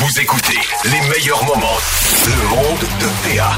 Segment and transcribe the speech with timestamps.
[0.00, 1.76] Vous écoutez les meilleurs moments.
[2.26, 3.50] Le monde de PA.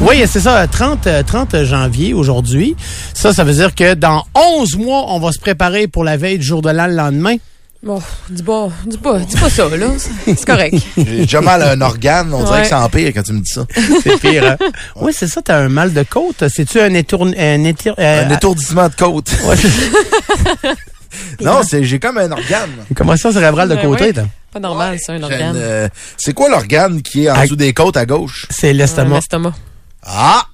[0.00, 2.76] Oui, c'est ça, 30, euh, 30 janvier aujourd'hui.
[3.14, 6.38] Ça, ça veut dire que dans 11 mois, on va se préparer pour la veille
[6.38, 7.36] du jour de l'an le lendemain.
[7.82, 8.00] Bon,
[8.30, 9.86] dis pas, dis pas, dis pas ça, là.
[10.26, 10.76] C'est correct.
[10.96, 12.32] J'ai déjà mal à un organe.
[12.32, 12.62] On dirait Ouais.
[12.62, 13.64] que c'est empire quand tu me dis ça.
[14.04, 14.56] C'est pire, hein?
[14.96, 16.44] Oui, c'est ça, t'as un mal de côte.
[16.48, 17.24] C'est-tu un étour...
[17.26, 19.30] Un, étir- euh, Un étourdissement de côte.
[19.46, 19.56] ouais.
[21.40, 22.70] non, c'est j'ai comme un organe.
[22.94, 24.12] Commotion cérébrale de côté, ouais.
[24.12, 24.24] t'as.
[24.52, 25.56] Pas normal, c'est un organe.
[25.56, 28.46] une, euh, c'est quoi l'organe qui est en dessous des côtes à gauche?
[28.50, 29.18] C'est l'estomac.
[29.18, 29.54] estomac.
[30.02, 30.44] Ah!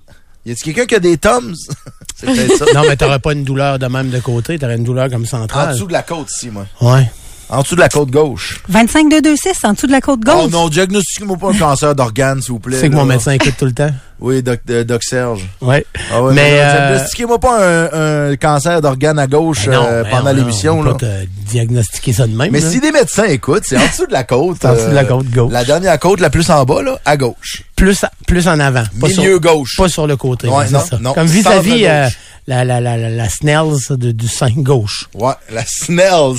[0.47, 1.55] Y a-t-il quelqu'un qui a des Toms?
[2.17, 2.65] c'est peut-être ça.
[2.75, 5.27] non, mais t'aurais pas une douleur de même de côté, t'aurais une douleur comme En
[5.27, 5.73] centrale.
[5.75, 6.67] dessous de la côte ici, moi.
[6.81, 7.11] Ouais.
[7.51, 8.61] En dessous de la côte gauche.
[8.69, 10.35] 25 226 en dessous de la côte gauche.
[10.45, 12.77] Oh non, diagnostiquez-moi pas un cancer d'organe, s'il vous plaît.
[12.79, 13.91] C'est que mon médecin écoute tout le temps.
[14.21, 15.49] Oui, doc, euh, doc Serge.
[15.63, 15.87] Ouais.
[16.13, 20.05] Ah ouais, Mais, mais euh, diagnostiquez-moi pas un, un cancer d'organe à gauche non, euh,
[20.11, 20.81] pendant l'émission.
[20.81, 20.93] On là.
[20.95, 22.51] peut te diagnostiquer ça de même.
[22.53, 22.71] Mais là.
[22.71, 24.63] si des médecins écoutent, c'est en dessous de la côte.
[24.67, 25.53] En dessous de la côte gauche.
[25.53, 27.63] La dernière côte la plus en bas, là, à gauche.
[27.77, 28.85] plus, plus en avant.
[29.01, 29.77] Pas sur- Milieu gauche.
[29.79, 30.49] Pas sur le côté.
[30.49, 30.99] Ouais, non, ça.
[30.99, 31.15] non.
[31.15, 32.19] Comme vis-à-vis Centre euh, gauche.
[32.49, 35.09] la, la, la, la, la Snells de- du sein gauche.
[35.15, 36.37] Ouais, la Snells.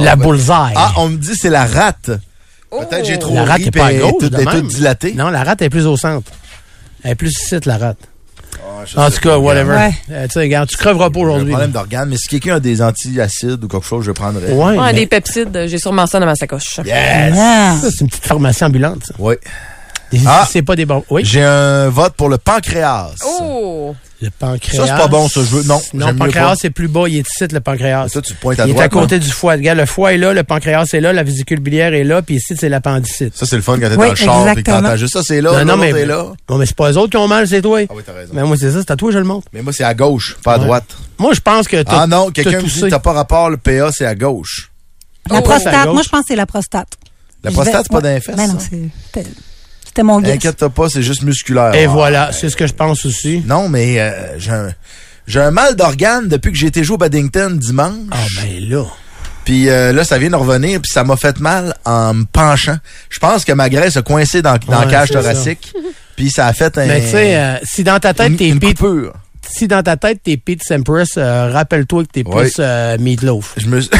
[0.00, 0.72] La ben- bullseye.
[0.76, 2.10] Ah, on me dit c'est la rate.
[2.70, 4.22] Peut-être j'ai trop la rate ri, est pas à gauche.
[4.22, 5.14] est toute dilatée.
[5.14, 6.30] Non, la rate est plus au centre.
[7.02, 7.98] Elle est plus ici, la rate.
[8.96, 9.74] Ah, En tout cas, whatever.
[9.76, 9.94] Ouais.
[10.10, 11.48] Euh, tu sais, regarde, tu creveras pas J'ai un aujourd'hui.
[11.50, 14.52] problème d'organe, mais si quelqu'un a des antiacides ou quelque chose, je prendrais.
[14.52, 16.80] Ouais, Ouais, mais des pepsides, j'ai sûrement ça dans ma sacoche.
[16.84, 17.34] Yes!
[17.36, 17.76] Ah.
[17.80, 19.04] ça, c'est une petite pharmacie ambulante.
[19.06, 19.14] ça.
[19.18, 19.34] Oui.
[20.26, 20.46] Ah.
[20.50, 21.04] C'est pas des bons.
[21.10, 21.22] Oui.
[21.24, 23.10] J'ai un vote pour le pancréas.
[23.24, 23.94] Oh!
[24.22, 24.86] Le pancréas.
[24.86, 27.04] Ça, c'est pas bon, ça, je veux- non, Non, le pancréas, c'est plus bas.
[27.06, 28.08] Il est ici, le pancréas.
[28.08, 29.18] Ça, tu pointes à il est à côté hein?
[29.18, 29.52] du foie.
[29.52, 32.36] Regarde, le foie est là, le pancréas est là, la vésicule biliaire est là, puis
[32.36, 33.36] ici, c'est l'appendicite.
[33.36, 34.80] Ça, c'est le fun quand t'es Oui, dans le char et que exactement.
[34.82, 36.24] t'entends juste ça, c'est là, Non, non, mais, t'es là.
[36.48, 37.80] non, mais c'est pas eux autres qui ont mal, c'est toi.
[37.86, 38.32] Ah oui, t'as raison.
[38.34, 39.48] Mais moi, c'est ça, c'est à toi, je le montre.
[39.52, 40.64] Mais moi, c'est à gauche, pas à Ouais.
[40.64, 40.84] droite.
[41.18, 43.58] Moi, je pense que t'as- Ah non, t'as quelqu'un me dit t'as pas rapport, le
[43.58, 44.70] PA, c'est à gauche.
[45.30, 45.88] La à prostate.
[45.92, 46.88] Moi, je pense que c'est la prostate.
[47.44, 49.26] La prostate, c'est pas les fesses, Ben non, c'est-
[49.96, 50.34] c'était mon guess.
[50.34, 51.74] Inquiète-toi pas, c'est juste musculaire.
[51.74, 53.42] Et Ah, voilà, c'est ce que je pense aussi.
[53.46, 54.68] Non, mais euh, j'ai un,
[55.26, 57.92] j'ai un mal d'organe depuis que j'ai été joué au Paddington dimanche.
[58.10, 58.84] Ah, ben là.
[59.46, 62.76] Puis euh, là, ça vient de revenir, puis ça m'a fait mal en me penchant.
[63.08, 65.72] Je pense que ma graisse a coincé dans, dans Ouais, la cage thoracique.
[66.16, 66.86] Puis ça a fait un...
[66.86, 69.12] Mais tu sais, euh, si dans ta tête, t'es Pete, coupure.
[69.48, 72.42] si dans ta tête, t'es Pete Sampras, euh, rappelle-toi que t'es Ouais.
[72.42, 73.54] plus euh, Meatloaf.
[73.56, 73.90] Je me suis-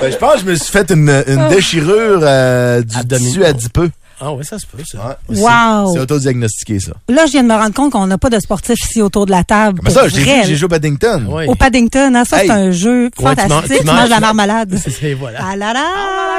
[0.00, 3.90] Ben, je pense que je me suis fait une, une déchirure euh, du tissu adipeux.
[4.24, 5.16] Ah oui, ça se peut, ça.
[5.28, 5.36] Ouais.
[5.40, 5.94] Wow.
[5.94, 6.92] C'est autodiagnostiqué, ça.
[7.08, 9.32] Là, je viens de me rendre compte qu'on n'a pas de sportifs ici autour de
[9.32, 9.80] la table.
[9.82, 11.24] Mais Pour ça, j'ai joué au Paddington.
[11.28, 11.46] Oui.
[11.48, 12.46] Au Paddington, hein, ça, Hey.
[12.46, 13.50] c'est un jeu Ouais, tu fantastique.
[13.50, 14.78] manges- Tu, tu manges la marmelade.
[15.00, 15.40] C'est voilà.
[15.42, 15.86] Ah là là!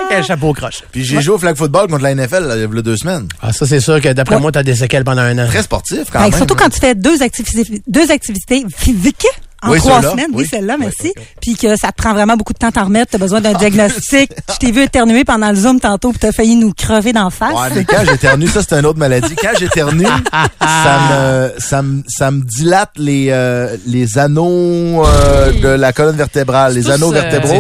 [0.10, 0.84] Avec un chapeau croche.
[0.94, 3.28] Puis j'ai joué au flag football contre la NFL là, il y a deux semaines.
[3.42, 4.42] Ah, ça, c'est sûr que d'après Ouais.
[4.42, 5.48] moi, t'as des séquelles pendant un an.
[5.48, 6.32] Très sportif quand même.
[6.32, 6.58] surtout hein.
[6.62, 9.28] quand tu fais deux activités, deux activités physiques
[9.64, 10.28] en Oui, trois semaines.
[10.34, 10.48] Oui, oui.
[10.50, 11.14] celle-là, merci.
[11.16, 11.24] oui.
[11.42, 13.12] Puis que ça te prend vraiment beaucoup de temps à t'en remettre.
[13.12, 14.32] Tu as besoin d'un diagnostic.
[14.54, 17.30] Je t'ai vu éternuer pendant le Zoom tantôt puis tu as failli nous crever d'en
[17.30, 17.54] face.
[17.54, 19.36] Ouais, mais quand j'éternue, ça c'est une autre maladie.
[19.36, 20.06] Quand j'éternue,
[20.62, 26.16] ça me, ça me, ça me dilate les, euh, les anneaux euh, de la colonne
[26.16, 27.60] vertébrale, les anneaux euh, vertébraux.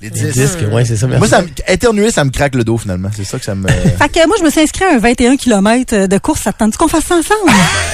[0.00, 0.58] Les Les disques.
[0.72, 1.06] ouais, c'est ça.
[1.06, 3.10] Moi, ça me, éternuer, ça me craque le dos finalement.
[3.14, 3.68] C'est ça que ça me.
[3.98, 6.40] Fait que moi, je me suis inscrit à un 21 km de course.
[6.42, 7.50] Ça te tente qu'on fasse ça ensemble?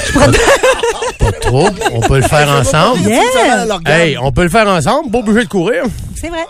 [0.06, 1.69] Je pourrais te- Pas trop.
[1.93, 3.00] On peut le faire ensemble.
[3.09, 3.67] Yeah!
[3.87, 5.11] Hey, on peut le faire ensemble.
[5.11, 5.84] Pas obligé de courir.
[6.15, 6.44] C'est vrai.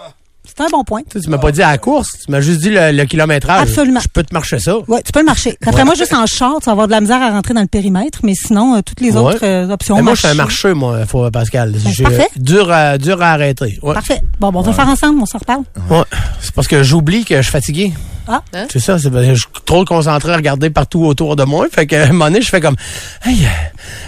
[0.57, 1.03] C'est un bon point.
[1.03, 2.09] Tu sais, tu m'as pas dit à la course.
[2.25, 3.63] Tu m'as juste dit le, le kilométrage.
[3.69, 4.01] Absolument.
[4.01, 4.79] Je peux te marcher ça.
[4.89, 5.57] Ouais, tu peux le marcher.
[5.63, 7.67] D'après moi, juste en short, tu vas avoir de la misère à rentrer dans le
[7.67, 9.19] périmètre, mais sinon, euh, toutes les Ouais.
[9.19, 11.73] autres euh, options Mais moi, je suis un marcheur, moi, faut, Pascal.
[11.73, 12.29] Ben, parfait.
[12.37, 13.79] dur à, dur à arrêter.
[13.83, 13.93] Ouais.
[13.95, 14.21] Parfait.
[14.41, 15.63] Bon, bon, on va le faire ensemble, on s'en reparle.
[15.91, 16.03] Ouais.
[16.41, 17.93] C'est parce que j'oublie que je suis fatigué.
[18.29, 18.43] Ah.
[18.55, 18.67] Hein?
[18.73, 21.67] C'est ça, c'est parce que je suis trop concentré à regarder partout autour de moi.
[21.73, 22.77] Fait que, à un moment donné, je fais comme,
[23.25, 23.49] hey, euh,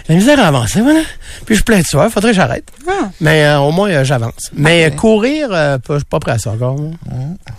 [0.09, 1.01] la misère à avancer, voilà.
[1.47, 2.69] Puis je suis plein de soif, faudrait que j'arrête.
[2.89, 3.11] Ah.
[3.21, 4.51] Mais euh, au moins, euh, j'avance.
[4.53, 6.77] Mais euh, courir, euh, pas- je suis pas prêt à ça encore.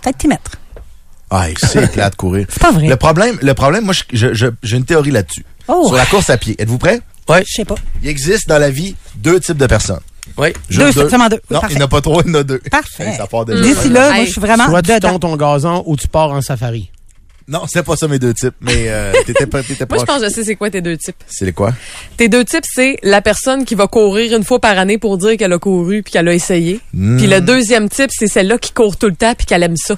[0.02, 0.52] Peut-être t'y mettre.
[1.30, 2.46] Ah, c'est plat de courir.
[2.50, 2.88] C'est pas vrai.
[2.88, 5.44] Le problème, le problème, moi, je- je- je- j'ai une théorie là-dessus.
[5.68, 6.56] Oh, Sur la course à pied.
[6.58, 7.00] Êtes-vous prêts?
[7.28, 7.44] Ouais.
[7.46, 7.76] je sais pas.
[8.02, 10.00] Il existe dans la vie deux types de personnes.
[10.36, 10.48] Oui.
[10.68, 11.36] Juste Deux, seulement deux.
[11.50, 11.74] Oui, Non, parfait.
[11.74, 12.58] il n'y en a pas trois, il y en a deux.
[12.70, 13.18] Parfait.
[13.62, 15.18] D'ici là, moi, je suis vraiment Soit tu dedans.
[15.18, 16.90] ton gazon ou tu pars en safari.
[17.48, 20.20] Non, c'est pas ça mes deux types, mais euh, t'étais pas, t'étais Moi, je pense
[20.20, 21.16] que je sais c'est quoi tes deux types.
[21.26, 21.72] C'est les quoi?
[22.16, 25.36] Tes deux types, c'est la personne qui va courir une fois par année pour dire
[25.36, 26.80] qu'elle a couru puis qu'elle a essayé.
[26.94, 27.16] Hmm.
[27.16, 29.96] Puis le deuxième type, c'est celle-là qui court tout le temps puis qu'elle aime ça.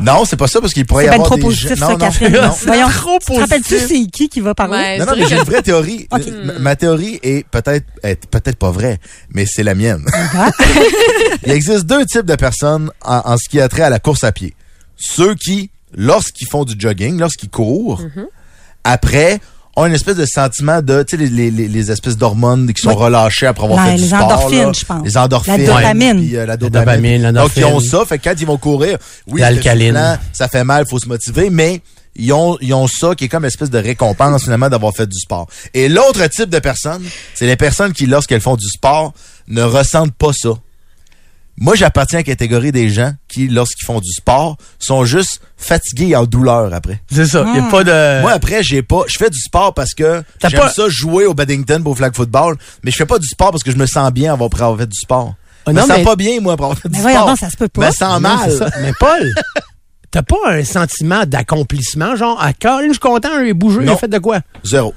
[0.00, 1.84] Non, c'est pas ça parce qu'il pourrait y ben avoir trop des positif, gens- ça,
[1.86, 2.32] non, non, Catherine.
[2.32, 2.50] non.
[2.66, 4.72] Voyons, trop tu te rappelles-tu c'est qui qui va parler?
[4.78, 6.06] Ouais, Non, non, mais j'ai une vraie théorie.
[6.12, 8.98] M- Ma théorie est peut-être est peut-être pas vraie,
[9.30, 10.04] mais c'est la mienne.
[11.44, 14.22] Il existe deux types de personnes en, en ce qui a trait à la course
[14.24, 14.54] à pied.
[14.96, 18.02] Ceux qui, lorsqu'ils font du jogging, lorsqu'ils courent,
[18.84, 19.40] après,
[19.78, 22.82] ont une espèce de sentiment de, tu sais, les, les, les- les espèces d'hormones qui
[22.82, 22.96] sont Oui.
[22.96, 24.24] relâchées après avoir La- fait du les sport.
[24.24, 24.72] endorphines, là.
[24.72, 25.04] je pense.
[25.04, 25.56] Les endorphines.
[25.58, 26.16] La dopamine.
[26.26, 27.32] puis, euh, la dopamine, dopamine.
[27.32, 28.04] Donc, ils ont ça.
[28.06, 28.98] Fait que quand ils vont courir,
[29.28, 30.18] oui, L'alcaline.
[30.32, 31.80] ça fait mal, faut se motiver, mais
[32.16, 35.06] ils ont, ils ont ça qui est comme une espèce de récompense finalement d'avoir fait
[35.06, 35.46] du sport.
[35.74, 37.04] Et l'autre type de personnes,
[37.34, 39.12] c'est les personnes qui, lorsqu'elles font du sport,
[39.46, 40.50] ne ressentent pas ça.
[41.60, 46.08] Moi, j'appartiens à la catégorie des gens qui, lorsqu'ils font du sport, sont juste fatigués
[46.10, 47.00] et en douleur après.
[47.10, 47.44] C'est ça.
[47.48, 48.20] Il n'y a pas de.
[48.22, 49.02] Moi, après, j'ai pas.
[49.08, 52.14] Je fais du sport parce que j'aime pas- ça jouer au badminton pour au flag
[52.14, 54.62] football, mais je fais pas du sport parce que je me sens bien avoir après
[54.62, 55.34] avoir fait du sport.
[55.66, 57.16] Ah, je me non, sens mais- pas bien, moi, après avoir fait Mais du voyons
[57.18, 57.28] sport.
[57.30, 57.82] donc, ça se peut pas.
[57.82, 58.72] Je me sens Non, mal.
[58.80, 59.34] Mais Paul,
[60.10, 63.92] t'as pas un sentiment d'accomplissement, genre, à Colin, je suis content, j'ai bougé, Non.
[63.94, 64.38] j'ai fait de quoi?
[64.64, 64.94] Zéro.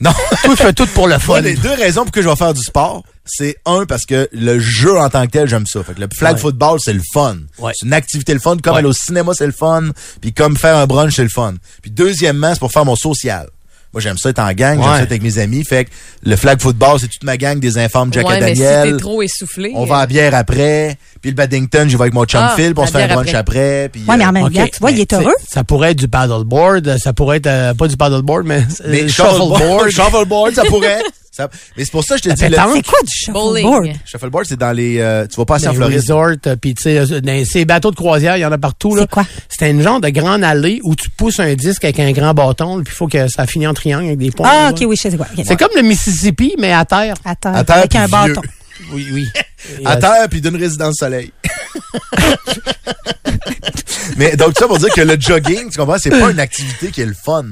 [0.00, 0.12] Non.
[0.44, 1.32] Tout fait tout pour le fun.
[1.34, 4.28] Moi, les deux raisons pour que je vais faire du sport, c'est un, parce que
[4.32, 5.82] le jeu en tant que tel, j'aime ça.
[5.82, 6.40] Fait que le flag Ouais.
[6.40, 7.36] football, c'est le fun.
[7.58, 7.72] Ouais.
[7.74, 8.56] C'est une activité le fun.
[8.62, 8.78] Comme Ouais.
[8.80, 9.84] aller au cinéma, c'est le fun.
[10.20, 11.54] Puis comme faire un brunch, c'est le fun.
[11.82, 13.48] Puis deuxièmement, c'est pour faire mon social.
[13.92, 15.64] Moi, j'aime ça être en gang, j'aime ça être avec mes amis.
[15.64, 15.90] Fait que
[16.22, 18.92] le flag football, c'est toute ma gang des informes Jack ouais, et mais si Daniel.
[18.96, 19.72] t'es trop essoufflé.
[19.74, 20.96] On va à la bière après.
[21.20, 23.04] Puis le badminton, j'y vais avec mon chum Ah, Phil, puis on se la fait
[23.04, 23.88] un bière brunch après.
[23.92, 25.34] puis, Ouais, mais en euh, même tu vois, il est Mais, heureux.
[25.48, 29.08] Ça pourrait être du paddleboard, ça pourrait être, euh, pas du paddleboard, mais, mais euh,
[29.08, 29.90] shuffleboard, shuffleboard.
[29.90, 31.02] shuffleboard, ça pourrait.
[31.76, 32.40] Mais c'est pour ça que je te dis.
[32.40, 32.50] C'est
[32.86, 33.88] quoi du shuffleboard?
[34.04, 34.98] shuffleboard, c'est dans les...
[34.98, 35.96] euh, tu vas pas assez en Des Floride.
[35.96, 38.58] resorts, euh, puis tu sais, euh, dans ces bateaux de croisière, il y en a
[38.58, 38.94] partout.
[38.94, 39.02] là.
[39.02, 39.26] C'est quoi?
[39.48, 42.82] C'était une genre de grande allée où tu pousses un disque avec un grand bâton,
[42.82, 44.48] puis il faut que ça finisse en triangle avec des points.
[44.50, 44.70] Ah, là.
[44.70, 45.26] ok, oui, je sais quoi.
[45.44, 47.14] C'est comme le Mississippi, mais à terre.
[47.24, 48.40] À terre, avec un bâton.
[48.92, 49.28] Oui, oui.
[49.84, 51.32] À terre, puis d'une résidence soleil.
[54.16, 57.00] Mais donc ça pour dire que le jogging, tu comprends, c'est pas une activité qui
[57.00, 57.44] est le fun.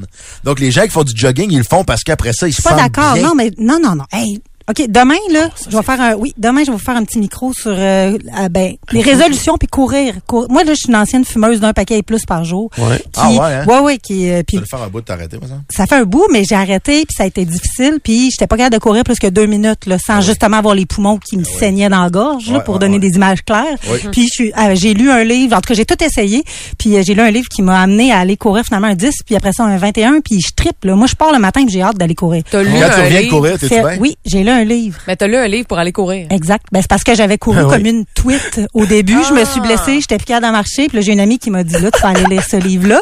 [0.44, 2.62] Donc les gens qui font du jogging, ils le font parce qu'après ça, ils se
[2.62, 3.14] Pas sentent d'accord.
[3.14, 3.22] bien.
[3.22, 4.04] Non, mais non, non, non.
[4.12, 6.14] Hey, OK, demain, là, je vais faire un.
[6.14, 9.56] Oui, demain, je vais vous faire un petit micro sur euh, ah, ben, les résolutions
[9.56, 10.14] puis courir.
[10.26, 12.70] Cour- Moi, là, je suis une ancienne fumeuse d'un paquet et plus par jour.
[12.76, 12.98] Ouais.
[12.98, 13.64] Qui, Ah ouais, hein?
[13.66, 14.28] Ouais, ouais, qui.
[14.30, 15.54] euh, puis vas le faire un bout de t'arrêter, moi, ça?
[15.70, 18.56] ça fait un bout, mais j'ai arrêté, puis ça a été difficile, puis j'étais pas
[18.56, 21.44] capable de courir plus que deux minutes, là, sans justement avoir les poumons qui me
[21.44, 23.00] saignaient dans la gorge, là, Ah pour ouais, donner ouais.
[23.08, 23.64] des images claires.
[23.90, 23.98] Oui.
[24.12, 26.44] Puis je suis, euh, j'ai lu un livre, en tout cas j'ai tout essayé,
[26.78, 29.14] puis euh, j'ai lu un livre qui m'a amené à aller courir finalement un 10,
[29.24, 30.88] puis après ça un 21, puis je triple.
[30.88, 30.94] là.
[30.94, 32.42] Moi, je pars le matin, puis j'ai hâte d'aller courir.
[32.50, 33.36] T'as lu Quand tu un reviens livre?
[33.36, 33.96] courir, t'es-tu Fait- bien?
[34.00, 35.00] oui, j'ai lu un livre.
[35.06, 36.26] Mais t'as lu un livre pour aller courir.
[36.30, 36.66] Exact.
[36.72, 37.72] Ben, c'est parce que j'avais couru Ah oui.
[37.72, 39.18] comme une tweet au début.
[39.28, 40.88] Je me suis blessée, j'étais plus capable de marcher.
[40.88, 43.00] Puis là, j'ai une amie qui m'a dit, là, tu vas aller lire ce livre-là.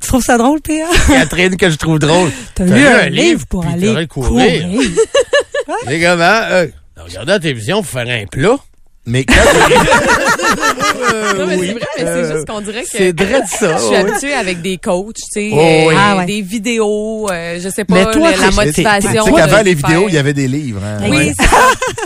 [0.00, 0.86] Tu trouves ça drôle, Théa?
[1.06, 2.30] Catherine, que je trouve drôle.
[2.54, 4.66] T'as lu un livre pour aller t'aurais courir.
[5.86, 6.16] Les gars,
[6.50, 6.66] euh,
[6.96, 8.56] regarder la télévision pour faire un plat.
[9.04, 9.34] Mais quand
[11.38, 12.88] non, mais c'est vrai, mais c'est juste qu'on dirait que.
[12.88, 13.76] C'est vrai de ça.
[13.76, 13.96] Je suis oui.
[13.96, 15.94] habituée avec des coachs, tu sais, Oh, euh, oui.
[15.98, 16.26] Ah, ouais.
[16.26, 19.24] des vidéos, euh, je sais pas, Mais toi, la, la t'es- tu sais motivation.
[19.34, 20.82] qu'avant les vidéos, il y avait des livres.
[20.84, 20.98] Hein?
[21.02, 21.32] Oui, Ouais.
[21.36, 21.56] c'est ça.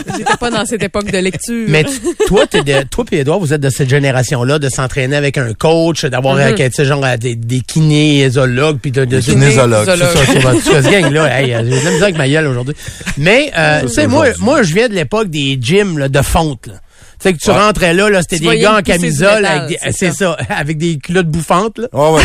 [0.17, 1.65] J'étais pas dans cette époque de lecture.
[1.69, 5.15] Mais tu- toi, t'es de, toi et Edouard, vous êtes de cette génération-là de s'entraîner
[5.17, 9.17] avec un coach, d'avoir euh, tu sais, genre euh, des, des kinésiologues, puis de, de,
[9.17, 9.85] Des kinésiologues.
[9.87, 11.39] C'est ça, c'est ce gang-là.
[11.41, 12.75] Hey, euh, j'ai de la misère avec ma gueule aujourd'hui.
[13.17, 16.67] Mais, euh, tu sais, moi, moi, je viens de l'époque des gyms là, de fonte.
[16.67, 16.73] Là.
[17.19, 17.57] Tu sais que tu Ouais.
[17.59, 20.37] rentrais là, là c'était des gars en camisole, métal, avec des, c'est ça.
[20.49, 21.79] avec des culottes bouffantes.
[21.79, 21.87] Là.
[21.91, 22.21] Ouais, ouais.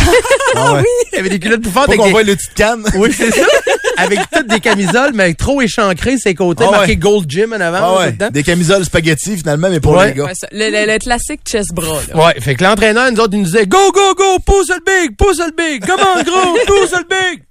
[0.55, 0.85] Ah ouais.
[1.13, 2.13] Il y avait des culottes bouffantes Faut avec qu'on des...
[2.13, 2.85] voit le petit canne.
[2.97, 3.47] Oui, c'est ça.
[3.97, 6.71] avec toutes des camisoles, mais trop échancrées, ses côtés, ouais.
[6.71, 8.01] marqué Gold Gym en avant.
[8.01, 8.29] Là, dedans.
[8.31, 10.09] Des camisoles spaghetti, finalement, mais pour Ouais.
[10.09, 10.25] les gars.
[10.25, 10.47] Ouais, ça.
[10.53, 12.27] le, le- le classique chest bras, là.
[12.27, 15.17] Ouais, fait que l'entraîneur, nous autres, il nous disait Go, go, go, pousse le big,
[15.17, 17.43] pousse le big, comment gros, pousse le big.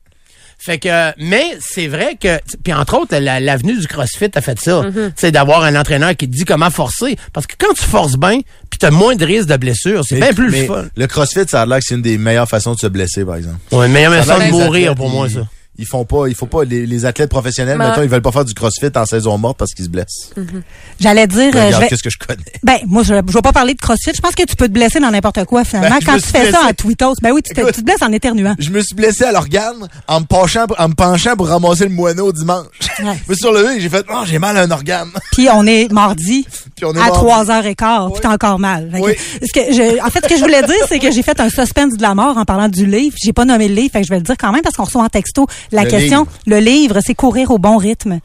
[0.64, 4.60] Fait que, mais c'est vrai que, puis entre autres, la- l'avenue du CrossFit a fait
[4.60, 4.84] ça.
[4.94, 7.18] Tu sais, d'avoir un entraîneur qui te dit comment forcer.
[7.34, 10.34] Parce que quand tu forces bien, puis t'as moins de risques de blessure, c'est bien
[10.34, 10.86] plus mais le fun.
[10.96, 13.38] Le CrossFit, ça a l'air que c'est une des meilleures façons de se blesser, par
[13.38, 13.58] exemple.
[13.72, 15.48] Ouais, meilleure Ça a façon de mourir pour moi, ça.
[15.78, 18.32] Ils font pas, il faut pas, les, les athlètes professionnels, Mais- mettons, ils veulent pas
[18.32, 20.30] faire du CrossFit en saison morte parce qu'ils se blessent.
[21.00, 22.44] J'allais dire, Regarde, vais, qu'est-ce que je connais.
[22.62, 24.12] ben, moi, je, je vais pas parler de CrossFit.
[24.14, 25.98] Je pense que tu peux te blesser dans n'importe quoi, finalement.
[25.98, 27.74] Ben, Quand tu fais ça en tweetos, ben oui, tu te, Écoute.
[27.74, 28.54] tu te blesses en éternuant.
[28.60, 31.92] Je me suis blessé à l'organe en me penchant, en me penchant pour ramasser le
[31.92, 32.66] moineau dimanche.
[33.00, 33.18] Ouais.
[33.26, 35.10] Je me suis relevé j'ai fait, oh, j'ai mal à un organe.
[35.32, 37.26] Puis on est mardi Puis on est à mardi.
[37.26, 38.92] 3h15, puis t'as encore mal.
[38.94, 39.14] Que- Oui.
[39.42, 41.50] ce que je- en fait, ce que je voulais dire, c'est que j'ai fait un
[41.50, 43.16] suspense de la mort en parlant du livre.
[43.24, 44.84] J'ai pas nommé le livre, fait que je vais le dire quand même parce qu'on
[44.84, 46.28] reçoit en texto la Le question.
[46.46, 48.20] Le livre, c'est courir au bon rythme.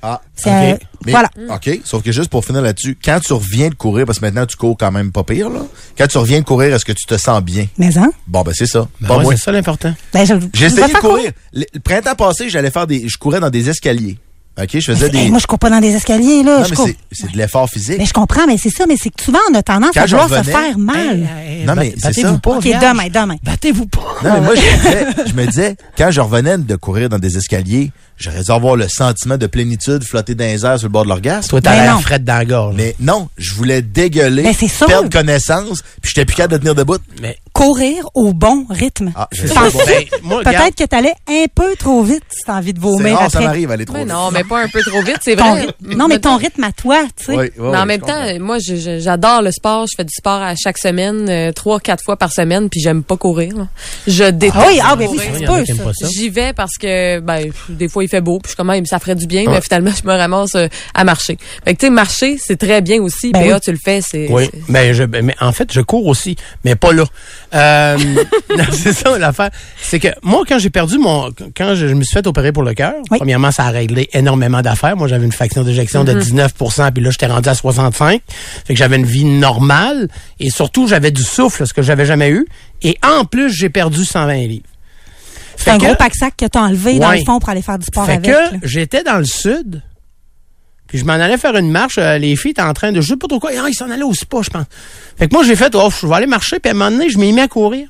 [0.00, 0.54] Ah, C'est Ok.
[0.54, 1.28] un- Mais- voilà.
[1.50, 1.80] OK.
[1.84, 4.56] Sauf que juste pour finir là-dessus, quand tu reviens de courir, parce que maintenant tu
[4.56, 5.60] cours quand même pas pire, là.
[5.96, 7.66] Quand tu reviens de courir, est-ce que tu te sens bien?
[7.78, 8.10] Mais hein?
[8.28, 8.86] Bon, ben, c'est ça.
[9.00, 9.92] Ben ouais, c'est ça l'important.
[10.12, 11.32] Ben, je, J'ai essayé de courir.
[11.52, 14.18] Le, le printemps passé, j'allais faire des, je courais dans des escaliers.
[14.60, 14.68] OK?
[14.74, 16.58] Je faisais des, Hey, moi, je cours pas dans des escaliers, là.
[16.58, 16.86] non, je mais cours.
[16.86, 17.96] c'est, c'est de l'effort physique.
[17.98, 20.06] Mais je comprends, mais c'est ça, mais c'est que souvent, on a tendance Quand à
[20.06, 21.28] vouloir se faire mal.
[21.46, 22.40] Hey, hey, Non, mais c'est battez-vous ça.
[22.40, 22.50] pas.
[22.56, 23.36] OK, demain, demain.
[23.42, 24.16] Battez-vous pas.
[24.24, 27.18] Non, mais moi, je me, disais, je me disais, quand je revenais de courir dans
[27.18, 30.92] des escaliers, j'aurais dû avoir le sentiment de plénitude, flotter dans les airs sur le
[30.92, 31.48] bord de l'orgasme.
[31.48, 32.74] Toi, t'as Ben l'air frette dans la gorge.
[32.76, 34.86] Mais non, je voulais dégueuler, Ben, c'est sûr.
[34.86, 36.98] perdre connaissance, puis j'étais plus capable de tenir debout.
[37.22, 39.10] Mais, Courir au bon rythme.
[39.16, 39.62] Ah, c'est ça.
[39.62, 43.30] Ben, Peut-être que t'allais un peu trop vite si t'as envie de C'est vomir rare,
[43.30, 43.44] ça après.
[43.46, 44.12] m'arrive, aller trop Mais vite.
[44.12, 45.62] non, mais pas un peu trop vite, c'est vrai.
[45.66, 47.32] rythme- non, mais ton rythme à toi, tu sais.
[47.36, 48.14] Oui, oui, Mais en je même comprends.
[48.26, 49.86] temps, moi, je- je- j'adore le sport.
[49.90, 53.02] Je fais du sport à chaque semaine, euh, trois, quatre fois par semaine, puis j'aime
[53.02, 53.56] pas courir.
[53.56, 53.66] là.
[54.06, 55.92] Je déteste Ah oui, ah, ben oui, ça ça.
[56.00, 56.08] ça.
[56.14, 58.76] J'y vais parce que ben des fois il fait beau, puis je suis comme Ah,
[58.86, 61.36] ça ferait du bien, mais finalement je me ramasse euh, à marcher.
[61.64, 63.32] Fait que tu sais marcher, c'est très bien aussi.
[63.32, 63.60] Ben PA, oui.
[63.62, 66.92] tu le fais, c'est Oui, mais, je, mais en fait, je cours aussi, mais pas
[66.92, 67.04] là.
[67.54, 67.98] Euh,
[68.72, 69.50] c'est ça l'affaire.
[69.80, 72.62] C'est que moi, quand j'ai perdu mon, quand je, je me suis fait opérer pour
[72.62, 73.18] le cœur, Oui.
[73.18, 74.96] premièrement, ça a réglé énormément d'affaires.
[74.96, 78.22] Moi, j'avais une fraction d'éjection de 19% puis là, j'étais rendu à 65.
[78.66, 80.08] Fait que j'avais une vie normale
[80.40, 82.46] et surtout, j'avais du souffle, ce que j'avais jamais eu.
[82.82, 84.64] Et en plus, j'ai perdu 120 livres.
[85.64, 87.84] C'est un que- gros pack-sac que t'as enlevé dans le fond pour aller faire du
[87.86, 88.30] sport fait avec.
[88.30, 89.82] que j'étais dans le sud.
[90.86, 91.98] Puis je m'en allais faire une marche.
[91.98, 93.00] euh, les filles étaient en train de...
[93.02, 93.50] Je sais pas trop quoi.
[93.62, 94.64] Ah, ils s'en allaient au spa, je pense.
[95.18, 96.60] Fait que moi, j'ai fait, oh, je vais aller marcher.
[96.60, 97.88] Puis à un moment donné, je m'ai mis à courir.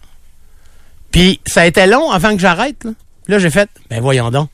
[1.12, 2.82] Puis ça a été long avant que j'arrête.
[2.84, 2.90] Là,
[3.24, 4.48] Puis là j'ai fait, ben voyons donc.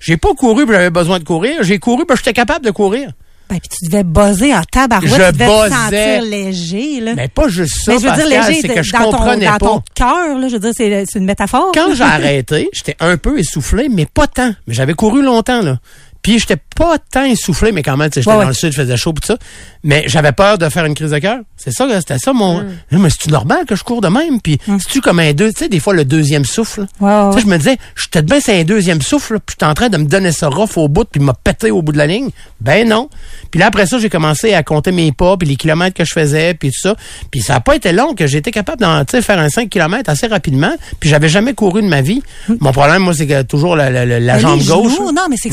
[0.00, 1.62] J'ai pas couru puis j'avais besoin de courir.
[1.62, 3.10] J'ai couru parce que j'étais capable de courir.
[3.52, 5.10] Ben, puis tu devais buzzer en tabarouette.
[5.10, 6.16] Je tu devais te buzzais.
[6.16, 7.12] sentir léger, là.
[7.14, 9.44] Mais pas juste ça, Mais je veux dire léger c'est que je dans ton, comprenais
[9.44, 10.48] dans ton cœur, là.
[10.48, 11.70] Je veux dire, c'est c'est une métaphore.
[11.74, 14.54] Quand j'ai arrêté, j'étais un peu essoufflé, mais pas tant.
[14.66, 15.80] Mais j'avais couru longtemps, là.
[16.22, 18.96] Puis j'étais pas tant essoufflé, mais quand même, j'étais Ouais, dans le sud, il faisait
[18.96, 19.36] chaud pis tout ça.
[19.82, 21.38] Mais j'avais peur de faire une crise de cœur.
[21.56, 22.60] C'est ça, c'était ça mon.
[22.60, 22.66] Mm.
[22.92, 24.40] Non, Mais c'est normal que je cours de même?
[24.40, 26.86] Puis c'est-tu comme un deux, tu sais, des fois le deuxième souffle?
[27.00, 29.74] Ouais, Tu sais, je me disais, j'étais bien c'est un deuxième souffle, puis j'étais en
[29.74, 32.06] train de me donner ça rough au bout, puis m'a pété au bout de la
[32.06, 32.30] ligne.
[32.60, 33.08] Ben non.
[33.50, 36.12] Puis là après ça, j'ai commencé à compter mes pas, puis les kilomètres que je
[36.12, 36.94] faisais, puis tout ça.
[37.32, 40.26] Puis ça a pas été long que j'étais capable sais, faire un 5 km assez
[40.28, 40.72] rapidement.
[41.00, 42.22] Puis j'avais jamais couru de ma vie.
[42.60, 44.92] Mon problème, moi, c'est que toujours la, la, la- la jambe gauche.
[44.94, 45.50] genoux, non, mais c'est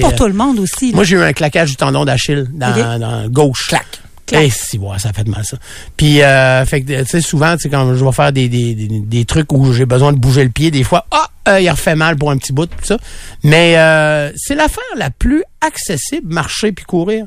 [0.00, 0.90] pas, pour tout le monde aussi.
[0.90, 0.96] là.
[0.96, 3.66] Moi, j'ai eu un claquage du tendon d'Achille dans, gauche.
[3.68, 3.86] Clac.
[4.26, 4.44] Clac.
[4.44, 5.56] Eh, si, ouais, ça fait de mal, ça.
[5.96, 8.74] Puis, euh, fait que, tu sais, souvent, tu sais, quand je vais faire des, des,
[8.74, 11.68] des, des trucs où j'ai besoin de bouger le pied, des fois, ah, euh, il
[11.68, 12.96] refait mal pour un petit bout, tout ça.
[13.42, 17.26] Mais euh, c'est l'affaire la plus accessible, marcher puis courir.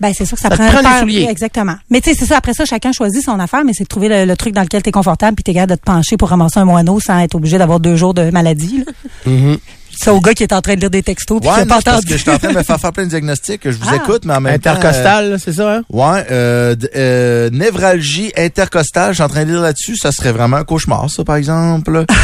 [0.00, 1.26] Ben, c'est sûr que ça, prend, prend souliers.
[1.30, 1.74] Exactement.
[1.90, 2.36] Mais tu sais, c'est ça.
[2.36, 4.82] Après ça, chacun choisit son affaire, mais c'est de trouver le, le truc dans lequel
[4.82, 7.18] tu es confortable puis tu es capable de te pencher pour ramasser un moineau sans
[7.20, 8.84] être obligé d'avoir deux jours de maladie.
[8.86, 8.92] là.
[9.32, 9.58] Mm-hmm.
[9.98, 11.80] C'est au gars qui est en train de lire des textos puis Ouais, non, pas
[11.82, 13.62] parce que je suis en train de me faire faire plein de diagnostics.
[13.64, 13.96] Je vous Ah.
[13.96, 14.72] écoute, mais en même temps...
[14.72, 15.82] Intercostal, là, c'est ça, hein?
[15.90, 19.96] euh, ouais, euh, euh, névralgie intercostale, je suis en train de lire là-dessus.
[19.96, 22.04] Ça serait vraiment un cauchemar, ça, par exemple.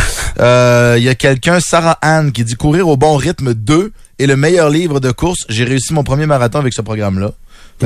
[0.41, 4.27] Euh, Il y a quelqu'un, Sarah Anne, qui dit courir au bon rythme 2 est
[4.27, 5.41] le meilleur livre de course.
[5.51, 7.33] J'ai réussi mon premier marathon avec ce programme-là.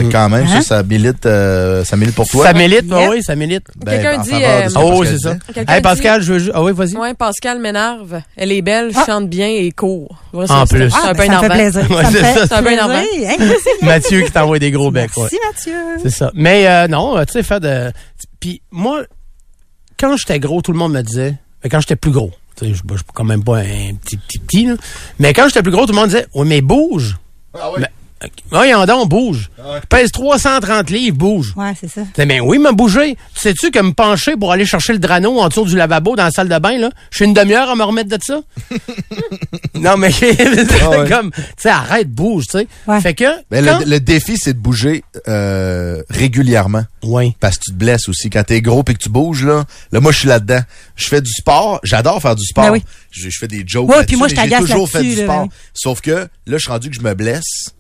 [0.03, 0.61] Que quand même, Hein?
[0.61, 2.47] ça, ça milite, euh, ça milite pour toi.
[2.47, 3.09] Ça milite, Yep.
[3.11, 3.65] oui, ça milite.
[3.77, 5.37] Ben, Quelqu'un en dit, euh, Oh, c'est ça.
[5.69, 6.39] Hey, Pascal, je veux...
[6.39, 6.97] ju- Ah oui, vas-y.
[6.97, 8.21] Ouais, Pascal m'énerve.
[8.37, 9.05] Elle est belle, Ah.
[9.07, 10.17] chante bien et court.
[10.33, 10.91] En c'est- plus.
[10.91, 11.55] C'est Ah, un ben, peu ça fait énervant.
[11.55, 11.91] plaisir.
[11.97, 12.47] Ouais, ça c'est fait ça.
[12.47, 12.85] C'est un peu plaisir.
[12.85, 13.55] énervant.
[13.83, 15.29] Mathieu qui t'envoie des gros becs, ouais.
[15.31, 15.75] Merci, Mathieu.
[16.03, 16.31] C'est ça.
[16.35, 17.91] Mais euh, non, euh, tu sais, faire de.
[18.41, 19.03] Puis moi,
[19.99, 21.35] quand j'étais gros, tout le monde me disait.
[21.65, 24.39] mais Quand j'étais plus gros, tu sais, je suis quand même pas un petit petit
[24.39, 24.75] petit, là.
[25.19, 27.17] Mais quand j'étais plus gros, tout le monde disait Oui, mais bouge.
[27.59, 27.79] Ah oui.
[27.81, 27.89] Mais,
[28.51, 29.51] voyons donc, bouge.
[29.59, 31.53] Je pèse 330 livres, bouge.
[31.57, 32.03] Ouais, c'est ça.
[32.19, 33.17] Mais oui, me bouger.
[33.35, 36.31] Sais-tu que me pencher pour aller chercher le drano en dessous du lavabo dans la
[36.31, 38.41] salle de bain, là, je suis une demi-heure à me remettre de ça?
[39.75, 40.37] non, mais c'est
[40.83, 41.09] Ah ouais.
[41.09, 42.67] comme, tu sais, arrête, bouge, tu sais.
[42.87, 43.01] Ouais.
[43.01, 43.25] Fait que.
[43.51, 46.85] Ben, quand- le, le défi, c'est de bouger euh, régulièrement.
[47.03, 47.35] Oui.
[47.41, 48.31] Parce que tu te blesses aussi.
[48.31, 50.61] Quand t'es gros et que tu bouges, là, là, moi, je suis là-dedans.
[50.97, 51.81] Je fais du sport.
[51.85, 52.65] J'adore faire du sport.
[52.65, 52.83] Ben oui.
[53.11, 53.89] je, je fais des jokes.
[53.89, 55.43] Ouais, puis moi, je mais J'ai toujours fait du sport.
[55.43, 55.49] ouais.
[55.75, 57.75] Sauf que, là, je suis rendu que je me blesse.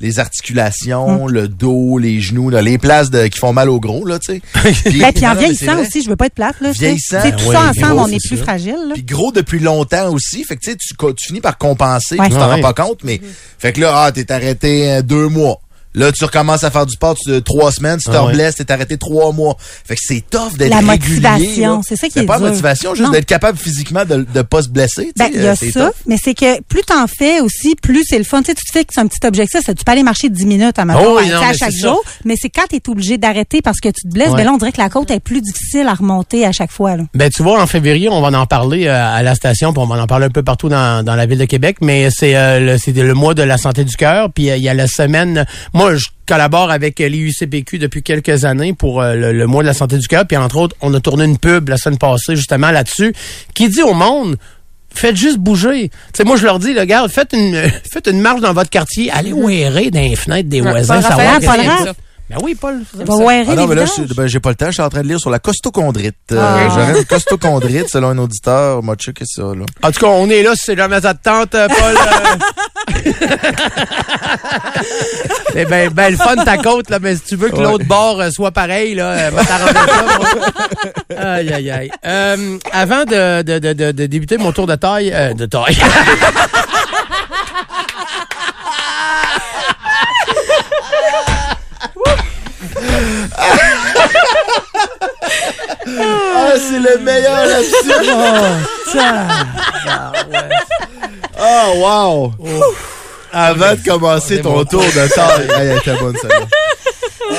[0.00, 1.30] Les articulations, Hum.
[1.32, 4.34] le dos, les genoux, là, les places de, qui font mal au gros, là, tu
[4.34, 4.40] sais.
[4.90, 6.70] Puis, Ben, puis en non, vieillissant aussi, je veux pas être plate, là.
[6.72, 6.84] tu sais.
[6.86, 8.42] Vieillissant, Tu sais, tout ça ensemble, gros, on est plus ça.
[8.44, 8.94] fragile, là.
[8.94, 10.44] Puis gros depuis longtemps aussi.
[10.44, 12.28] Fait que tu sais, tu, finis par compenser, Ouais.
[12.28, 12.62] tu t'en Ouais.
[12.62, 13.20] rends pas compte, mais
[13.58, 15.60] fait que là, ah, t'es arrêté euh, deux mois.
[15.98, 18.28] Là, tu recommences à faire du sport tu, trois semaines, tu te Ah ouais.
[18.32, 19.56] reblesses, t'es arrêté trois mois.
[19.60, 22.48] Fait que c'est tough d'être La régulier, motivation, c'est ça qui est pas la dur.
[22.50, 25.12] motivation, juste d'être capable physiquement de de pas se blesser.
[25.16, 25.94] Ben, il y a euh, ça, tough.
[26.06, 28.40] mais c'est que plus t'en fais aussi, plus c'est le fun.
[28.42, 30.28] Tu sais, tu te fais que c'est un petit objectif, ça, tu peux aller marcher
[30.28, 31.88] 10 minutes à, matin, Oh oui, non, à chaque ça.
[31.88, 34.36] jour, mais c'est quand tu es obligé d'arrêter parce que tu te blesses, Ouais.
[34.38, 36.96] ben là, on dirait que la côte est plus difficile à remonter à chaque fois.
[36.96, 37.04] Là.
[37.14, 39.86] Ben tu vois, en février, on va en parler euh, à la station, puis on
[39.86, 41.78] va en parler un peu partout dans, dans la ville de Québec.
[41.80, 44.74] Mais c'est euh, le, mois de la santé du cœur, puis euh, il y a
[44.74, 45.46] la semaine.
[45.72, 49.74] Moi, je collabore avec l'IUCPQ depuis quelques années pour euh, le, le mois de la
[49.74, 50.26] santé du cœur.
[50.26, 53.14] Puis entre autres, on a tourné une pub la semaine passée justement là-dessus,
[53.54, 54.36] qui dit au monde.
[54.94, 55.90] Faites juste bouger.
[55.90, 57.54] Tu sais, moi, je leur dis, le gars, faites une,
[57.92, 61.34] faites une marche dans votre quartier, allez ouérer dans les fenêtres des voisins, pas savoir
[61.34, 61.92] Raphaël,
[62.30, 62.82] Ben oui, Paul.
[62.94, 63.84] Va voir Ah non, mais là,
[64.16, 64.66] ben, j'ai pas le temps.
[64.66, 66.14] Je suis en train de lire sur la costochondrite.
[66.32, 66.68] Euh, Ah.
[66.68, 68.82] J'aurais une costochondrite, selon un auditeur.
[68.82, 69.64] Moi, checker ça, là.
[69.82, 71.96] En tout cas, on est là si c'est jamais ça te tente, euh, Paul.
[71.96, 73.02] euh.
[75.52, 77.62] C'est ben, ben le fun ta côte, là, mais si tu veux que Ouais.
[77.62, 80.04] l'autre bord euh, soit pareil, là, euh, va t'arranger ça.
[80.18, 80.28] moi.
[81.34, 81.90] Aïe, aïe, aïe.
[82.06, 85.78] Euh, avant de, de, de, de, de débuter mon tour de taille, euh, de taille.
[96.36, 98.10] Ah, c'est le meilleur là-dessus!
[101.40, 102.34] Oh, wow!
[103.32, 105.50] Avant de commencer ton tour de taille.
[105.54, 106.46] Aïe, elle était bonne, celle-là.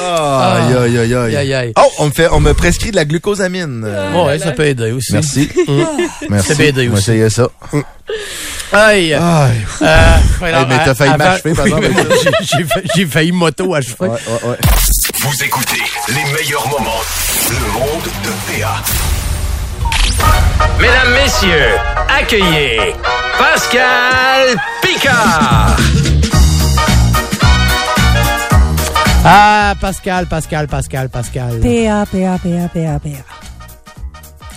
[0.01, 1.35] Ah, aïe, aïe, aïe, aïe.
[1.35, 1.73] Aïe, aïe.
[1.77, 3.83] Oh, on me fait, on me prescrit de la glucosamine.
[3.85, 5.13] Euh, ouais, ça peut aider aussi.
[5.13, 5.49] Merci.
[6.29, 6.47] Merci.
[6.47, 7.11] C'est bien aidé On va aussi.
[7.11, 7.49] essayer ça.
[8.71, 9.13] Aïe.
[9.15, 9.65] Aïe.
[9.81, 12.03] Euh, Hey, mais t'as failli avant- m'achever, par exemple, ça.
[12.23, 13.95] J'ai- j'ai fa- J'ai failli moto achever.
[14.01, 14.57] Ouais, ouais, ouais.
[15.21, 17.01] Vous écoutez les meilleurs moments.
[17.50, 18.75] Le monde de PA.
[20.79, 21.75] Mesdames, Messieurs,
[22.19, 22.95] accueillez
[23.38, 25.75] Pascal Picard.
[29.25, 31.59] Ah, Pascal, Pascal, Pascal, Pascal.
[31.59, 33.24] PA, PA, PA, PA, PA.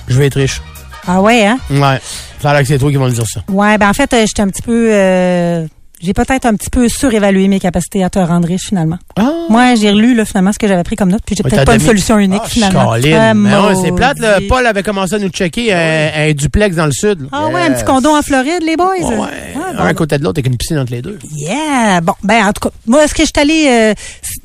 [0.09, 0.61] Je vais être riche.
[1.07, 1.59] Ah ouais, hein?
[1.71, 2.01] Ouais.
[2.41, 3.41] Ça a l'air que c'est toi qui vas me dire ça.
[3.49, 4.89] Ouais, ben en fait, euh, j'étais un petit peu...
[4.93, 5.67] euh,
[6.03, 8.99] j'ai peut-être un petit peu surévalué mes capacités à te rendre riche, finalement.
[9.19, 9.31] Ah.
[9.49, 11.75] Moi, j'ai relu là, finalement ce que j'avais pris comme note, puis j'ai peut-être pas
[11.75, 12.93] une solution unique, Ah, finalement.
[12.93, 14.39] Ah, c'est plate, là.
[14.49, 17.23] Paul avait commencé à nous checker un, un duplex dans le sud.
[17.23, 17.27] là.
[17.33, 18.87] Ah ouais, un petit condo en Floride, les boys?
[19.01, 19.55] Ouais.
[19.77, 21.19] Ah, Un à côté de l'autre avec une piscine entre les deux.
[21.37, 22.01] Yeah!
[22.01, 23.95] Bon, ben en tout cas, moi, est-ce que je suis allée euh,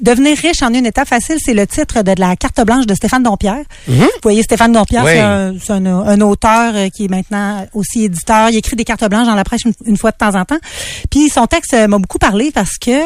[0.01, 1.37] devenir riche en une étape facile?
[1.43, 3.63] C'est le titre de la carte blanche de Stéphane Dompierre.
[3.87, 5.11] Vous voyez, Stéphane Dompierre, Oui.
[5.13, 8.49] c'est un, c'est un- un auteur euh, qui est maintenant aussi éditeur.
[8.49, 10.59] Il écrit des cartes blanches dans la presse une, une fois de temps en temps.
[11.09, 13.01] Puis son texte euh, m'a beaucoup parlé parce que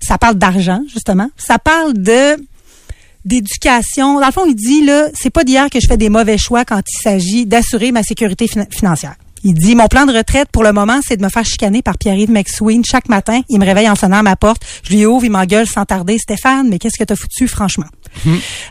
[0.00, 1.28] ça parle d'argent, justement.
[1.36, 2.36] Ça parle de
[3.24, 4.20] d'éducation.
[4.20, 6.64] Dans le fond, il dit là, c'est pas d'hier que je fais des mauvais choix
[6.64, 9.14] quand il s'agit d'assurer ma sécurité fina- financière.
[9.46, 11.98] Il dit mon plan de retraite pour le moment, c'est de me faire chicaner par
[11.98, 13.42] Pierre-Yves McSween chaque matin.
[13.50, 14.62] Il me réveille en sonnant à ma porte.
[14.82, 16.16] Je lui ouvre, il m'engueule sans tarder.
[16.18, 17.84] Stéphane, mais qu'est-ce que t'as foutu, franchement?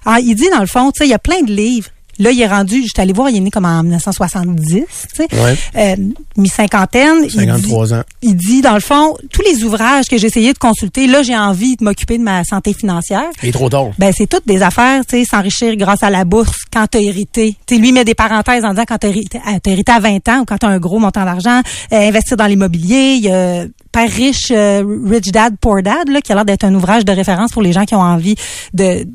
[0.03, 1.89] Alors, il dit, dans le fond, tu sais, il y a plein de livres.
[2.19, 4.85] Là, il est rendu, je suis allée voir, il est né comme en 1970, tu
[5.15, 5.55] sais, Ouais.
[5.77, 5.95] euh,
[6.37, 7.17] mi-cinquantaine.
[7.23, 8.03] Il dit- 53 ans.
[8.21, 11.35] il dit, dans le fond, tous les ouvrages que j'ai essayé de consulter, là, j'ai
[11.37, 13.23] envie de m'occuper de ma santé financière.
[13.41, 13.87] Il est trop tard.
[13.97, 17.55] Ben, c'est toutes des affaires, tu sais, s'enrichir grâce à la bourse quand t'as hérité.
[17.65, 20.39] Tu sais, lui met des parenthèses en disant quand t'as hérité, hérité à 20 ans
[20.41, 23.15] ou quand t'as un gros montant d'argent, euh, investir dans l'immobilier.
[23.17, 26.63] Il y a Père riche, euh, Rich Dad, Poor Dad, là, qui a l'air d'être
[26.63, 28.35] un ouvrage de référence pour les gens qui ont envie
[28.73, 29.05] de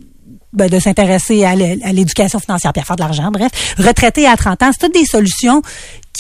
[0.53, 3.31] ben, de s'intéresser à l'é- à l'éducation financière puis à faire de l'argent.
[3.33, 5.63] Bref, retraité à 30 ans, c'est toutes des solutions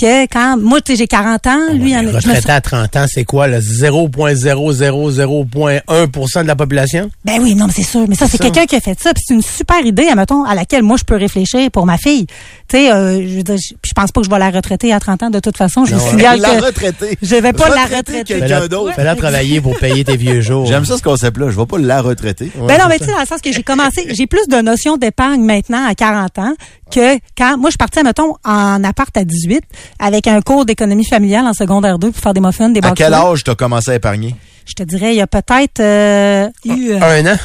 [0.00, 2.52] que quand moi tu sais j'ai 40 ans, lui il en a- me suis- Retraité
[2.52, 7.10] à 30 ans, c'est quoi, le 0.000.1% de la population?
[7.24, 8.04] Ben oui, non, mais c'est sûr.
[8.08, 9.12] Mais ça, c'est quelqu'un qui a fait ça.
[9.14, 12.26] Puis c'est une super idée, admettons, à laquelle moi, je peux réfléchir pour ma fille.
[12.68, 15.00] Tu sais, euh, je, veux dire, je pense pas que je vais la retraiter à
[15.00, 15.84] 30 ans de toute façon.
[15.84, 17.18] Je vous signale La que retraiter.
[17.22, 18.94] je vais pas la Retraiter quelqu'un d'autre.
[18.94, 20.66] fais-la travailler pour payer tes vieux jours.
[20.66, 21.50] J'aime ça ce concept-là.
[21.50, 22.50] Je vais pas la retraiter.
[22.58, 24.60] Ouais, Ben non, mais tu sais, dans le sens que j'ai commencé, j'ai plus de
[24.60, 26.52] notions d'épargne maintenant à 40 ans
[26.92, 29.62] que quand, moi, je partais, mettons, en appart à 18
[29.98, 33.14] avec un cours d'économie familiale en secondaire 2 pour faire des muffins, des À quel
[33.14, 34.34] âge t'as commencé à épargner?
[34.66, 36.90] Je te dirais, il y a peut-être euh, eu...
[36.90, 37.36] euh, Un an.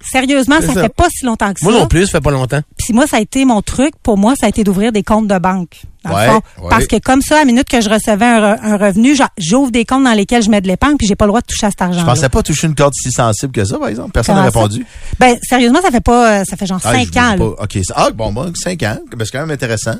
[0.00, 0.82] sérieusement, ça, ça.
[0.82, 1.70] fait pas si longtemps que ça.
[1.70, 2.60] Moi non plus, ça fait pas longtemps.
[2.78, 3.92] Puis moi, ça a été mon truc.
[4.02, 5.82] Pour moi, ça a été d'ouvrir des comptes de banque.
[6.04, 6.40] dans le Ouais, fond.
[6.62, 6.68] ouais.
[6.70, 9.70] Parce que comme ça, à la minute que je recevais un, re- un revenu, j'ouvre
[9.70, 11.66] des comptes dans lesquels je mets de l'épargne, puis j'ai pas le droit de toucher
[11.66, 12.00] à cet argent.
[12.00, 14.10] Je pensais pas toucher une corde si sensible que ça, par exemple.
[14.12, 14.84] Personne n'a répondu.
[15.18, 17.36] Ben, sérieusement, ça fait pas, euh, ça fait genre Ah, cinq je ans.
[17.56, 17.62] pas.
[17.64, 17.78] OK.
[17.94, 18.98] Ah, bon, bon, 5 ans.
[19.16, 19.94] Ben, c'est quand même intéressant.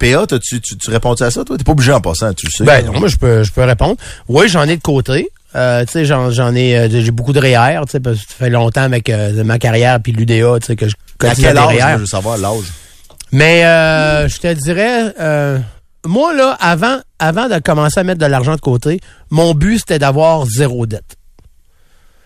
[0.00, 1.56] PA, t'as-tu- tu, tu réponds à ça, toi?
[1.56, 2.64] T'es pas obligé en passant, tu le sais.
[2.64, 3.96] Ben non, moi je peux je peux répondre.
[4.28, 5.28] Oui, j'en ai de côté.
[5.54, 8.22] Euh, tu sais, j'en, j'en ai euh, j'ai beaucoup de REER, tu sais, parce que
[8.28, 11.58] ça fait longtemps avec euh, ma carrière puis l'UDA, tu sais, que je continue quel
[11.58, 11.66] âge?
[11.76, 11.92] REER.
[11.94, 12.64] Je veux savoir l'âge?
[13.32, 15.12] Mais euh, je te dirais,
[16.06, 19.98] moi là, avant, avant de commencer à mettre de l'argent de côté, mon but c'était
[19.98, 21.16] d'avoir zéro dette.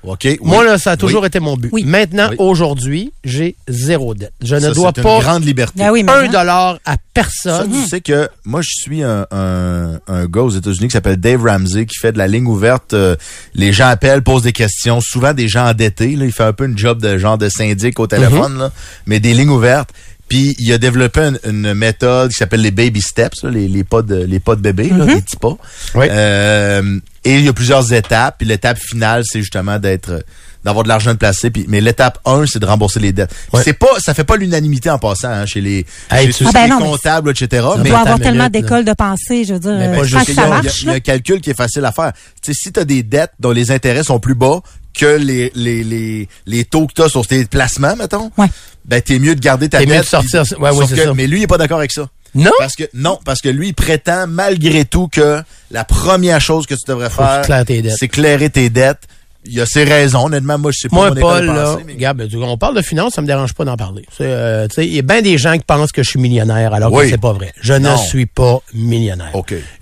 [0.06, 0.20] OK.
[0.24, 0.38] oui.
[0.42, 1.26] Moi là, ça a toujours Oui.
[1.28, 1.70] été mon but.
[1.72, 1.84] Oui.
[1.84, 2.36] Maintenant, Oui.
[2.38, 4.32] aujourd'hui, j'ai zéro dette.
[4.42, 5.78] Je ne Ça, dois c'est pas une grande liberté.
[5.78, 6.28] Ben un hein?
[6.28, 7.70] dollar à Ça, personne.
[7.72, 11.42] tu sais que moi, je suis un, un, un gars aux États-Unis qui s'appelle Dave
[11.44, 12.92] Ramsey qui fait de la ligne ouverte.
[12.94, 13.16] Euh,
[13.54, 15.00] les gens appellent, posent des questions.
[15.00, 16.16] Souvent des gens endettés.
[16.16, 18.72] Là, il fait un peu une job de genre de syndic au téléphone, là,
[19.06, 19.90] mais des lignes ouvertes.
[20.28, 23.84] Puis il a développé une, une méthode qui s'appelle les baby steps, là, les, les
[23.84, 25.56] pas de les pas de bébé, là, les petits pas.
[25.94, 26.06] Oui.
[26.10, 28.36] Euh, et il y a plusieurs étapes.
[28.38, 30.24] Puis l'étape finale, c'est justement d'être
[30.64, 31.50] d'avoir de l'argent de placer.
[31.50, 33.30] Puis, mais l'étape 1, c'est de rembourser les dettes.
[33.52, 33.60] Ouais.
[33.62, 36.62] C'est pas, ça fait pas l'unanimité en passant hein, chez les, Hey, chez Ah ben
[36.64, 37.66] les non, mais comptables, etc.
[37.68, 40.04] On Mais doit attends avoir tellement d'écoles de pensée, je veux dire, Mais euh, tant
[40.04, 40.80] juste que il y, ça a, marche.
[40.80, 40.96] il y a là.
[40.96, 42.12] un calcul qui est facile à faire.
[42.42, 44.60] Tu sais, si tu as des dettes dont les intérêts sont plus bas
[44.98, 48.46] que les, les, les, les taux que tu as sur tes placements, mettons, Ouais.
[48.84, 49.96] Ben t'es mieux de garder ta T'es dette.
[49.96, 50.44] mieux de sortir.
[50.60, 51.14] Ouais, que- ça.
[51.14, 52.08] Mais lui, il est pas d'accord avec ça.
[52.34, 52.50] Non?
[52.58, 56.74] Parce que non, parce que lui, il prétend malgré tout que la première chose que
[56.74, 57.64] tu devrais Faut faire,
[57.96, 59.02] c'est clairer tes dettes.
[59.46, 60.24] Il a ses raisons.
[60.26, 62.74] Honnêtement, moi, je sais pas Moi, mon Paul, là, pensée, mais- regarde, ben, on parle
[62.74, 64.04] de finances, ça me dérange pas d'en parler.
[64.22, 67.04] Euh, Il y a bien des gens qui pensent que je suis millionnaire alors Oui.
[67.04, 67.52] que c'est pas vrai.
[67.60, 67.92] Je Non.
[67.92, 69.32] ne suis pas millionnaire.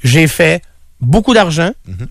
[0.02, 0.62] J'ai fait
[1.00, 1.70] beaucoup d'argent.
[1.86, 2.08] Mhm.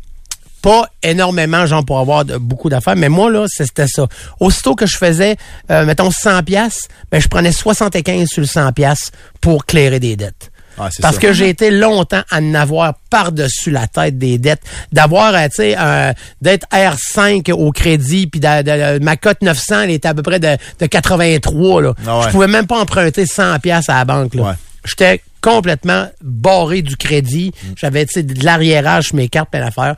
[0.61, 4.07] Pas énormément, genre, pour avoir de- beaucoup d'affaires, mais moi, là, c'était ça.
[4.39, 5.35] Aussitôt que je faisais,
[5.71, 10.15] euh, mettons, 100 pièces, ben, je prenais 75 sur le 100 pièces pour clairer des
[10.15, 10.51] dettes.
[10.77, 11.21] Ah, Parce ça.
[11.21, 15.55] que j'ai été longtemps à en avoir par-dessus la tête des dettes, d'avoir, euh, tu
[15.57, 18.61] sais, euh, d'être R5 au crédit, puis de,
[18.97, 21.81] de- ma cote 900, elle était à peu près de, de 83.
[21.81, 21.93] Là.
[22.07, 22.23] Ah ouais.
[22.25, 24.33] Je pouvais même pas emprunter 100 pièces à la banque.
[24.35, 24.41] Là.
[24.43, 24.53] Ouais.
[24.85, 27.51] J'étais complètement barré du crédit.
[27.75, 29.95] J'avais, de l'arriérage sur mes cartes, plein d'affaires.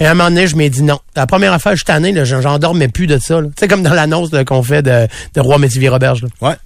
[0.00, 1.00] Et à un moment donné, je m'ai dit non.
[1.14, 3.40] La première affaire, je suis tanné, là, j'en j'en dormais plus de ça.
[3.42, 6.22] Tu sais, comme dans l'annonce qu'on fait de, de Roi Métivier Roberge.
[6.22, 6.28] là.
[6.48, 6.56] Ouais.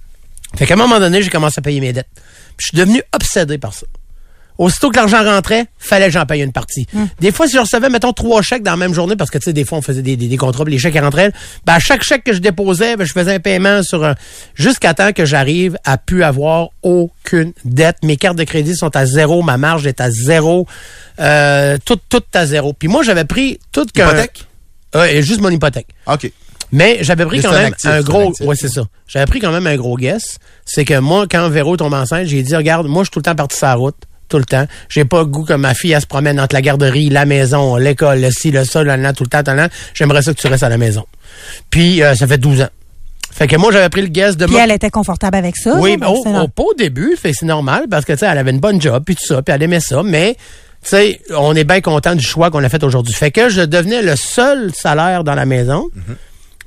[0.55, 2.09] Fait qu'à un moment donné, j'ai commencé à payer mes dettes.
[2.57, 3.85] Puis je suis devenu obsédé par ça.
[4.61, 6.85] Aussitôt que l'argent rentrait, fallait que j'en paye une partie.
[7.19, 9.45] Des fois, si je recevais, mettons, trois chèques dans la même journée, parce que, tu
[9.45, 11.31] sais, des fois, on faisait des, des, des contrats, puis les chèques rentraient,
[11.65, 14.13] ben, à chaque chèque que je déposais, ben, je faisais un paiement sur un...
[14.53, 17.97] Jusqu'à temps que j'arrive à plus avoir aucune dette.
[18.03, 20.67] Mes cartes de crédit sont à zéro, ma marge est à zéro,
[21.19, 22.73] euh, tout, tout à zéro.
[22.73, 24.09] Puis moi, j'avais pris tout qu'un...
[24.09, 24.45] Hypothèque?
[24.93, 25.87] Euh, juste mon hypothèque.
[26.05, 26.31] OK.
[26.71, 28.31] Mais j'avais pris Mais quand même un gros.
[28.41, 28.83] Ouais, c'est ça.
[29.07, 30.37] J'avais pris quand même un gros guess.
[30.65, 33.23] C'est que moi, quand Véro tombe enceinte, j'ai dit regarde, moi, je suis tout le
[33.23, 33.97] temps parti sur la route.
[34.31, 34.65] Tout le temps.
[34.87, 37.75] J'ai pas le goût que ma fille, elle se promène entre la garderie, la maison,
[37.75, 39.73] l'école, le ci, le ça, le là, tout le temps, tout le temps.
[39.93, 41.05] J'aimerais ça que tu restes à la maison.
[41.69, 42.69] Puis, euh, ça fait 12 ans.
[43.31, 45.75] Fait que moi, j'avais pris le guess de Puis elle était confortable avec ça.
[45.77, 48.37] Oui, mais au, pas au début, fait que c'est normal parce que tu sais, elle
[48.37, 50.35] avait une bonne job puis tout ça, puis elle aimait ça, mais
[50.83, 53.13] tu sais, on est bien content du choix qu'on a fait aujourd'hui.
[53.13, 55.89] Fait que je devenais le seul salaire dans la maison,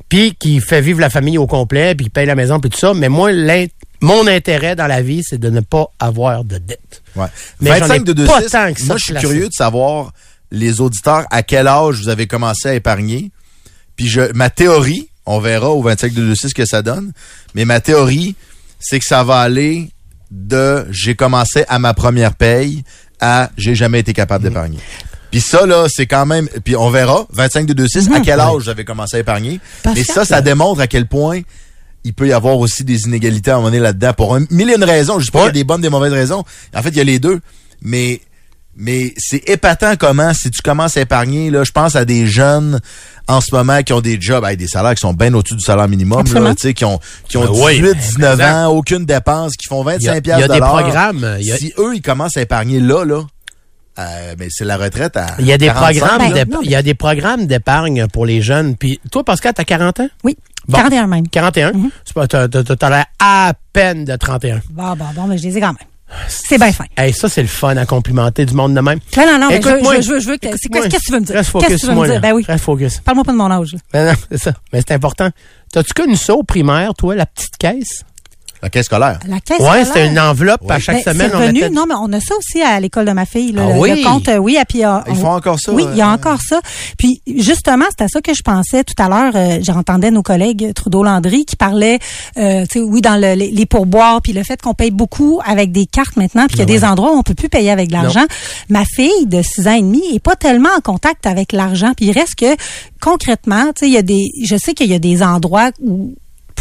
[0.09, 2.79] puis qui fait vivre la famille au complet, puis qui paye la maison puis tout
[2.79, 3.31] ça, mais moi
[4.05, 7.03] mon intérêt dans la vie, c'est de ne pas avoir de dette.
[7.17, 7.27] Ouais.
[7.61, 9.53] Mais j'en ai 25 de 2 pas tant que ça Moi, je suis curieux de
[9.53, 10.13] savoir,
[10.51, 13.31] les auditeurs, à quel âge vous avez commencé à épargner.
[13.97, 17.13] Puis je, ma théorie, on verra au 25 de 2 ce que ça donne,
[17.55, 18.37] mais ma théorie,
[18.79, 19.91] c'est que ça va aller
[20.31, 22.85] de j'ai commencé à ma première paye
[23.21, 24.79] à j'ai jamais été capable d'épargner.
[25.31, 26.49] Puis ça, là, c'est quand même...
[26.65, 29.61] Puis on verra, 25 de 2 à quel âge avez commencé à épargner.
[29.83, 31.41] Parce mais ça, ça démontre à quel point
[32.05, 34.71] il peut y avoir aussi des inégalités à un moment donné là-dedans pour un mille
[34.71, 35.19] et une raisons.
[35.19, 36.45] Je dis pas qu'il y a des bonnes, des mauvaises raisons.
[36.75, 37.41] En fait, il y a les deux.
[37.83, 38.21] Mais
[38.77, 42.81] mais c'est épatant comment, si tu commences à épargner, là, je pense à des jeunes
[43.29, 45.63] en ce moment qui ont des jobs, avec des salaires qui sont bien au-dessus du
[45.65, 46.49] salaire minimum, Absolument.
[46.49, 48.53] là, tu sais, qui ont, qui ont Ben oui, 18, 19 exact.
[48.53, 50.59] ans, aucune dépense, qui font 25 Il y a- piastres il y a de des
[50.61, 53.23] programmes, il y a- Si eux, ils commencent à épargner là, là,
[54.01, 55.95] euh, ben, c'est la retraite à Il y a des 45.
[56.19, 58.75] programmes Ben, mais- il y a des programmes d'épargne pour les jeunes.
[58.77, 60.09] Puis toi Pascal, t'as 40 ans?
[60.25, 60.37] Oui,
[60.69, 60.79] Bon.
[60.79, 61.29] 41 même.
[61.29, 61.91] 41 Mhm.
[62.05, 64.61] C'est pas- T'as l'air à peine de 31.
[64.71, 65.89] Bon, bon, bon, mais je les ai quand même.
[66.29, 66.85] C'est bien fin.
[66.97, 69.01] Hey, ça c'est le fun à complimenter du monde de même.
[69.17, 71.19] Non, non, non, mais je, je, je veux, je veux que, qu'est-ce que tu veux
[71.21, 71.35] me dire?
[71.35, 72.21] Reste Qu'est-ce focus que tu veux moi, me dire?
[72.21, 72.29] là.
[72.29, 72.45] Ben oui.
[72.47, 72.99] Reste focus.
[73.01, 73.73] Parle-moi pas de mon âge.
[73.93, 74.05] là.
[74.05, 74.53] Non, non, c'est ça.
[74.73, 75.31] Mais c'est important.
[75.73, 78.05] T'as-tu connu ça au primaire, toi, la petite caisse?
[78.65, 79.19] La caisse scolaire.
[79.29, 79.87] La caisse Ouais, scolaire.
[79.87, 81.29] c'était une enveloppe à chaque Ben, semaine.
[81.31, 81.61] c'est on revenu.
[81.61, 83.53] mettait- Non, mais on a ça aussi à l'école de ma fille.
[83.53, 84.03] Là, Ah le, oui?
[84.03, 84.57] le compte, euh, oui.
[84.59, 85.71] Et puis, euh, Ils on- font encore ça?
[85.73, 86.61] Oui, il y a euh, encore ça.
[86.99, 89.33] Puis justement, c'était à ça que je pensais tout à l'heure.
[89.37, 91.99] euh, J'entendais nos collègues Trudeau-Landry qui parlaient,
[92.39, 95.41] euh, tu sais, oui, dans le- les, les pourboires, puis le fait qu'on paye beaucoup
[95.45, 97.51] avec des cartes maintenant, puis qu'il y a Ben des endroits où on peut plus
[97.51, 98.25] payer avec de l'argent.
[98.71, 101.93] Ma fille de 6 ans et demi est pas tellement en contact avec l'argent.
[101.95, 102.57] Puis il reste que
[103.03, 106.15] concrètement, tu sais, il y a des, je sais qu'il y a des endroits où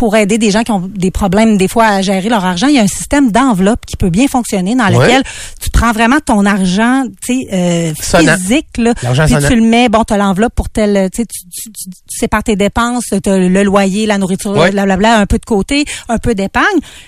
[0.04, 2.76] pour aider des gens qui ont des problèmes des fois à gérer leur argent, il
[2.76, 5.06] y a un système d'enveloppe qui peut bien fonctionner dans Ouais.
[5.06, 5.24] lequel
[5.62, 9.48] tu prends vraiment ton argent, tu sais, euh, physique là, puis sonnant.
[9.48, 12.58] tu le mets, bon, tu as l'enveloppe pour tel, tu sais, tu, tu, sépares tes
[12.58, 14.72] dépenses, as le loyer, la nourriture, Ouais.
[14.72, 16.66] blablabla, un peu de côté, un peu d'épargne,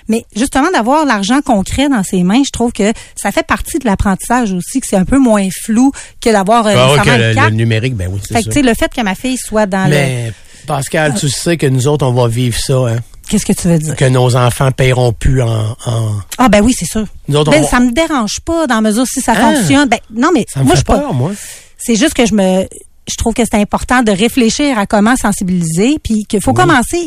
[0.08, 3.84] mais justement d'avoir l'argent concret dans ses mains, je trouve que ça fait partie de
[3.84, 8.08] l'apprentissage aussi, que c'est un peu moins flou que d'avoir euh, Ah, le, numérique, ben
[8.10, 8.50] oui, c'est Fait que ça.
[8.52, 10.30] tu sais, le fait que ma fille soit dans le...
[10.66, 12.98] Pascal, tu sais que nous autres, on va vivre ça, hein,
[13.28, 13.96] Qu'est-ce que tu veux dire?
[13.96, 15.76] que nos enfants paieront plus en...
[15.86, 16.12] en...
[16.38, 17.04] Ah ben oui, c'est sûr.
[17.28, 19.52] Nous autres, Ben, on ça me dérange pas dans la mesure si ça Ah.
[19.52, 19.88] fonctionne.
[19.88, 21.32] Ben non, mais Ça me moi je fait pas- peur, moi.
[21.78, 22.66] C'est juste que je me
[23.08, 26.98] je trouve que c'est important de réfléchir à comment sensibiliser puis qu'il faut commencer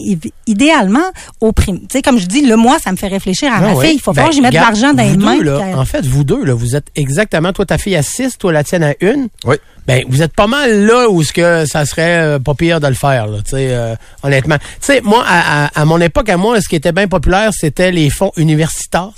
[0.47, 1.03] idéalement
[1.41, 1.79] au prime.
[1.81, 3.85] Tu sais comme je dis le mois ça me fait réfléchir à Ah ma ouais.
[3.87, 5.41] fille, il faut Ben, falloir que j'y mette de l'argent dans les mains.
[5.43, 8.51] là, en fait, vous deux, là, vous êtes exactement, toi, ta fille à 6, toi,
[8.53, 9.27] la tienne à une.
[9.45, 9.55] Oui.
[9.87, 12.87] Ben, vous êtes pas mal là où ce que ça serait euh, pas pire de
[12.87, 14.57] le faire, là, tu sais, euh, honnêtement.
[14.57, 17.51] Tu sais, moi, à, à- à mon époque, à moi, ce qui était bien populaire,
[17.53, 19.11] c'était les fonds universitas.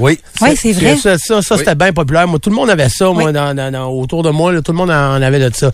[0.00, 0.18] Oui.
[0.40, 0.96] Oui, c'est vrai.
[0.96, 1.58] Ça, ça, ça, Oui.
[1.60, 2.26] c'était bien populaire.
[2.26, 3.32] Moi, tout le monde avait ça, moi, Oui.
[3.32, 5.70] dans, dans- dans- autour de moi, là, tout le monde en avait de ça.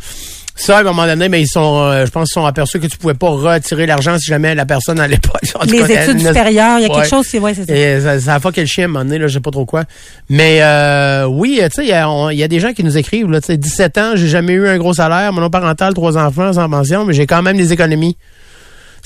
[0.58, 2.86] Ça, à un moment donné, mais ils sont, euh, je pense qu'ils sont aperçus que
[2.86, 5.38] tu pouvais pas retirer l'argent si jamais la personne n'allait pas.
[5.66, 6.94] Les cas, études supérieures, il y a Ouais.
[6.94, 7.76] quelque chose, c'est ouais, c'est ça.
[7.76, 9.50] Et ça, ça a fucké le chien à un moment donné, là, je sais pas
[9.50, 9.84] trop quoi.
[10.30, 12.82] Mais euh, oui, tu sais, il y, a- on- il y a des gens qui
[12.84, 16.16] nous écrivent, là, tu sais, 17 ans, j'ai jamais eu un gros salaire, monoparental, trois
[16.16, 18.16] enfants, sans pension, mais j'ai quand même des économies.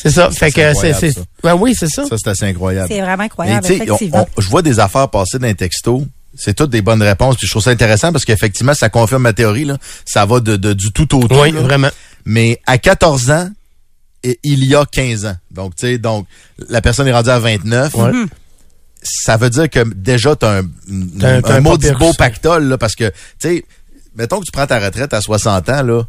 [0.03, 0.31] C'est ça.
[0.31, 1.21] Fait c'est que c'est, incroyable, c'est, ça.
[1.45, 2.05] ouais, oui, c'est ça.
[2.07, 2.89] Ça, c'est assez incroyable.
[2.91, 4.29] C'est vraiment incroyable, tu sais, on- effectivement.
[4.37, 6.03] on- je vois des affaires passer dans les textos.
[6.37, 7.37] C'est toutes des bonnes réponses.
[7.37, 9.65] Puis je trouve ça intéressant parce qu'effectivement, ça confirme ma théorie.
[9.65, 9.77] Là.
[10.07, 11.35] Ça va de, de- du tout au tout.
[11.41, 11.61] Oui, là.
[11.61, 11.89] vraiment.
[12.25, 13.49] Mais à 14 ans,
[14.23, 15.37] et il y a 15 ans.
[15.51, 16.27] Donc, tu sais, donc
[16.69, 17.95] la personne est rendue à 29.
[17.95, 18.13] Ouais.
[19.03, 20.63] Ça veut dire que déjà, tu as un,
[21.19, 22.65] T'as un- un, un maudit beau pactole.
[22.69, 23.65] Là, parce que, tu sais,
[24.15, 26.03] mettons que tu prends ta retraite à 60 ans, là,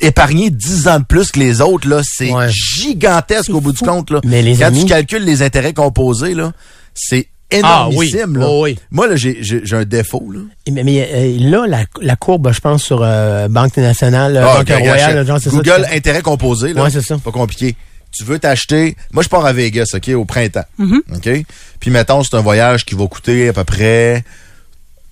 [0.00, 2.48] épargner 10 ans de plus que les autres, là, c'est Ouais.
[2.50, 4.10] gigantesque au bout du compte.
[4.10, 4.20] Là.
[4.24, 6.52] Mais les Quand amis- tu calcules les intérêts composés, là,
[6.94, 7.28] c'est
[7.62, 8.08] Ah oui.
[8.10, 8.36] énormissime.
[8.38, 8.46] là.
[8.48, 8.78] Oh oui.
[8.90, 10.30] Moi, là, j'ai j'ai- j'ai un défaut.
[10.30, 10.40] Là.
[10.70, 14.58] Mais, mais, euh, là, la, la courbe, je pense, sur euh, Banque nationale, euh, Ah,
[14.58, 15.56] Banque royale, genre, c'est ça.
[15.56, 16.72] Google intérêt composé.
[16.74, 17.16] Là, Ouais, c'est ça.
[17.18, 17.74] Pas compliqué.
[18.10, 18.96] Tu veux t'acheter.
[19.12, 20.64] Moi, je pars à Vegas, OK, au printemps.
[20.80, 21.16] Mm-hmm.
[21.16, 21.46] OK?
[21.80, 24.24] Puis, mettons, c'est un voyage qui va coûter à peu près.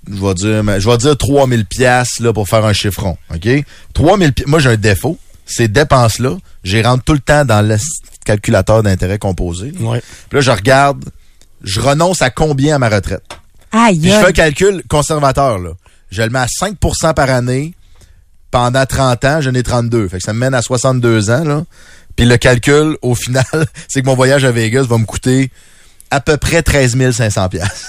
[0.08, 3.48] Je vais dire, mais je vais dire 3000 pièces là pour faire un chiffron, OK?
[3.94, 7.66] 3000 pi- moi j'ai un défaut, ces dépenses là, j'y rentre tout le temps dans
[7.66, 7.76] le
[8.24, 9.72] calculateur d'intérêt composé.
[9.80, 10.00] Ouais.
[10.28, 11.04] Puis là je regarde,
[11.62, 13.22] je renonce à combien à ma retraite?
[13.72, 15.70] Aïe, Puis je fais un calcul conservateur, là.
[16.10, 17.74] Je le mets à 5% par année.
[18.52, 20.08] Pendant 30 ans, j'en ai 32.
[20.08, 21.64] Fait que ça me mène à 62 ans, là.
[22.14, 23.44] Puis le calcul, au final,
[23.88, 25.50] c'est que mon voyage à Vegas va me coûter
[26.10, 27.88] à peu près 13 500 pièces.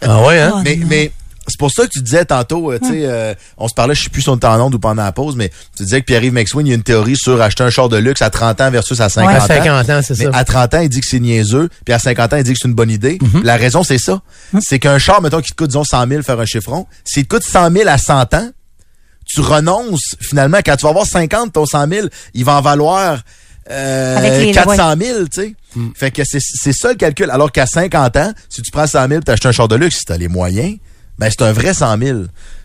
[0.00, 0.54] Ah ouais, hein?
[0.56, 1.12] Oh, mais
[1.48, 4.02] c'est pour ça que tu disais tantôt, euh, tu sais, euh, on se parlait, je
[4.04, 6.06] sais plus si on était en onde ou pendant la pause, mais tu disais que
[6.06, 8.60] Pierre-Yves McSween, il y a une théorie sur acheter un char de luxe à 30
[8.60, 9.46] ans versus à 50 À ans.
[9.46, 10.30] 50 ans, c'est ça.
[10.32, 12.58] à 30 ans, il dit que c'est niaiseux, puis à 50 ans, il dit que
[12.62, 13.18] c'est une bonne idée.
[13.20, 13.42] Mhm.
[13.42, 14.20] La raison, c'est ça.
[14.60, 17.34] C'est qu'un char, mettons, qui te coûte, disons, 100 000 faire un chiffron, s'il te
[17.34, 18.50] coûte 100 000 à 100 ans,
[19.24, 23.20] tu renonces, finalement, quand tu vas avoir 50, ton 100 000, il va en valoir
[23.70, 25.54] euh, Avec les- 400 000, tu sais.
[25.76, 25.88] Mm.
[25.94, 27.30] Fait que c'est ça le calcul.
[27.30, 30.04] Alors qu'à 50 ans, si tu prends 100 000 t'achètes un char de luxe, si
[30.04, 30.76] t'as les moyens,
[31.18, 32.18] ben c'est un vrai 100 000.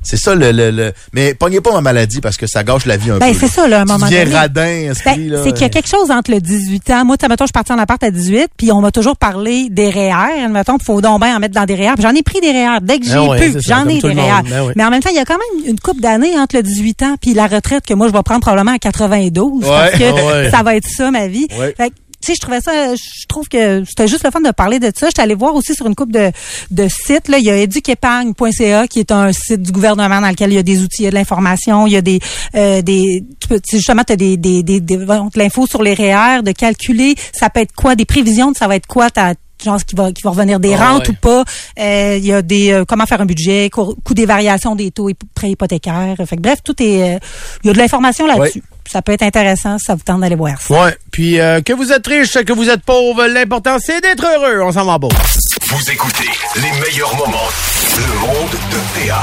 [0.03, 2.95] C'est ça le, le, le- Mais pognez pas ma maladie parce que ça gâche la
[2.95, 3.39] vie un Ben, peu.
[3.39, 4.23] c'est ça, là, à un moment donné.
[4.23, 5.41] radin, Ben, esprit, là.
[5.43, 7.03] c'est qu'il y a quelque chose entre le 18 ans.
[7.05, 9.17] Moi, tu sais, mettons, je suis partie en appart à 18, puis on m'a toujours
[9.17, 10.47] parlé des REER.
[10.49, 11.95] Mettons, faut donc bien en mettre dans des REER.
[11.99, 12.77] J'en ai pris des REER.
[12.81, 14.43] Dès que j'ai Ah ouais, pu, j'en ai des REER.
[14.49, 14.71] Ben.
[14.77, 17.03] Mais en même temps, il y a quand même une couple d'années entre le 18
[17.03, 19.65] ans puis la retraite que moi, je vais prendre probablement à 92.
[19.65, 21.47] Parce que ça va être ça, ma vie.
[21.75, 21.91] Fait
[22.35, 25.07] je trouvais ça, je trouve que c'était juste le fun de parler de ça.
[25.07, 26.31] J'étais allée voir aussi sur une coupe de,
[26.71, 27.27] de sites.
[27.27, 30.59] Là, il y a éduquepargne.ca qui est un site du gouvernement dans lequel il y
[30.59, 32.19] a des outils, il y a de l'information, il y a des,
[32.55, 36.41] euh, des, tu peux, justement, tu as des, des, des, des- l'info sur les REER,
[36.43, 39.33] de calculer, ça peut être quoi, des prévisions ça va être quoi, ta
[39.65, 41.13] genre qui va qui va revenir des Ah rentes ouais.
[41.13, 41.43] ou pas
[41.79, 44.91] Euh, il y a des euh, comment faire un budget coût, coût des variations des
[44.91, 47.19] taux hip- prêts hypothécaires fait que bref tout est euh,
[47.63, 50.35] il y a de l'information là-dessus ça peut être intéressant si ça vous tente d'aller
[50.35, 50.95] voir ça Ouais.
[51.11, 54.61] Puis euh, que vous êtes riche, que vous êtes pauvre, l'important c'est d'être heureux.
[54.63, 55.09] On s'en va beau.
[55.09, 57.49] Vous écoutez les meilleurs moments.
[57.97, 59.21] Le monde de Théa.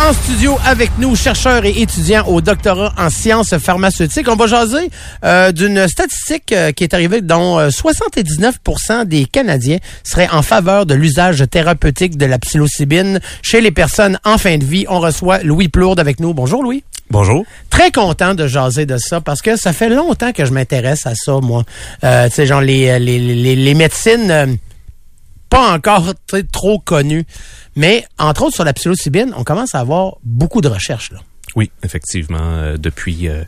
[0.00, 4.28] En studio avec nous, chercheurs et étudiants au doctorat en sciences pharmaceutiques.
[4.28, 4.90] On va jaser
[5.24, 10.84] euh, d'une statistique euh, qui est arrivée dont euh, 79% des Canadiens seraient en faveur
[10.84, 14.84] de l'usage thérapeutique de la psilocybine chez les personnes en fin de vie.
[14.88, 16.34] On reçoit Louis Plourde avec nous.
[16.34, 16.82] Bonjour Louis.
[17.10, 17.44] Bonjour.
[17.70, 21.14] Très content de jaser de ça parce que ça fait longtemps que je m'intéresse à
[21.14, 21.62] ça, moi.
[22.02, 24.46] Euh, tu sais, genre les, les, les, les médecines euh,
[25.54, 26.14] pas encore
[26.52, 27.24] trop connues.
[27.76, 31.12] Mais entre autres sur la psilocybine, on commence à avoir beaucoup de recherches.
[31.12, 31.20] Là.
[31.56, 33.44] Oui, effectivement, euh, depuis euh,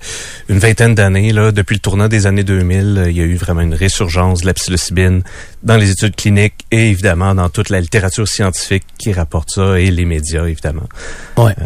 [0.49, 3.35] une vingtaine d'années, là, depuis le tournant des années 2000, euh, il y a eu
[3.35, 5.25] vraiment une résurgence de la psilocybine
[5.64, 9.90] dans les études cliniques et évidemment dans toute la littérature scientifique qui rapporte ça et
[9.90, 10.88] les médias, évidemment.
[11.37, 11.57] Ouais.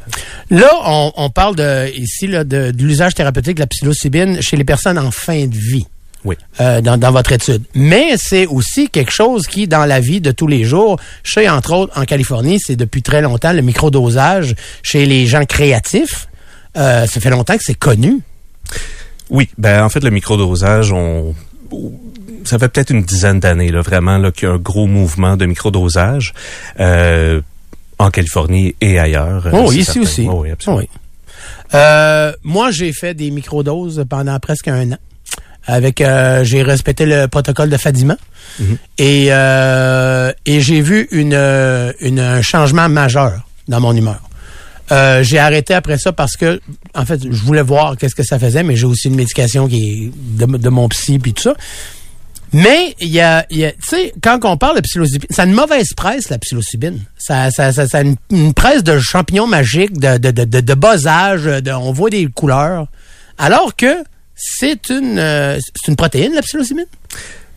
[0.48, 4.56] Là, on, on parle de, ici là, de, de l'usage thérapeutique de la psilocybine chez
[4.56, 5.86] les personnes en fin de vie.
[6.24, 6.36] Oui.
[6.60, 7.62] euh, dans, dans votre étude.
[7.74, 11.72] Mais c'est aussi quelque chose qui, dans la vie de tous les jours, chez, entre
[11.72, 16.28] autres, en Californie, c'est depuis très longtemps le microdosage chez les gens créatifs.
[16.76, 18.20] Euh, ça fait longtemps que c'est connu.
[19.30, 21.34] Oui, ben en fait le microdosage, on
[22.44, 25.36] ça fait peut-être une dizaine d'années là vraiment là qu'il y a un gros mouvement
[25.36, 26.34] de microdosage
[26.80, 27.40] euh,
[27.98, 29.48] en Californie et ailleurs.
[29.52, 30.00] Oh, ici certain.
[30.00, 30.26] aussi.
[30.28, 30.82] Oh, oui, absolument.
[30.82, 30.88] Oui.
[31.74, 34.98] Euh, moi, j'ai fait des microdoses pendant presque un an.
[35.70, 38.16] Avec, euh, j'ai respecté le protocole de Fadima
[38.58, 38.76] Mhm.
[38.98, 44.20] et euh, et j'ai vu une, euh, une un changement majeur dans mon humeur.
[44.90, 46.60] Euh, j'ai arrêté après ça parce que,
[46.94, 49.78] en fait, je voulais voir qu'est-ce que ça faisait, mais j'ai aussi une médication qui
[49.78, 51.54] est de, de mon psy puis tout ça.
[52.52, 55.46] Mais il y a, y a- tu sais, quand on parle de psilocybine, ça a
[55.46, 56.98] une mauvaise presse la psilocybine.
[57.16, 60.60] Ça, ça, ça, ça a une, une presse de champignons magiques, de, de, de, de,
[60.60, 62.86] de bas âge, de, on voit des couleurs.
[63.38, 63.94] Alors que
[64.42, 66.86] c'est une, euh, c'est une protéine la psilocybine?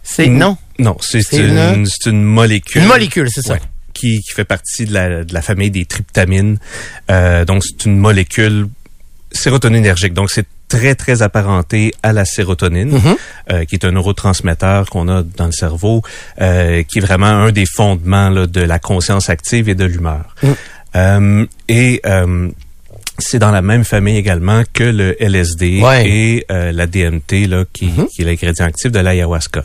[0.04, 2.82] C'est non, Non, c'est une, une- c'est une molécule.
[2.82, 3.54] une molécule, c'est ça.
[3.54, 3.62] Ouais,
[3.94, 6.58] qui, qui fait partie de la, de la famille des tryptamines.
[7.10, 8.68] Euh, donc, c'est une molécule
[9.32, 10.14] sérotoninergique.
[10.14, 13.16] Donc, c'est très, très apparenté à la sérotonine, Mhm.
[13.52, 16.02] euh, qui est un neurotransmetteur qu'on a dans le cerveau,
[16.42, 20.36] euh, qui est vraiment un des fondements là, de la conscience active et de l'humeur.
[20.96, 22.50] Euh, et euh,
[23.20, 26.08] c'est dans la même famille également que le LSD Ouais.
[26.10, 28.08] et euh, la DMT, là, qui, Mhm.
[28.08, 29.64] qui est l'ingrédient actif de l'ayahuasca,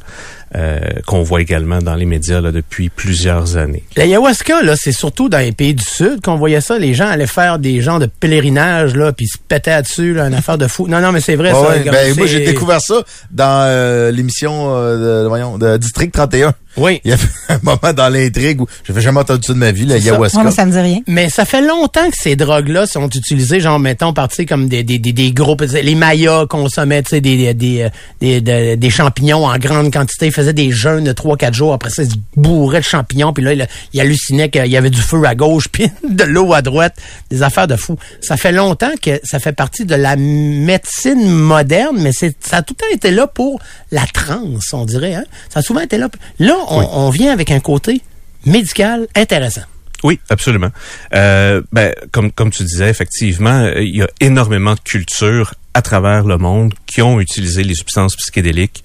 [0.54, 3.82] euh, qu'on voit également dans les médias là, depuis plusieurs années.
[3.96, 6.78] L'ayahuasca, là, c'est surtout dans les pays du Sud qu'on voyait ça.
[6.78, 10.34] Les gens allaient faire des genres de pèlerinage, là, puis se pétaient dessus, là, une
[10.38, 10.88] affaire de fou.
[10.88, 11.90] Non, non, mais c'est vrai, Ouais, ça.
[11.92, 16.54] Ben, moi, j'ai découvert ça dans euh, l'émission euh, de, voyons, de District 31.
[16.76, 17.00] Oui.
[17.04, 19.84] Il y avait un moment dans l'intrigue où j'avais jamais entendu ça de ma vie,
[19.84, 20.02] la ça.
[20.10, 20.38] ayahuasca.
[20.38, 21.00] Moi, mais ça me dit rien.
[21.06, 24.98] Mais ça fait longtemps que ces drogues-là sont utilisées, genre, mettons, partie comme des, des,
[24.98, 25.62] des, des groupes.
[25.62, 30.30] Les Mayas consommaient, tu sais, des, des, des, des, des champignons en grande quantité.
[30.38, 31.72] Ils faisaient des jeûnes de 3-4 jours.
[31.72, 33.32] Après ça, ils se bourraient de champignons.
[33.32, 36.54] Puis là, il, il hallucinait qu'il y avait du feu à gauche, puis de l'eau
[36.54, 36.96] à droite.
[37.30, 37.96] Des affaires de fou.
[38.20, 42.62] Ça fait longtemps que ça fait partie de la médecine moderne, mais c'est ça a
[42.62, 45.14] tout le temps été là pour la transe, on dirait.
[45.14, 45.24] Hein?
[45.48, 46.08] Ça a souvent été là.
[46.38, 48.00] Là, on, on vient avec un côté
[48.46, 49.62] médical intéressant.
[50.04, 50.70] Oui, absolument.
[51.14, 56.24] Euh, ben, comme, comme tu disais, effectivement, il y a énormément de cultures à travers
[56.24, 58.84] le monde qui ont utilisé les substances psychédéliques.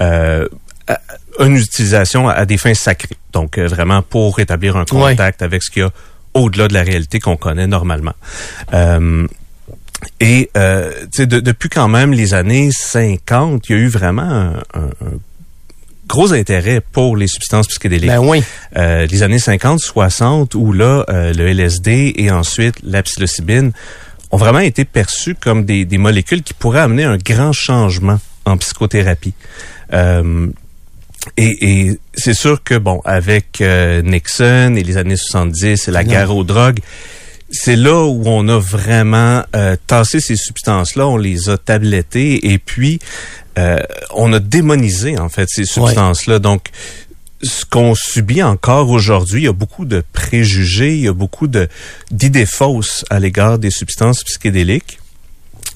[0.00, 0.48] Euh,
[0.88, 1.00] à-
[1.40, 3.16] une utilisation à des fins sacrées.
[3.32, 5.90] Donc, euh, vraiment pour établir un contact avec ce qu'il y a
[6.34, 8.14] au-delà de la réalité qu'on connaît normalement.
[8.72, 9.26] Euh,
[10.20, 13.88] et euh, tu sais, de- depuis quand même les années 50, il y a eu
[13.88, 15.12] vraiment un, un- un
[16.06, 18.42] gros intérêt pour les substances psychédéliques Ben oui.
[18.76, 23.72] euh, les années 50, 60, où là, euh, le LSD et ensuite la psilocybine
[24.30, 28.56] ont vraiment été perçus comme des, des molécules qui pourraient amener un grand changement en
[28.58, 29.32] psychothérapie.
[29.94, 30.48] Euh,
[31.36, 36.02] et, et c'est sûr que, bon, avec euh, Nixon et les années 70 et la
[36.04, 36.10] Non.
[36.10, 36.80] guerre aux drogues,
[37.50, 42.58] c'est là où on a vraiment euh, tassé ces substances-là, on les a tablettées et
[42.58, 42.98] puis
[43.58, 43.78] euh,
[44.14, 46.38] on a démonisé en fait ces substances-là.
[46.40, 46.68] Donc,
[47.42, 51.46] ce qu'on subit encore aujourd'hui, il y a beaucoup de préjugés, il y a beaucoup
[51.46, 51.68] de
[52.10, 54.98] d'idées fausses à l'égard des substances psychédéliques.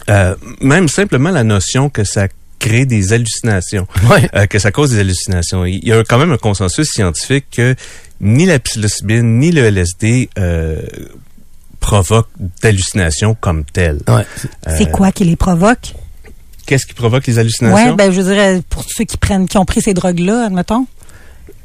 [0.08, 2.28] Euh, même simplement la notion que ça
[2.58, 4.28] crée des hallucinations, Ouais.
[4.34, 5.64] euh, que ça cause des hallucinations.
[5.64, 7.74] Il y a quand même un consensus scientifique que
[8.20, 10.80] ni la psilocybine ni le LSD euh,
[11.80, 12.30] provoquent
[12.62, 14.00] d'hallucinations comme telles.
[14.08, 14.26] Ouais.
[14.76, 15.94] C'est quoi qui les provoque?
[16.66, 17.90] Qu'est-ce qui provoque les hallucinations?
[17.90, 20.86] Ouais, ben, je dirais, pour ceux qui prennent, qui ont pris ces drogues-là, admettons.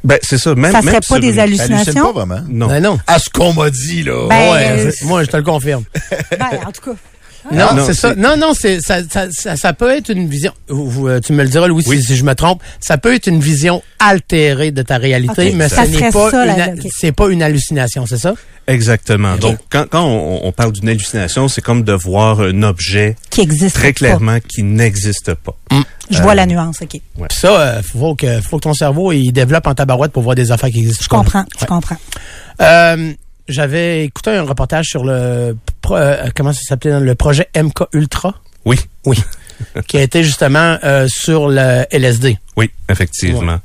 [0.03, 0.53] Ben, c'est ça.
[0.55, 2.13] Même, Ça même serait pas des Hallucine pas hallucinations?
[2.13, 2.41] vraiment.
[2.49, 2.67] Non.
[2.67, 2.99] Ben non.
[3.07, 4.27] À ce qu'on m'a dit, là.
[4.29, 5.83] Ben, ouais, euh, moi, je te le confirme.
[6.31, 6.97] Ben, en tout cas.
[7.51, 8.15] Non, non, c'est ça.
[8.15, 10.53] Non, non, c'est ça, ça, ça, ça peut être une vision.
[10.69, 11.97] euh, tu me le diras, Louis, Oui.
[11.99, 12.61] si, si je me trompe.
[12.79, 16.11] Ça peut être une vision altérée de ta réalité, Ok, mais ça ce n'est serait
[16.11, 16.87] pas ça, une, la- ha- ok.
[16.97, 18.33] c'est pas une hallucination, c'est ça?
[18.67, 19.35] Exactement.
[19.37, 23.41] Donc, quand, quand on, on parle d'une hallucination, c'est comme de voir un objet Qui
[23.41, 23.93] existe très pas.
[23.93, 25.55] clairement qui n'existe pas.
[26.09, 26.89] Je vois la nuance, OK.
[26.89, 27.01] Puis
[27.31, 30.51] ça, euh, faut que faut que ton cerveau il développe en tabarouette pour voir des
[30.51, 31.03] affaires qui existent.
[31.03, 31.67] Je comprends, je Ouais.
[31.67, 31.97] comprends.
[32.61, 33.13] Euh,
[33.47, 38.35] j'avais écouté un reportage sur le pro- euh, comment ça s'appelait le projet MK Ultra?
[38.65, 38.79] Oui.
[39.05, 39.17] Oui.
[39.87, 42.37] qui a été justement euh, sur le LSD.
[42.57, 43.59] Oui, effectivement.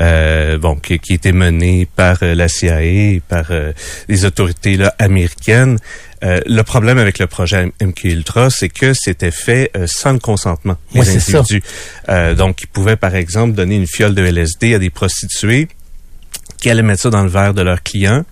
[0.00, 3.72] Euh, bon, qui, qui était mené par euh, la CIA, et par euh,
[4.08, 5.78] les autorités là, américaines.
[6.24, 10.18] Euh, le problème avec le projet MK Ultra, c'est que c'était fait euh, sans le
[10.18, 11.38] consentement des Ouais, c'est ça.
[11.38, 11.62] individus.
[12.08, 15.68] Euh, donc, ils pouvaient, par exemple, donner une fiole de LSD à des prostituées
[16.58, 18.24] qui allaient mettre ça dans le verre de leurs clients.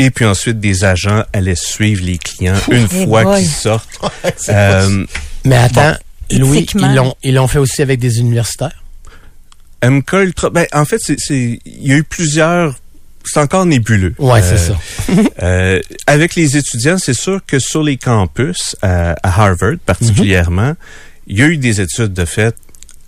[0.00, 3.40] Et puis ensuite, des agents allaient suivre les clients une fois boy.
[3.40, 3.88] qu'ils sortent.
[4.48, 5.04] Euh,
[5.44, 5.94] Mais attends,
[6.32, 8.82] Louis, ils l'ont ils l'ont fait aussi avec des universitaires?
[9.84, 12.76] MK Ultra, ben en fait, c'est, c'est, il y a eu plusieurs.
[13.24, 14.14] C'est encore nébuleux.
[14.18, 14.78] Ouais, Euh, c'est ça.
[15.42, 20.74] euh, avec les étudiants, c'est sûr que sur les campus, à, à Harvard particulièrement,
[21.26, 22.56] il y a eu des études de fait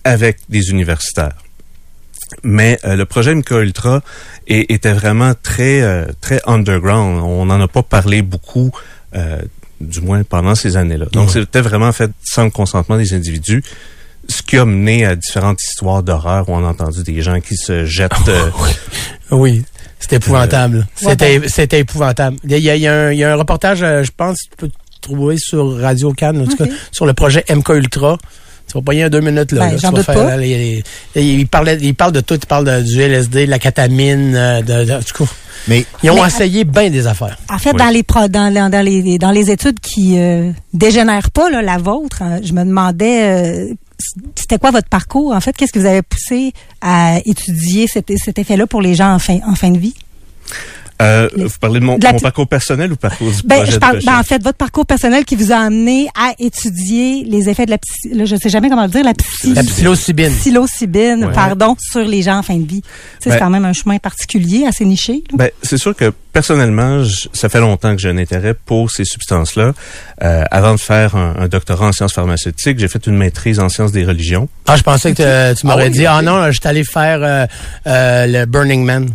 [0.05, 1.37] avec des universitaires.
[2.43, 4.03] Mais euh, le projet MK Ultra
[4.47, 7.21] est- était vraiment très euh, très underground.
[7.25, 8.71] On n'en a pas parlé beaucoup,
[9.15, 9.41] euh,
[9.81, 11.07] du moins pendant ces années-là.
[11.13, 11.35] Donc Ouais.
[11.41, 13.63] c'était vraiment fait sans le consentement des individus,
[14.29, 17.57] ce qui a mené à différentes histoires d'horreur où on a entendu des gens qui
[17.57, 18.29] se jettent.
[18.29, 18.51] euh,
[19.31, 19.65] Oui,
[19.99, 20.79] c'est épouvantable.
[21.03, 22.37] Ouais, C'était c'était épouvantable.
[22.45, 24.39] Il y a, il y a un, il y a un reportage, euh, je pense,
[24.43, 28.19] tu peux trouver sur Radio Cannes, en tout cas, sur le projet MK Ultra.
[28.67, 29.67] Tu vas pogner un deux minutes, là.
[29.67, 29.79] Ben, là.
[29.79, 30.37] Tu vas faire, pas.
[30.37, 30.83] là, il,
[31.17, 32.35] il- il parlait, il parle de tout.
[32.35, 35.29] Il parle de- du LSD, de la catamine, euh, de, de- du coup,
[35.69, 37.39] Mais Ils ont Mais- essayé bien des affaires.
[37.49, 37.77] En fait, Oui.
[37.79, 41.79] dans les dans, dans, dans les dans les études qui euh, dégénèrent pas là, la
[41.79, 43.23] vôtre, hein, je me demandais
[43.71, 43.75] euh,
[44.35, 45.55] c'était quoi votre parcours en fait?
[45.57, 49.39] Qu'est-ce que vous avez poussé à étudier cet, cet effet-là pour les gens en fin
[49.47, 49.95] en fin de vie?
[51.03, 53.81] Euh, vous parlez de mon, De parcours personnel ou parcours du Ben, projet je de
[53.81, 57.67] parle, ben, en fait, votre parcours personnel qui vous a amené à étudier les effets
[57.67, 60.31] de la psy, là, je sais jamais comment le dire, la psy, La psilocybine.
[60.33, 61.33] psilocybine, Ouais.
[61.33, 62.83] pardon, sur les gens en fin de vie.
[62.83, 65.23] Tu sais, Ben- c'est quand même un chemin particulier, assez niché.
[65.31, 65.37] là.
[65.37, 69.05] Ben, c'est sûr que personnellement, je- ça fait longtemps que j'ai un intérêt pour ces
[69.05, 69.73] substances-là.
[70.23, 73.69] Euh, avant de faire un, un doctorat en sciences pharmaceutiques, j'ai fait une maîtrise en
[73.69, 74.49] sciences des religions.
[74.67, 77.47] Ah, je pensais que tu m'aurais oui, dit, ah non, je suis allé faire euh,
[77.87, 79.09] euh, le Burning Man.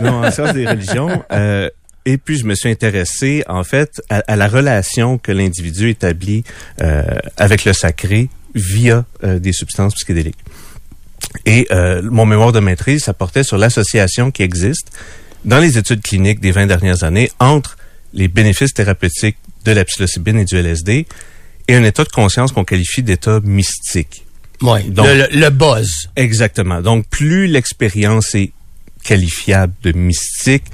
[0.00, 1.22] Non, en sciences des religions.
[1.32, 1.68] Euh,
[2.06, 6.44] et puis, je me suis intéressé, en fait, à, la relation que l'individu établit
[6.82, 7.02] euh,
[7.38, 10.38] avec le sacré via euh, des substances psychédéliques.
[11.46, 14.90] Et euh, mon mémoire de maîtrise, ça portait sur l'association qui existe
[15.44, 17.76] dans les études cliniques des 20 dernières années entre
[18.12, 21.06] les bénéfices thérapeutiques de la psilocybine et du LSD
[21.68, 24.24] et un état de conscience qu'on qualifie d'état mystique.
[24.62, 24.84] Oui.
[24.84, 26.08] Donc- le, buzz.
[26.16, 26.80] Exactement.
[26.80, 28.52] Donc, plus l'expérience est
[29.02, 30.64] qualifiable de mystique,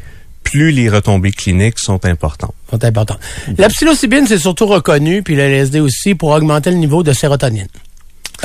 [0.42, 2.54] plus les retombées cliniques sont importantes.
[2.70, 3.16] C'est important.
[3.58, 7.68] La psilocybine, c'est surtout reconnu, puis le LSD aussi, pour augmenter le niveau de sérotonine.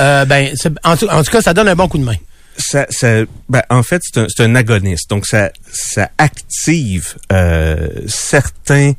[0.00, 2.16] Euh, ben, en, tout, en tout cas, ça donne un bon coup de main.
[2.58, 5.10] Ça, ça, ben, en fait, c'est un, agoniste.
[5.10, 8.92] Donc, ça, ça active euh, certains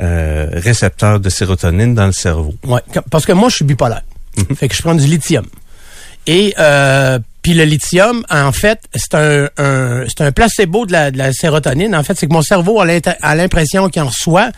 [0.00, 2.54] euh, récepteurs de sérotonine dans le cerveau.
[2.62, 4.02] Comme- parce que moi, je suis bipolaire.
[4.56, 5.46] Fait que je prends du lithium.
[6.26, 11.10] Et euh, puis le lithium, en fait, c'est un, un- c'est un placebo de la,
[11.10, 11.94] de la sérotonine.
[11.94, 14.48] En fait, c'est que mon cerveau a l'impression qu'il en reçoit,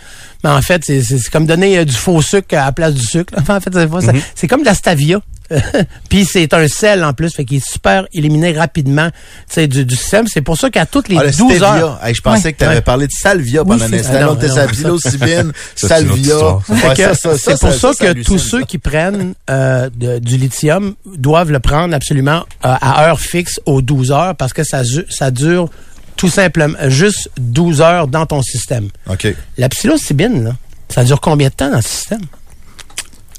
[0.44, 3.34] mais en fait, c'est- comme donner euh, du faux sucre à la place du sucre.
[3.36, 4.12] Enfin, en fait, c'est ça.
[4.36, 5.20] c'est comme de la stevia.
[6.08, 9.08] puis c'est un sel en plus, fait qu'il est super éliminé rapidement
[9.56, 10.26] du, du système.
[10.26, 11.74] C'est pour ça qu'à toutes les Ah, le 12 stevia.
[11.76, 12.00] heures...
[12.04, 12.52] Hey, je pensais Ouais.
[12.52, 12.80] que tu avais Ouais.
[12.82, 14.36] parlé de salvia pendant un c'est instant.
[14.68, 16.34] psilocybine, salvia.
[16.96, 21.60] c'est ça, pour ça, que tous ceux qui prennent euh, de- du lithium doivent le
[21.60, 24.82] prendre absolument euh, à heure fixe aux 12 heures parce que ça,
[25.30, 25.68] dure
[26.16, 28.88] tout simplement juste 12 heures dans ton système.
[29.08, 29.28] OK.
[29.58, 30.50] La psilocybine, là,
[30.88, 32.20] ça dure combien de temps dans le système?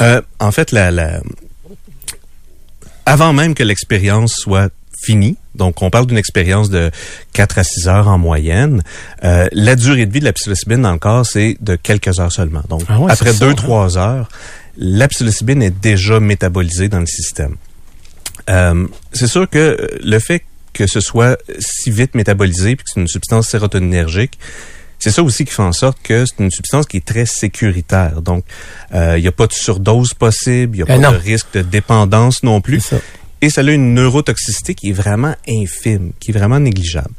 [0.02, 1.22] Euh, en fait, la, la-
[3.08, 6.92] avant même que l'expérience soit finie, donc on parle d'une expérience de
[7.34, 8.84] 4 à 6 heures en moyenne,
[9.24, 12.32] euh, la durée de vie de la psilocybine dans le corps, c'est de quelques heures
[12.32, 12.64] seulement.
[12.68, 14.30] Donc, Ah ouais, après c'est ça, 2-3 heures,
[14.78, 17.56] la psilocybine est déjà métabolisée dans le système.
[18.50, 20.44] Euh, c'est sûr que le fait
[20.74, 24.38] que ce soit si vite métabolisé puis que c'est une substance sérotoninergique,
[25.00, 28.22] c'est ça aussi qui fait en sorte que c'est une substance qui est très sécuritaire.
[28.22, 28.44] Donc,
[28.94, 31.12] euh, il n'y a pas de surdose possible, il n'y a Eh pas non.
[31.12, 32.80] de risque de dépendance non plus.
[32.82, 32.98] Ça.
[33.42, 37.12] Et ça a une neurotoxicité qui est vraiment infime, qui est vraiment négligeable.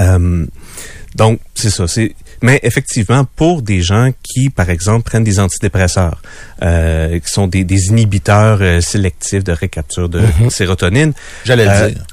[0.00, 0.46] Euh,
[1.14, 1.86] donc, c'est ça.
[1.86, 6.20] C'est mais effectivement, pour des gens qui, par exemple, prennent des antidépresseurs,
[6.62, 11.12] euh, qui sont des, des inhibiteurs euh, sélectifs de récapture de sérotonine,
[11.44, 12.04] J'allais Euh, le dire.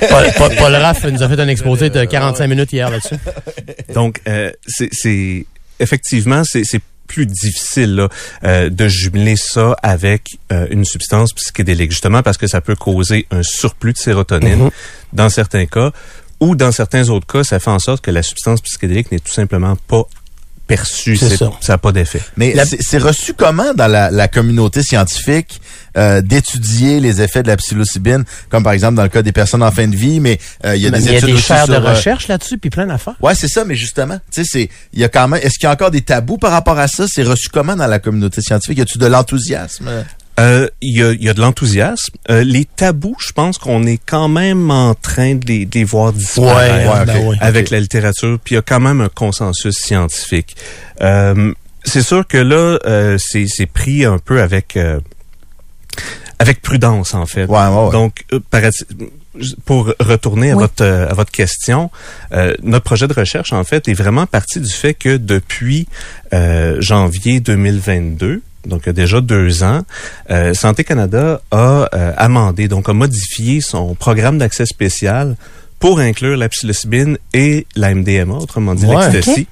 [0.10, 3.16] Paul, Paul- Paul Raff nous a fait un exposé de 45 minutes hier là-dessus.
[3.94, 5.46] Donc, euh, c'est- c'est
[5.80, 8.08] effectivement, c'est c'est plus difficile là,
[8.44, 13.26] euh, de jumeler ça avec euh, une substance psychédélique, justement parce que ça peut causer
[13.30, 14.70] un surplus de sérotonine Mhm.
[15.12, 15.92] dans certains cas,
[16.40, 19.32] ou dans certains autres cas, ça fait en sorte que la substance psychédélique n'est tout
[19.32, 20.02] simplement pas
[20.66, 21.50] perçue, C'est c'est- ça.
[21.60, 22.22] ça n'a pas d'effet.
[22.38, 25.60] Mais La- c'est c'est reçu comment dans la, la communauté scientifique
[25.98, 29.62] euh, d'étudier les effets de la psilocybine, comme par exemple dans le cas des personnes
[29.62, 31.34] en fin de vie, mais euh, il y a des il y a études des
[31.34, 33.14] aussi de euh, recherche là-dessus, puis plein d'affaires.
[33.20, 35.64] Ouais, c'est ça, mais justement, tu sais, c'est, il y a quand même, est-ce qu'il
[35.64, 37.04] y a encore des tabous par rapport à ça?
[37.06, 38.78] C'est reçu comment dans la communauté scientifique?
[38.78, 39.88] Y a-tu de l'enthousiasme?
[40.40, 42.14] Euh, Il y, a, il y a de l'enthousiasme.
[42.30, 45.84] Euh, les tabous, je pense qu'on est quand même en train de les, de les
[45.84, 46.92] voir disparaître.
[46.92, 47.24] ouais, ben ok.
[47.30, 47.36] oui.
[47.40, 50.56] avec la littérature, puis il y a quand même un consensus scientifique.
[51.00, 51.52] Euh,
[51.84, 54.98] c'est sûr que là, euh, c'est c'est pris un peu avec euh,
[56.38, 57.44] avec prudence en fait.
[57.44, 57.92] Ouais, ouais, ouais.
[57.92, 58.40] Donc, euh,
[59.64, 60.62] pour retourner à Oui.
[60.62, 61.90] votre euh, à votre question,
[62.32, 65.86] euh, notre projet de recherche en fait est vraiment parti du fait que depuis
[66.32, 69.82] euh, janvier 2022, donc il y a déjà deux ans,
[70.30, 75.36] euh, Santé Canada a euh, amendé, donc a modifié son programme d'accès spécial
[75.78, 79.10] pour inclure la psilocybine et la MDMA, autrement dit Ouais.
[79.10, 79.46] l'ecstasy,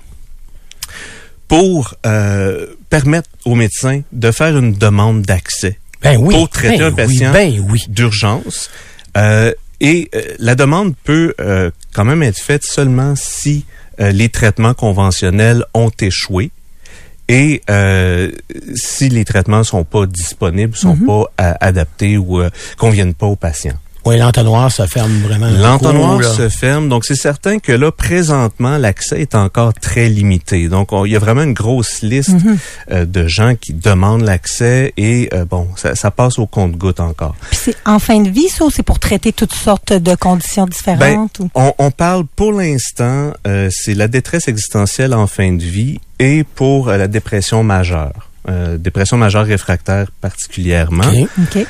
[1.49, 6.35] pour euh, permettre aux médecins de faire une demande d'accès Ben oui.
[6.35, 7.33] Pour traiter ben un patient.
[7.35, 7.85] Oui, ben oui.
[7.89, 8.71] d'urgence.
[9.85, 11.35] Et la demande peut
[11.93, 13.67] quand même être faite seulement si
[13.99, 16.51] les traitements conventionnels ont échoué.
[17.33, 18.31] Et euh,
[18.75, 21.07] si les traitements sont pas disponibles, sont Mhm.
[21.07, 23.79] pas euh, adaptés ou euh, conviennent pas aux patients.
[24.05, 25.47] Oui, l'entonnoir se ferme vraiment.
[25.49, 30.69] L'entonnoir se ferme, donc c'est certain que là, présentement, l'accès est encore très limité.
[30.69, 32.59] Donc, on- il y a vraiment une grosse liste Mhm.
[32.91, 37.35] euh, de gens qui demandent l'accès et, euh, bon, ça, ça passe au compte-goutte encore.
[37.51, 40.67] Puis c'est en fin de vie, ça, ou c'est pour traiter toutes sortes de conditions
[40.67, 41.39] différentes?
[41.41, 41.51] ou?
[41.55, 46.45] On, on parle pour l'instant, euh, c'est la détresse existentielle en fin de vie et
[46.45, 48.31] pour euh, la dépression majeure.
[48.49, 51.05] Euh, dépression majeure réfractaire particulièrement.
[51.05, 51.29] OK.
[51.57, 51.67] OK.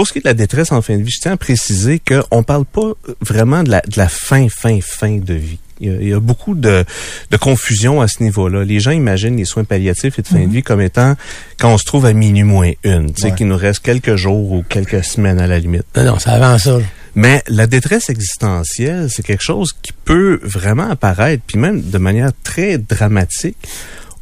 [0.00, 1.98] Pour ce qui est de la détresse en fin de vie, je tiens à préciser
[2.00, 5.58] qu'on parle pas vraiment de la, de la fin, fin, fin de vie.
[5.78, 6.86] Il y a, il y a beaucoup de,
[7.30, 8.64] de confusion à ce niveau-là.
[8.64, 11.16] Les gens imaginent les soins palliatifs et de fin de vie comme étant
[11.58, 13.34] quand on se trouve à minuit moins une, tu sais, Ouais.
[13.34, 15.84] qu'il nous reste quelques jours ou quelques semaines à la limite.
[15.94, 16.78] Non, non, ça avance ça.
[17.14, 22.30] Mais la détresse existentielle, c'est quelque chose qui peut vraiment apparaître, puis même de manière
[22.42, 23.58] très dramatique,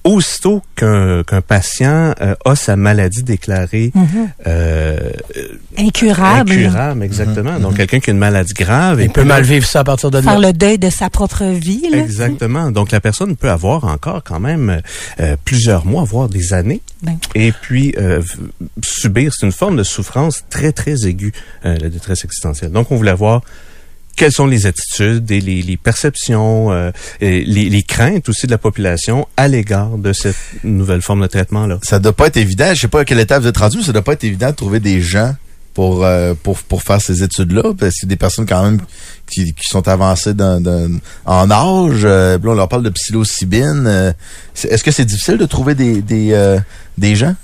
[0.04, 3.92] aussitôt qu'un qu'un patient euh, a sa maladie déclarée
[4.46, 5.10] euh,
[5.76, 6.52] Incurable.
[6.52, 7.58] incurable, exactement.
[7.58, 10.10] Donc quelqu'un qui a une maladie grave, et Il peut mal vivre ça à partir
[10.10, 10.22] de là.
[10.22, 11.82] Faire le deuil de sa propre vie.
[11.90, 11.98] Là.
[11.98, 12.70] Exactement.
[12.70, 14.80] Donc la personne peut avoir encore quand même
[15.20, 17.18] euh, plusieurs mois, voire des années, Ben.
[17.34, 18.22] et puis euh,
[18.82, 19.32] subir.
[19.38, 21.32] C'est une forme de souffrance très très aiguë,
[21.64, 22.70] euh, la détresse existentielle.
[22.72, 23.42] Donc on voulait voir
[24.18, 26.90] quelles sont les attitudes et les, les perceptions, euh,
[27.20, 31.26] et les, les craintes aussi de la population à l'égard de cette nouvelle forme de
[31.28, 31.78] traitement là.
[31.82, 32.70] Ça doit pas être évident.
[32.74, 34.50] Je sais pas à quelle étape vous êtes rendu, mais ça doit pas être évident
[34.50, 35.34] de trouver des gens
[35.74, 38.80] pour euh, pour pour faire ces études-là, parce que des personnes quand même
[39.30, 42.00] qui, qui sont avancées dans, dans- en âge.
[42.04, 43.84] Euh, on leur parle de psilocybine.
[43.86, 44.12] Euh,
[44.68, 46.58] Est-ce que c'est difficile de trouver des des euh,
[46.96, 47.36] des gens?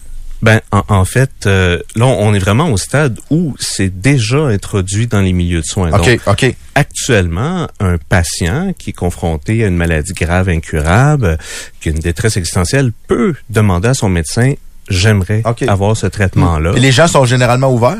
[0.42, 5.06] Ben, en, en fait, euh, là, on est vraiment au stade où c'est déjà introduit
[5.06, 5.90] dans les milieux de soins.
[5.90, 6.54] Donc, Ok, ok.
[6.74, 11.38] actuellement, un patient qui est confronté à une maladie grave, incurable,
[11.80, 14.52] qui a une détresse existentielle, peut demander à son médecin,
[14.90, 16.72] j'aimerais avoir ce traitement-là.
[16.76, 17.96] Et les gens sont généralement ouverts?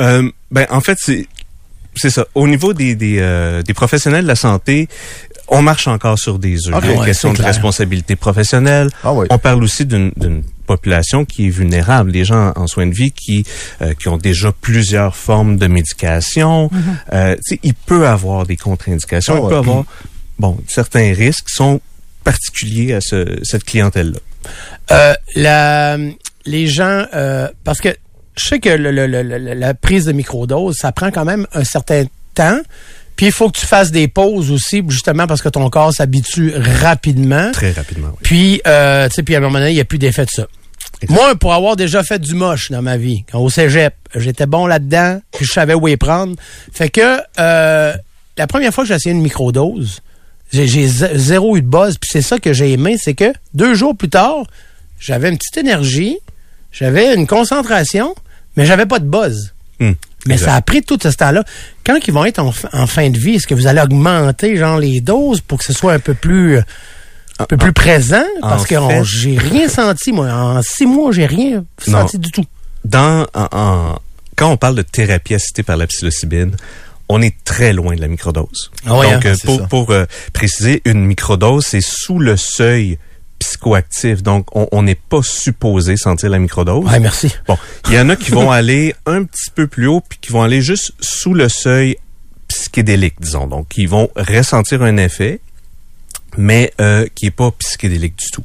[0.00, 1.26] Euh, ben, en fait, c'est
[1.96, 2.26] c'est ça.
[2.34, 4.88] Au niveau des des, euh, des professionnels de la santé,
[5.48, 6.74] on marche encore sur des œufs.
[6.74, 7.48] Ok, Il y a une ouais, question de clair.
[7.48, 8.88] responsabilité professionnelle.
[9.02, 9.26] Ah oui.
[9.30, 13.44] On parle aussi d'une population qui est vulnérable, des gens en soins de vie qui
[13.82, 16.70] euh, qui ont déjà plusieurs formes de médication.
[16.70, 19.50] Tu sais, il peut avoir des contre-indications, Ah il ouais.
[19.50, 19.84] peut avoir
[20.38, 21.80] bon certains risques sont
[22.24, 24.18] particuliers à ce, cette clientèle-là.
[24.90, 25.98] Euh, la,
[26.46, 27.90] les gens, euh, parce que
[28.36, 31.64] je sais que le- le- le- la prise de microdose, ça prend quand même un
[31.64, 32.58] certain temps.
[33.16, 36.52] Puis il faut que tu fasses des pauses aussi, justement parce que ton corps s'habitue
[36.56, 37.50] rapidement.
[37.52, 38.08] Très rapidement.
[38.12, 38.18] Oui.
[38.22, 40.30] Puis, euh, tu sais, puis à un moment donné, il n'y a plus d'effet de
[40.30, 40.46] ça.
[41.08, 44.66] Moi, pour avoir déjà fait du moche dans ma vie, quand au cégep, j'étais bon
[44.66, 46.34] là-dedans, puis je savais où y prendre.
[46.72, 47.92] Fait que euh,
[48.38, 50.00] la première fois que j'ai essayé une microdose,
[50.52, 51.98] j'ai j'ai zé- zéro eu de buzz.
[51.98, 54.44] Puis c'est ça que j'ai aimé, c'est que deux jours plus tard,
[54.98, 56.18] j'avais une petite énergie,
[56.72, 58.14] j'avais une concentration,
[58.56, 59.52] mais j'avais pas de buzz.
[59.80, 59.94] Hum,
[60.26, 60.46] Mais exact.
[60.50, 61.44] ça a pris tout ce temps-là.
[61.84, 64.56] Quand ils vont être en, fin- en fin de vie, est-ce que vous allez augmenter
[64.56, 66.58] genre les doses pour que ce soit un peu plus
[67.38, 68.24] un peu plus présent?
[68.40, 72.00] Parce que j'ai rien senti moi en six mois j'ai rien Non.
[72.00, 72.44] senti du tout.
[72.84, 73.98] dans en- en-
[74.36, 76.56] quand on parle de thérapie assistée par la psilocybine,
[77.08, 78.70] on est très loin de la microdose.
[78.86, 79.30] Ah ouais, Donc, hein?
[79.30, 82.98] euh, C'est pour, pour euh, préciser, une microdose, c'est sous le seuil
[83.38, 84.22] psychoactif.
[84.22, 86.84] Donc, on n'est pas supposé sentir la microdose.
[86.84, 87.34] Ouais, merci.
[87.46, 87.56] Bon,
[87.88, 90.42] il y en a qui vont aller un petit peu plus haut, puis qui vont
[90.42, 91.96] aller juste sous le seuil
[92.48, 93.46] psychédélique, disons.
[93.46, 95.40] Donc, ils vont ressentir un effet,
[96.36, 98.44] mais euh, qui est pas psychédélique du tout.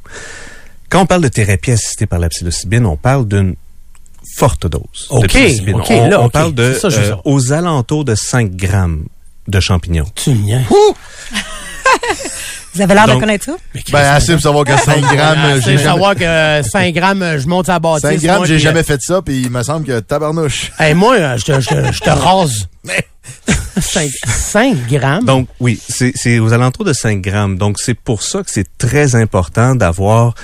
[0.89, 3.55] Quand on parle de thérapie assistée par la psilocybine, on parle d'une
[4.35, 5.75] forte dose de Ok, psilocybine.
[5.75, 6.31] ok, on, là, on ok.
[6.31, 9.05] parle de ça, je veux euh, aux alentours de 5 grammes
[9.47, 10.05] de champignons.
[10.15, 10.31] Tu.
[12.73, 13.55] Vous avez l'air de connaître ça?
[13.91, 17.47] Ben, assez pour savoir que 5 grammes, c'est jamais, savoir que 5 grammes, euh, je
[17.47, 18.09] monte à la bâtisse.
[18.09, 20.71] 5 grammes, j'ai puis, jamais fait ça, puis il me semble que tabarnouche.
[20.79, 22.67] euh, hey, moi, euh, je te, je te, je te rase.
[23.79, 25.25] 5, grammes?
[25.25, 27.57] Donc, oui, c'est c'est aux alentours de 5 grammes.
[27.57, 30.35] Donc, c'est pour ça que c'est très important d'avoir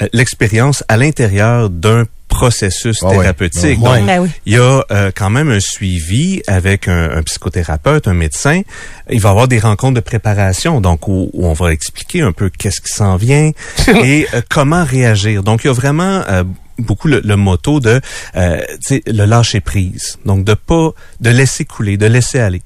[0.00, 3.80] euh, l'expérience à l'intérieur d'un processus Ah thérapeutique.
[3.80, 3.98] Ouais.
[3.98, 4.30] Donc, Ben oui.
[4.46, 8.62] il y a euh, quand même un suivi avec un, un psychothérapeute, un médecin.
[9.10, 12.32] Il va y avoir des rencontres de préparation, donc où, où on va expliquer un
[12.32, 13.50] peu qu'est-ce qui s'en vient
[13.88, 15.42] et euh, comment réagir.
[15.42, 16.44] Donc, il y a vraiment euh,
[16.78, 18.00] beaucoup le, le motto de
[18.36, 20.18] euh, tu sais, le lâcher prise.
[20.24, 22.62] Donc, de pas de laisser couler, de laisser aller.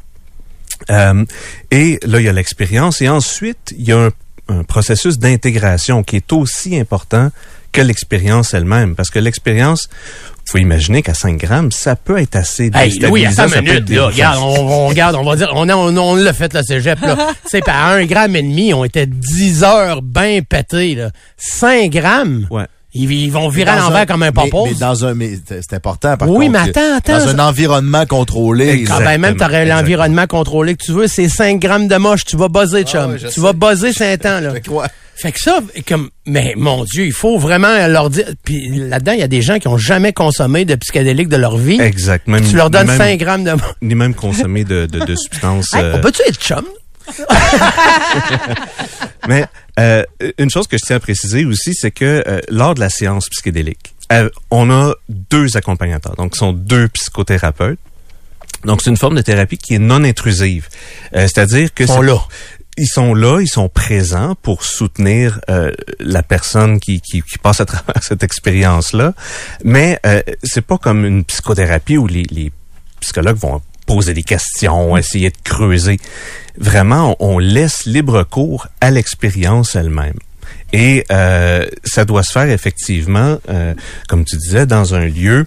[0.90, 1.24] Euh,
[1.70, 3.00] et là, il y a l'expérience.
[3.02, 4.10] Et ensuite, il y a un,
[4.48, 7.30] un processus d'intégration qui est aussi important
[7.76, 8.94] que l'expérience elle-même.
[8.94, 13.26] Parce que l'expérience, vous pouvez imaginer qu'à 5 grammes, ça peut être assez Hey, oui,
[13.26, 15.50] à déstabilisant, 5 ça peut être minutes, là, regarde, on, on regarde, on va dire,
[15.54, 17.16] on, a- on, on l'a fait, le cégep, là.
[17.44, 21.10] tu sais, par un gramme et demi, on était 10 heures bien pétés, là.
[21.36, 22.46] 5 grammes?
[22.50, 22.64] Ouais.
[22.96, 24.56] Ils, ils vont virer à l'envers comme un mais, papa.
[24.64, 26.58] mais dans un, mais c'est important par Oui, contre.
[26.64, 28.84] mais que attends, attends, Dans un environnement contrôlé.
[28.84, 32.36] Quand ben même, t'aurais l'environnement contrôlé que tu veux, c'est 5 grammes de moche, tu
[32.36, 33.00] vas buzzer, chum.
[33.02, 33.40] Ah ouais, je tu sais.
[33.40, 34.50] vas buzzer 5 ans, là.
[34.52, 34.86] Fait que, ouais.
[35.18, 38.26] Fait que ça, comme, mais mon Dieu, il faut vraiment leur dire.
[38.44, 41.56] Puis là-dedans, il y a des gens qui ont jamais consommé de psychédéliques de leur
[41.56, 41.80] vie.
[41.80, 42.28] Exact.
[42.28, 43.62] Même, Tu leur donnes même, 5 grammes de moche.
[43.80, 45.72] Ni même consommer de, de, de substances.
[45.74, 46.64] Hey, euh, on peut-tu être chum?
[49.28, 49.46] Mais
[49.78, 50.04] euh,
[50.38, 53.28] une chose que je tiens à préciser aussi, c'est que euh, lors de la séance
[53.28, 56.14] psychédélique, euh, on a deux accompagnateurs.
[56.16, 57.78] Donc, ce sont deux psychothérapeutes.
[58.64, 60.68] Donc, c'est une forme de thérapie qui est non intrusive.
[61.14, 62.18] Euh, C'est-à-dire que Ils sont là.
[62.78, 67.60] Ils sont là, ils sont présents pour soutenir euh, la personne qui, qui, qui passe
[67.62, 69.14] à travers cette expérience-là.
[69.64, 72.52] Mais euh, c'est pas comme une psychothérapie où les, les
[73.00, 75.98] psychologues vont poser des questions, essayer de creuser.
[76.58, 80.18] Vraiment, on, on laisse libre cours à l'expérience elle-même.
[80.72, 83.74] Et euh, ça doit se faire effectivement, euh,
[84.08, 85.46] comme tu disais, dans un lieu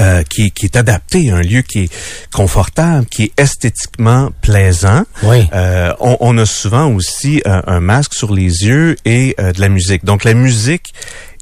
[0.00, 1.92] euh, qui, qui est adapté, un lieu qui est
[2.32, 5.04] confortable, qui est esthétiquement plaisant.
[5.22, 5.48] Oui.
[5.52, 9.60] Euh, on, on a souvent aussi un, un masque sur les yeux et euh, de
[9.60, 10.04] la musique.
[10.04, 10.92] Donc la musique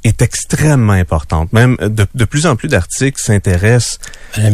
[0.07, 1.53] est extrêmement importante.
[1.53, 3.99] Même euh, de, de plus en plus d'articles s'intéressent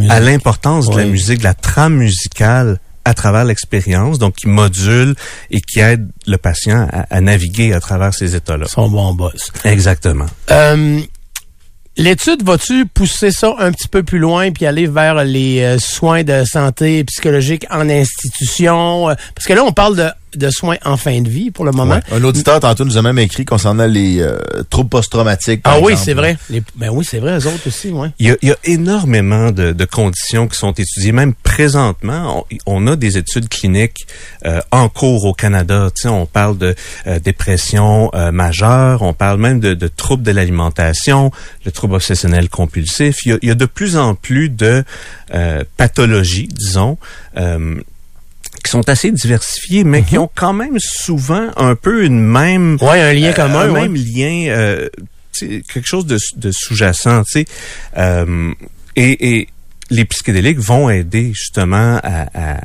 [0.09, 5.15] À l'importance de la musique, de la trame musicale à travers l'expérience, donc qui module
[5.51, 8.65] et qui aide le patient à, à naviguer à travers ces états-là.
[8.67, 9.51] Ils sont bons boss.
[9.65, 10.27] Exactement.
[10.51, 11.01] Euh,
[11.95, 16.23] L'étude, vas-tu pousser ça un petit peu plus loin puis aller vers les euh, soins
[16.23, 19.15] de santé psychologique en institution?
[19.35, 21.95] Parce que là, on parle de, de soins en fin de vie pour le moment.
[21.95, 22.17] Ouais.
[22.17, 24.37] Un auditeur tantôt nous a même écrit concernant les euh,
[24.69, 25.61] troubles post-traumatiques.
[25.63, 26.37] Ah oui, c'est vrai.
[26.49, 28.09] Les- ben oui, c'est vrai, eux autres aussi, ouais.
[28.19, 31.11] Il y a, il y a énormément de, de conditions qui sont étudiées.
[31.11, 34.07] Même présentement, on, on a des études cliniques
[34.45, 35.89] euh, en cours au Canada.
[35.95, 36.75] Tu sais, on parle de
[37.07, 41.31] euh, dépression euh, majeure, on parle même de, de troubles de l'alimentation,
[41.65, 43.25] le trouble obsessionnel compulsif.
[43.25, 44.83] Il y a, il y a de plus en plus de
[45.33, 46.97] euh, pathologies, disons.
[48.63, 53.01] Qui sont assez diversifiées, mais qui ont quand même souvent un peu une même Ouais,
[53.01, 53.81] un lien euh, commun, un ouais.
[53.81, 54.89] même lien, euh,
[55.39, 57.45] quelque chose de, de sous-jacent, tu sais.
[57.97, 58.53] Euh,
[58.95, 59.47] et, et
[59.89, 62.61] les psychédéliques vont aider justement à, à,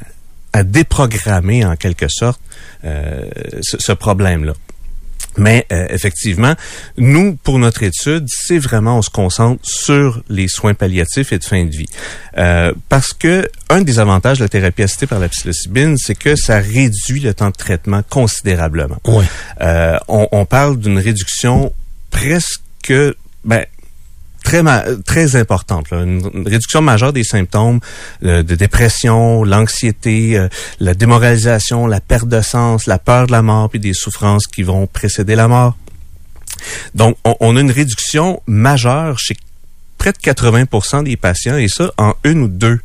[0.52, 2.40] à déprogrammer en quelque sorte
[2.84, 3.22] euh,
[3.62, 4.54] ce, ce problème-là.
[5.36, 6.54] Mais euh, effectivement,
[6.96, 11.44] nous, pour notre étude, c'est vraiment, on se concentre sur les soins palliatifs et de
[11.44, 11.88] fin de vie.
[12.36, 16.34] Euh, parce que un des avantages de la thérapie assistée par la psilocybine, c'est que
[16.36, 18.98] ça réduit le temps de traitement considérablement.
[19.06, 19.24] Ouais.
[19.60, 21.72] Euh, on, on parle d'une réduction
[22.10, 22.92] presque,
[23.44, 23.64] ben,
[24.48, 24.62] très
[25.04, 26.02] très importante, là.
[26.02, 27.80] Une, réduction majeure des symptômes
[28.24, 30.48] euh, de dépression, l'anxiété, euh,
[30.80, 34.62] la démoralisation, la perte de sens, la peur de la mort, puis des souffrances qui
[34.62, 35.76] vont précéder la mort.
[36.94, 39.36] Donc, on, on a une réduction majeure chez
[39.98, 42.80] près de 80% des patients, et ça en une ou deux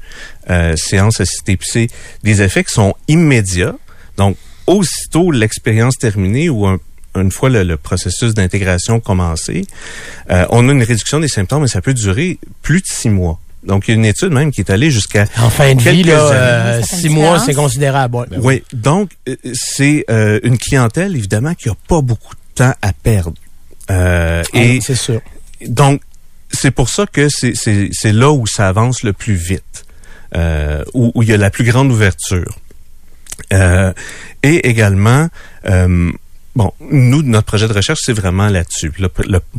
[0.50, 1.56] euh, séances assistées.
[1.56, 1.88] Puis c'est
[2.24, 3.76] des effets qui sont immédiats.
[4.18, 4.36] Donc,
[4.68, 6.80] aussitôt l'expérience terminée ou un-
[7.16, 9.66] une fois le, le processus d'intégration commencé,
[10.32, 13.40] euh, on a une réduction des symptômes et ça peut durer plus de six mois.
[13.64, 16.04] Donc, il y a une étude même qui est allée jusqu'à En fin de vie,
[16.04, 18.18] là, euh, six mois, c'est considérable.
[18.18, 18.28] ouais.
[18.38, 22.92] oui, donc euh, c'est euh, une clientèle évidemment qui a pas beaucoup de temps à
[22.92, 23.34] perdre.
[23.90, 25.22] Euh, et Ouais, c'est sûr.
[25.68, 26.02] donc
[26.52, 29.86] c'est pour ça que c'est c'est c'est là où ça avance le plus vite,
[30.36, 32.60] euh, où, où il y a la plus grande ouverture.
[33.52, 33.92] Euh,
[34.44, 35.30] et également,
[35.68, 36.12] euh,
[36.56, 38.92] bon, nous, notre projet de recherche, c'est vraiment là-dessus.
[39.00, 39.10] Le-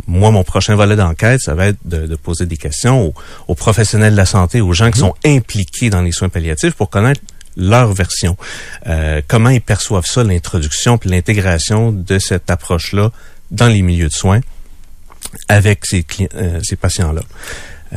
[0.06, 3.14] moi, mon prochain volet d'enquête, ça va être de, de poser des questions aux,
[3.48, 6.90] aux professionnels de la santé, aux gens qui sont impliqués dans les soins palliatifs pour
[6.90, 7.20] connaître
[7.56, 8.36] leur version.
[8.86, 13.10] Euh, comment ils perçoivent ça, l'introduction puis l'intégration de cette approche-là
[13.50, 14.40] dans les milieux de soins
[15.48, 17.22] avec ces, euh, ces patients-là.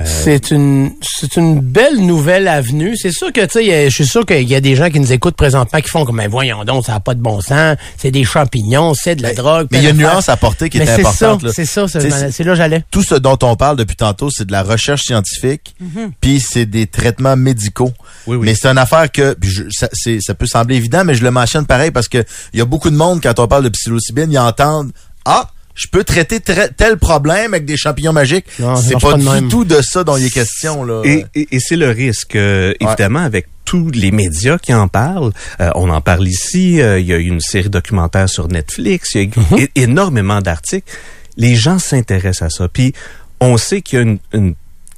[0.06, 2.96] C'est une c'est une belle nouvelle avenue.
[2.96, 5.12] C'est sûr que tu sais, je suis sûr qu'il y a des gens qui nous
[5.12, 8.12] écoutent présentement qui font comme ben voyons donc, ça n'a pas de bon sens, c'est
[8.12, 9.68] des champignons, c'est de la drogue.
[9.72, 11.42] Mais il y a une nuance à apporter qui Mais est c'est importante.
[11.48, 12.84] ça, c'est ça, c'est- sais, c'est là que j'allais.
[12.92, 15.76] tout ce dont on parle depuis tantôt, c'est de la recherche scientifique,
[16.22, 17.92] puis c'est des traitements médicaux.
[18.28, 18.46] Oui, oui.
[18.46, 21.24] Mais c'est une affaire que puis je- ça, c'est- ça peut sembler évident, mais je
[21.24, 22.24] le mentionne pareil parce que
[22.54, 24.92] il y a beaucoup de monde quand on parle de psilocybine, ils entendent
[25.26, 28.46] ah je peux traiter tra- tel problème avec des champignons magiques.
[28.76, 31.02] C'est pas, du tout de ça dont il est question là.
[31.06, 35.32] Et, et, et c'est le risque, euh, évidemment, avec tous les médias qui en parlent.
[35.62, 36.82] Euh, on en parle ici.
[36.82, 39.12] euh, il y a eu une série documentaire sur Netflix.
[39.16, 40.92] Il y a eu é- énormément d'articles.
[41.38, 42.68] les gens s'intéressent à ça.
[42.68, 42.94] Puis
[43.40, 44.56] on sait qu'il y a une, une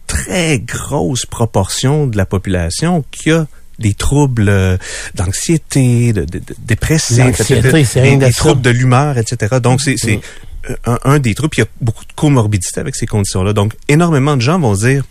[0.08, 3.46] très grosse proportion de la population qui a
[3.80, 4.78] des troubles euh,
[5.16, 7.18] d'anxiété, de, de, de dépressifs,
[8.18, 9.58] des, troubles de l'humeur, etc.
[9.62, 10.20] Donc c'est c'est euh,
[10.86, 11.52] un, un des troubles.
[11.52, 13.54] Puis il y a beaucoup de comorbidité avec ces conditions-là.
[13.54, 15.04] Donc énormément de gens vont se dire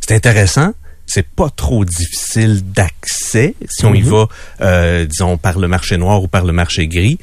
[0.00, 0.74] c'est intéressant.
[1.06, 4.28] C'est pas trop difficile d'accès si on y va,
[4.60, 7.18] euh, disons, par le marché noir ou par le marché gris.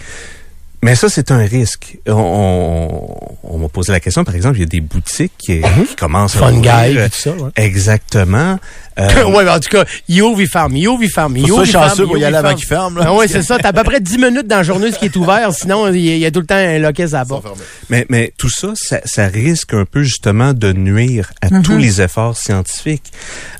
[0.82, 1.98] Mais ça, c'est un risque.
[2.08, 5.60] On, on, on m'a posé la question, par exemple, il y a des boutiques qui,
[5.62, 7.50] qui commencent à Fun ouvrir, guy, et tout ça, ouais.
[7.56, 8.60] Exactement.
[9.00, 11.50] Euh, ouais, ben, en tout cas, il ouvre, il ferme, il ouvre, il ferme, il
[11.50, 12.60] ouvre, ça, il ferme, chanceux pour y aller avant ferme.
[12.60, 13.04] qu'il ferme, là.
[13.08, 13.58] Ah ouais, c'est ça.
[13.58, 16.02] T'as à peu près 10 minutes dans la journée ce qui est ouvert, sinon il
[16.02, 17.46] y, a- il y a tout le temps un loquet à porte.
[17.90, 22.02] Mais, mais tout ça, ça, ça risque un peu justement de nuire à tous les
[22.02, 23.10] efforts scientifiques.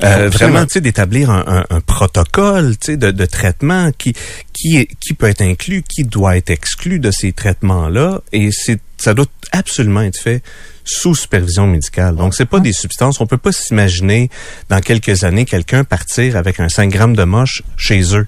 [0.04, 4.14] Euh, vraiment, tu sais, d'établir un, un- un protocole, tu sais, de, de traitement qui
[4.52, 8.80] qui est- qui peut être inclus, qui doit être exclu de ces traitements-là, et c'est
[8.98, 10.44] ça doit absolument être fait
[10.84, 12.16] sous supervision médicale.
[12.16, 13.22] Donc, c'est pas des substances.
[13.22, 14.30] On peut pas s'imaginer
[14.70, 18.28] dans quelques années quelqu'un partir avec un 5 grammes de moche chez eux.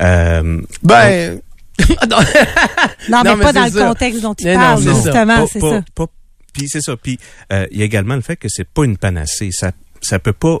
[0.00, 1.40] Euh, Ben,
[2.08, 2.18] non.
[3.08, 4.94] Non, mais Non, mais pas dans le contexte dont tu Mais parles, c'est ça.
[4.94, 5.84] justement, c'est ça.
[6.52, 6.96] Puis c'est ça.
[6.96, 7.18] Puis
[7.52, 9.50] euh, il y a également le fait que c'est pas une panacée.
[9.52, 9.72] Ça
[10.02, 10.58] ça peut pas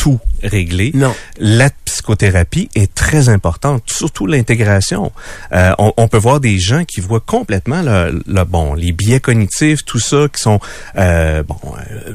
[0.00, 0.92] tout régler.
[0.94, 1.14] Non.
[1.38, 5.12] La psychothérapie est très importante, surtout l'intégration.
[5.52, 9.20] Euh, on, on peut voir des gens qui voient complètement le, le- bon les biais
[9.20, 10.58] cognitifs, tout ça qui sont
[10.96, 12.14] euh, bon euh,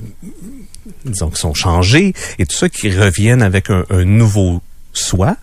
[1.05, 5.37] disons qui sont changés et tout ça qui reviennent avec un, un nouveau soi.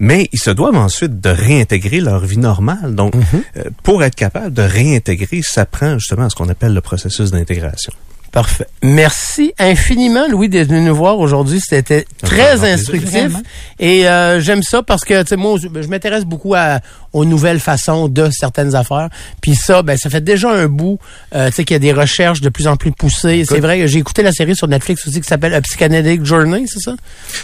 [0.00, 2.94] Mais ils se doivent ensuite de réintégrer leur vie normale.
[2.96, 7.30] Donc, euh, pour être capable de réintégrer, ça prend justement ce qu'on appelle le processus
[7.30, 7.92] d'intégration.
[8.34, 8.66] Parfait.
[8.82, 11.60] Merci infiniment, Louis, d'être venu nous voir aujourd'hui.
[11.64, 13.32] C'était très instructif.
[13.78, 16.80] Et euh, j'aime ça parce que, tu sais, moi, je, je m'intéresse beaucoup à,
[17.12, 19.08] aux nouvelles façons de certaines affaires.
[19.40, 20.98] Puis ça, ben, ça fait déjà un bout,
[21.32, 23.44] euh, tu sais, qu'il y a des recherches de plus en plus poussées.
[23.48, 26.64] C'est vrai que j'ai écouté la série sur Netflix aussi qui s'appelle A Psychanalytic Journey,
[26.66, 26.96] c'est ça?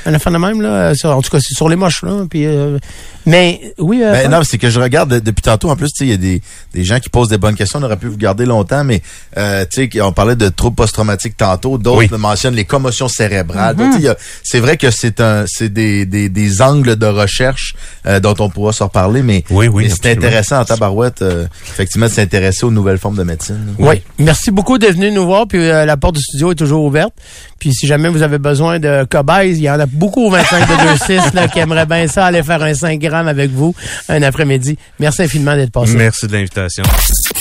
[0.07, 0.93] Un affaire de même, là.
[0.97, 2.24] sur- en tout cas, c'est sur les moches, là.
[2.28, 2.78] Puis, euh,
[3.26, 5.70] mais, oui, euh, Ben, non, c'est que je regarde de- depuis tantôt.
[5.70, 6.43] En plus, tu sais, il y a des,
[6.74, 7.78] des gens qui posent des bonnes questions.
[7.78, 9.03] On aurait pu vous garder longtemps, mais
[9.36, 11.76] euh, tu sais, on parlait de troubles post-traumatiques tantôt.
[11.78, 12.18] D'autres Oui.
[12.18, 13.76] mentionnent les commotions cérébrales.
[13.76, 16.62] Donc, tu sais, il y a- c'est vrai que c'est un, c'est des, des, des
[16.62, 17.74] angles de recherche
[18.06, 21.46] euh, dont on pourra se reparler, mais, Oui, oui, mais c'est intéressant en tabarouette, euh,
[21.68, 23.60] effectivement, de s'intéresser aux nouvelles formes de médecine.
[23.78, 23.86] là.
[23.90, 24.02] Oui.
[24.18, 25.46] Merci beaucoup d'être venu nous voir.
[25.46, 27.12] Puis euh, la porte du studio est toujours ouverte.
[27.58, 30.66] Puis si jamais vous avez besoin de cobayes, il y en a beaucoup au 25
[30.66, 33.74] de 2-6 là, qui aimeraient bien ça aller faire un 5 grammes avec vous
[34.08, 34.78] un après-midi.
[34.98, 35.94] Merci infiniment d'être passé.
[35.94, 36.82] Merci de l'invitation.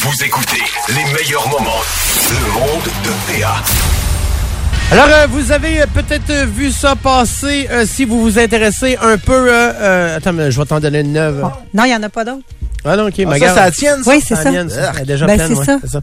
[0.02, 1.80] Vous écoutez les meilleurs moments.
[2.30, 3.56] Le monde de PA.
[4.92, 8.98] Alors, euh, vous avez euh, peut-être euh, vu ça passer euh, si vous vous intéressez
[9.02, 9.34] un peu...
[9.54, 11.44] euh, euh, attends, mais je vais t'en donner une neuve.
[11.74, 12.42] Non, il n'y en a pas d'autres.
[12.86, 14.10] Ah non, OK, Ah, ma ça, c'est la tienne, ça?
[14.10, 14.52] Oui, c'est Ah, ça.
[14.52, 14.92] mienne, ça.
[14.96, 16.02] Elle est déjà Ben, pleine, ouais, ça.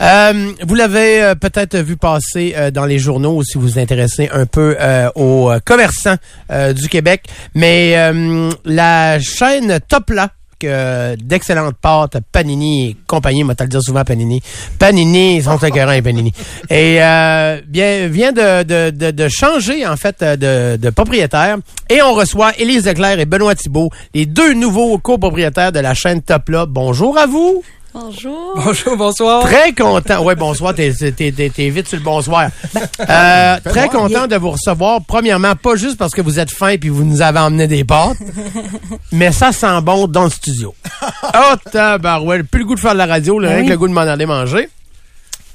[0.00, 4.28] Euh, vous l'avez euh, peut-être vu passer euh, dans les journaux si vous vous intéressez
[4.32, 6.16] un peu euh, aux commerçants
[6.52, 7.24] euh, du Québec.
[7.54, 10.28] Mais euh, la chaîne Topla,
[10.58, 14.42] que d'excellentes pâtes, Panini et compagnie, moi te le dire souvent Panini.
[14.78, 16.32] Panini, ils sont écœurants et Panini.
[16.70, 21.58] Et euh, bien vient de changer en fait euh, de, de propriétaire.
[21.90, 26.22] Et on reçoit Élise Leclerc et Benoît Thibault, les deux nouveaux copropriétaires de la chaîne
[26.22, 26.66] Topla.
[26.66, 27.62] Bonjour à vous.
[28.00, 28.52] Bonjour.
[28.56, 29.42] Bonjour, bonsoir.
[29.42, 30.22] Très content.
[30.22, 30.72] Ouais, bonsoir.
[30.74, 32.48] T'es, t'es, t'es, t'es vite sur le bonsoir.
[33.00, 35.00] Euh, très content de vous recevoir.
[35.06, 38.16] Premièrement, pas juste parce que vous êtes fin puis vous nous avez emmené des pâtes,
[39.12, 40.74] mais ça sent bon dans le studio.
[41.34, 42.46] Oh, tabarouette.
[42.48, 43.66] Plus le goût de faire de la radio, là, Ben rien oui.
[43.66, 44.68] que le goût de m'en aller manger.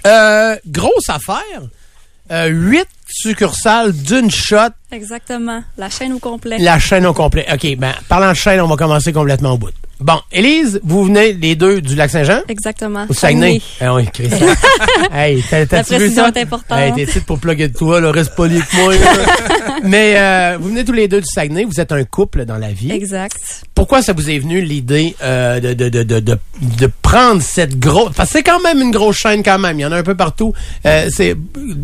[0.05, 1.61] Euh, grosse affaire.
[2.31, 4.57] Euh, huit succursales d'une shot,
[4.91, 5.61] Exactement.
[5.77, 6.57] La chaîne au complet.
[6.59, 7.45] la chaîne au complet.
[7.53, 9.71] OK, ben, parlant de chaîne, on va commencer complètement au bout.
[9.99, 12.41] Bon, Élise, vous venez les deux du Lac-Saint-Jean?
[12.49, 13.05] Exactement.
[13.07, 13.61] Au Saguenay?
[13.79, 14.47] Ah oui, Christian.
[15.13, 16.77] hey, t'as, t'as La précision est importante.
[16.79, 18.93] Hey, t'es ici pour plugger de toi, là, reste poli avec moi.
[18.95, 19.77] là.
[19.83, 22.71] Mais euh, vous venez tous les deux du Saguenay, vous êtes un couple dans la
[22.73, 22.91] vie.
[22.91, 23.63] Exact.
[23.83, 28.13] Pourquoi ça vous est venu l'idée euh, de, de, de, de, de, prendre cette grosse...
[28.15, 30.03] Parce que c'est quand même une grosse chaîne quand même, il y en a un
[30.03, 30.53] peu partout.
[30.85, 31.35] Euh, c'est,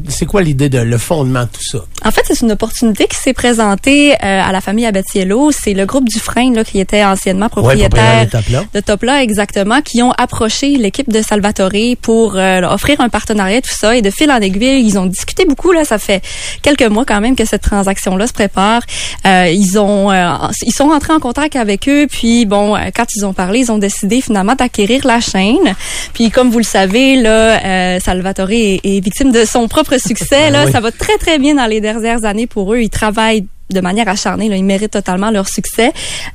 [0.08, 1.80] c'est quoi l'idée de le fondement de tout ça?
[2.06, 5.52] En fait, c'est une opportunité qui s'est présentée euh, à la famille Abatiello.
[5.52, 8.64] C'est le groupe Dufresne là, qui était anciennement propriétaire propriétaire de Topla.
[8.74, 13.60] de Topla, exactement, qui ont approché l'équipe de Salvatore pour euh, leur offrir un partenariat,
[13.60, 13.98] tout ça.
[13.98, 15.74] Et de fil en aiguille, ils ont discuté beaucoup.
[15.74, 16.24] Là, ça fait
[16.62, 18.84] quelques mois quand même que cette transaction-là se prépare.
[19.28, 20.32] Euh, ils ont, euh,
[20.62, 21.89] ils sont rentrés en contact avec eux.
[22.10, 25.76] Puis bon, euh, quand ils ont parlé, ils ont décidé finalement d'acquérir la chaîne.
[26.14, 30.50] Puis comme vous le savez, là, euh, Salvatore est, est victime de son propre succès.
[30.52, 30.72] là, Oui.
[30.72, 32.80] ça va très très bien dans les dernières années pour eux.
[32.82, 34.50] Ils travaillent de manière acharnée.
[34.50, 34.56] Là.
[34.56, 35.92] Ils méritent totalement leur succès,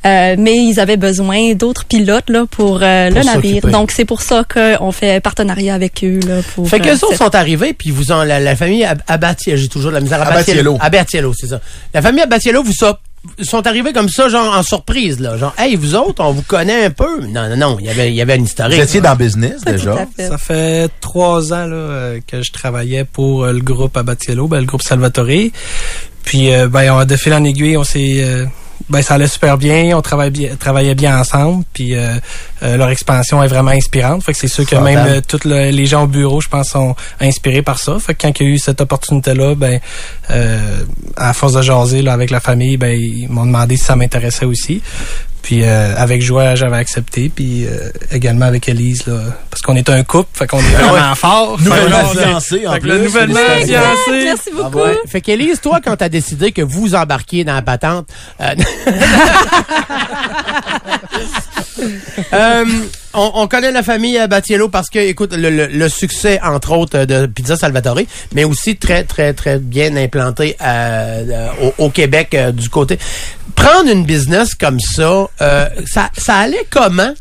[0.07, 3.63] Euh, mais ils avaient besoin d'autres pilotes là pour, euh, le navire.
[3.73, 6.69] Donc c'est pour ça qu'on fait partenariat avec eux là pour.
[6.69, 9.69] Fait que euh, autres sont arrivés, puis vous en la, la famille Ab- Abatiello, j'ai
[9.69, 10.77] toujours de la misère Abatiello.
[10.81, 11.61] Abatiello, c'est ça.
[11.93, 12.95] La famille Abatiello, vous so-
[13.43, 15.37] sont arrivés comme ça, genre en surprise, là.
[15.37, 17.21] Genre, hey, vous autres, on vous connaît un peu.
[17.27, 18.79] Non, non, non, il y avait, il y avait une Vous historique.
[18.79, 19.93] étiez dans le business Tout déjà?
[19.95, 20.29] à fait.
[20.29, 24.61] Ça fait trois ans là, euh, que je travaillais pour euh, le groupe Abatiello, ben,
[24.61, 25.27] le groupe Salvatore.
[26.25, 28.47] Puis euh, ben, on a de fil en aiguille, on s'est euh,
[28.91, 32.15] ben ça allait super bien, on travaillait bien, travaillait bien ensemble, puis euh,
[32.63, 34.23] euh, leur expansion est vraiment inspirante.
[34.23, 36.69] Fait que c'est sûr que même euh, tous le- les gens au bureau, je pense,
[36.71, 37.99] sont inspirés par ça.
[37.99, 39.81] Fait que quand il y a eu cette opportunité-là, ben
[40.31, 40.85] euh,
[41.17, 44.45] à force de jaser là, avec la famille, ben ils m'ont demandé si ça m'intéressait
[44.45, 44.83] aussi.
[45.45, 47.31] Puis euh, avec joie, j'avais accepté.
[47.35, 49.21] Puis euh, également avec Elise, là,
[49.51, 51.59] parce qu'on est un couple, fait qu'on est vraiment fort.
[51.61, 52.99] Fait Nouvellement fiancé, en fait plus.
[52.99, 54.25] nouvellement fiancé.
[54.25, 54.79] Merci beaucoup.
[54.79, 54.97] Ouais.
[55.07, 58.09] Fait qu'Élise, toi, quand t'as décidé que vous embarquiez dans la patente,
[58.41, 58.55] euh,
[62.33, 62.65] euh,
[63.13, 66.73] on, on connaît la famille euh, Battiello parce que, écoute, le, le- le succès, entre
[66.73, 68.01] autres, euh, de Pizza Salvatore,
[68.35, 70.57] mais aussi très, très, très bien implanté
[71.63, 72.99] au, au Québec euh, du côté.
[73.55, 77.13] Prendre une business comme ça, euh, ça, ça allait comment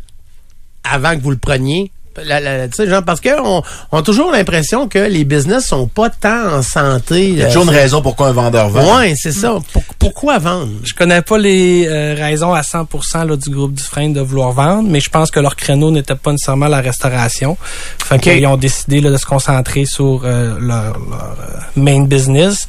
[0.83, 1.91] avant que vous le preniez?
[2.23, 5.87] La- la- tu sais, genre, parce qu'on on a toujours l'impression que les business sont
[5.87, 7.29] pas tant en santé.
[7.29, 8.99] Il y a euh, toujours une raison pourquoi un vendeur vend.
[8.99, 9.55] Ouais, c'est ça.
[9.73, 10.69] Pour- pourquoi vendre?
[10.83, 14.87] Je connais pas les euh, raisons à 100% là, du groupe Dufresne de vouloir vendre,
[14.87, 17.57] mais je pense que leur créneau n'était pas nécessairement la restauration.
[18.05, 22.67] Fait qu'ils ont décidé là, de se concentrer sur euh, leur, leur, euh, main business.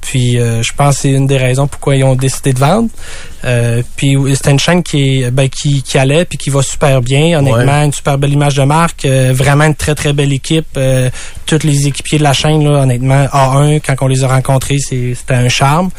[0.00, 2.88] Puis euh, je pense que c'est une des raisons pourquoi ils ont décidé de vendre.
[3.44, 7.00] Euh, puis c'était une chaîne qui est ben, qui, qui allait puis qui va super
[7.02, 7.38] bien.
[7.38, 10.66] Honnêtement, une super belle image de marque, euh, vraiment une très très belle équipe.
[10.76, 11.10] Euh,
[11.46, 15.14] tous les équipiers de la chaîne, là, honnêtement, A1, quand on les a rencontrés, c'est-
[15.14, 15.90] c'était un charme.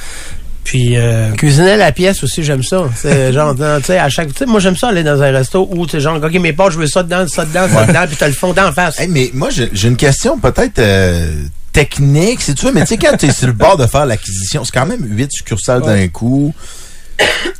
[0.63, 2.83] Puis euh, Cuisiner la pièce aussi, j'aime ça.
[2.95, 5.67] C'est genre, tu sais, à chaque, tu sais, moi j'aime ça aller dans un resto
[5.71, 8.03] où tu sais, genre, ok, mes pâtes, je veux ça dedans, ça dedans, ça dedans,
[8.07, 8.99] puis t'as le fond d'en face.
[8.99, 11.33] Hey, mais moi, j'ai j'ai une question peut-être euh,
[11.71, 14.05] technique, si tu veux, mais tu sais, quand tu es sur le bord de faire
[14.05, 16.53] l'acquisition, c'est quand même huit succursales d'un coup.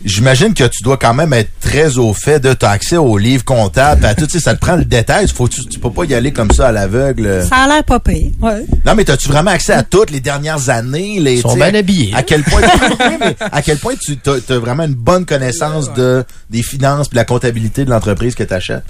[0.03, 3.45] J'imagine que tu dois quand même être très au fait de t'as accès aux livres
[3.45, 5.27] comptables, à tout, tu sais, ça te prend le détail.
[5.27, 7.45] Faut, tu, tu peux pas y aller comme ça à l'aveugle.
[7.47, 8.31] Ça a l'air pas pire.
[8.41, 8.65] Ouais.
[8.85, 11.19] Non, mais as-tu vraiment accès à toutes les dernières années?
[11.19, 12.13] Les, Ils sont bien habillés.
[12.15, 12.61] À quel point,
[13.19, 17.25] mais à quel point tu as, vraiment une bonne connaissance de, des finances et la
[17.25, 18.85] comptabilité de l'entreprise que tu achètes?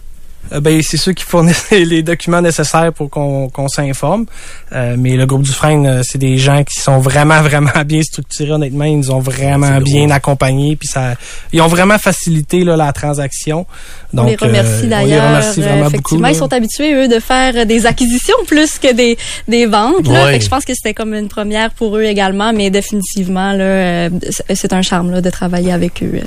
[0.54, 4.26] Euh, ben, c'est ceux qui fournissent les, les documents nécessaires pour qu'on qu'on s'informe.
[4.74, 8.52] Euh, mais le groupe Dufresne, euh, c'est des gens qui sont vraiment, vraiment bien structurés.
[8.52, 10.76] Honnêtement, ils nous ont vraiment bien accompagnés.
[10.76, 11.16] Puis ça,
[11.54, 13.66] ils ont vraiment facilité là, la transaction.
[14.14, 15.28] On les Donc, euh, remercie on les d'ailleurs.
[15.28, 15.90] remercie Euh, vraiment beaucoup.
[15.96, 16.34] Effectivement, là.
[16.34, 19.18] ils sont habitués, eux, de faire des acquisitions plus que des,
[19.48, 20.08] des ventes.
[20.08, 20.28] Là.
[20.28, 23.64] Fait que je pense que c'était comme une première pour eux également, mais définitivement, là,
[23.64, 26.20] euh, c'est- c'est un charme là, de travailler avec eux.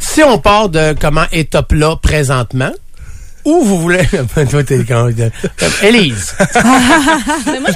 [0.00, 2.70] Si on part de comment est top là présentement,
[3.44, 4.06] où vous voulez,
[4.50, 5.08] toi t'es quand
[5.82, 6.34] Élise,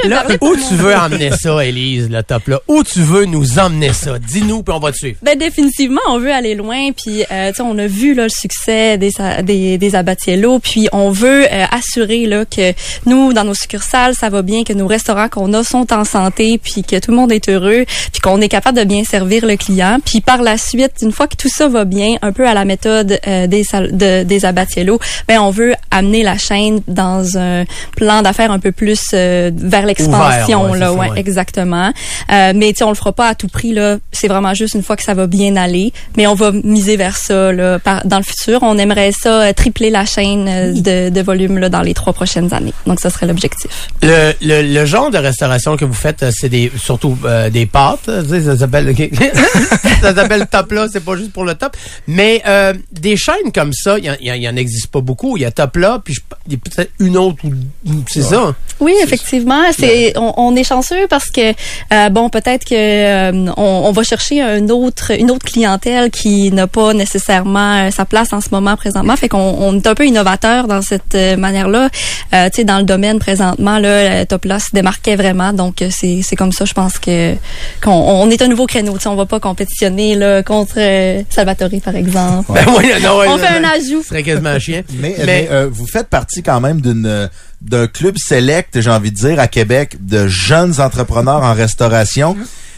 [0.08, 2.60] là, où tu veux emmener ça, Élise, le top là?
[2.68, 4.18] Où tu veux nous emmener ça?
[4.18, 5.18] Dis-nous, puis on va te suivre.
[5.22, 6.92] Ben définitivement, on veut aller loin.
[6.92, 9.10] Puis, euh, tu sais, on a vu là le succès des
[9.42, 10.58] des, des Abatiello.
[10.58, 12.72] Puis, on veut euh, assurer là que
[13.06, 16.58] nous, dans nos succursales, ça va bien, que nos restaurants qu'on a sont en santé,
[16.58, 19.56] puis que tout le monde est heureux, puis qu'on est capable de bien servir le
[19.56, 19.98] client.
[20.04, 22.64] Puis, par la suite, une fois que tout ça va bien, un peu à la
[22.64, 24.98] méthode euh, des de, des Abatiello,
[25.28, 27.64] ben on veut amener la chaîne dans un
[27.96, 31.92] plan d'affaires un peu plus euh, vers l'expansion ouais, là, ça, ouais, exactement.
[32.32, 33.98] Euh, mais tu on le fera pas à tout prix là.
[34.12, 35.92] C'est vraiment juste une fois que ça va bien aller.
[36.16, 38.62] Mais on va miser vers ça là, par- dans le futur.
[38.62, 42.12] On aimerait ça euh, tripler la chaîne euh, de, de volume là, dans les trois
[42.12, 42.72] prochaines années.
[42.86, 43.88] Donc ça serait l'objectif.
[44.02, 48.06] Le, le, le genre de restauration que vous faites, c'est des surtout euh, des pâtes.
[48.06, 48.94] ça s'appelle
[50.00, 51.76] ça s'appelle top là, c'est pas juste pour le top.
[52.06, 55.36] Mais euh, des chaînes comme ça, il y en- y, y existe pas beaucoup.
[55.44, 57.38] Y a top là, puis je- il y a peut-être une autre.
[57.44, 58.54] ou- C'est ça.
[58.80, 61.52] Oui, effectivement, c'est on, on est chanceux parce que
[61.92, 66.50] euh, bon, peut-être que euh, on, on va chercher un autre une autre clientèle qui
[66.50, 69.94] n'a pas nécessairement euh, sa place en ce moment présentement, fait qu'on on est un
[69.94, 71.88] peu innovateur dans cette euh, manière-là.
[72.34, 75.88] Euh, tu sais, dans le domaine présentement là, Top là se démarquait vraiment, donc euh,
[75.90, 77.34] c'est c'est comme ça, je pense que
[77.82, 78.94] qu'on on est un nouveau créneau.
[78.94, 82.52] Tu sais, on va pas compétitionner là contre euh, Salvatore par exemple.
[82.52, 84.02] Ben oui, non, ouais, On non, fait un ben, ajout.
[84.02, 84.82] Ce serait quasiment chien.
[84.98, 87.28] Mais, Mais- mais, euh, vous faites partie quand même d'une euh,
[87.60, 92.36] d'un club select, j'ai envie de dire, à Québec, de jeunes entrepreneurs en restauration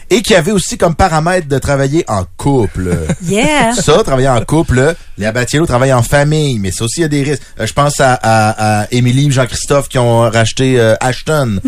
[0.09, 2.97] et qui avait aussi comme paramètre de travailler en couple.
[3.27, 3.73] Yeah.
[3.73, 7.09] ça, travailler en couple, les Abatiello travaillent en famille, mais ça aussi, il y a
[7.09, 7.41] des risques.
[7.59, 11.59] Euh, je pense à, à, à Émilie et Jean-Christophe qui ont racheté euh, Ashton.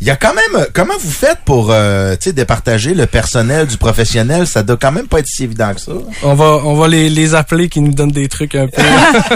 [0.00, 3.66] Il y a quand même, comment vous faites pour, euh, tu sais, départager le personnel
[3.68, 4.46] du professionnel?
[4.46, 5.92] Ça doit quand même pas être si évident que ça.
[6.24, 8.82] On va, on va les, les appeler qui nous donnent des trucs un peu.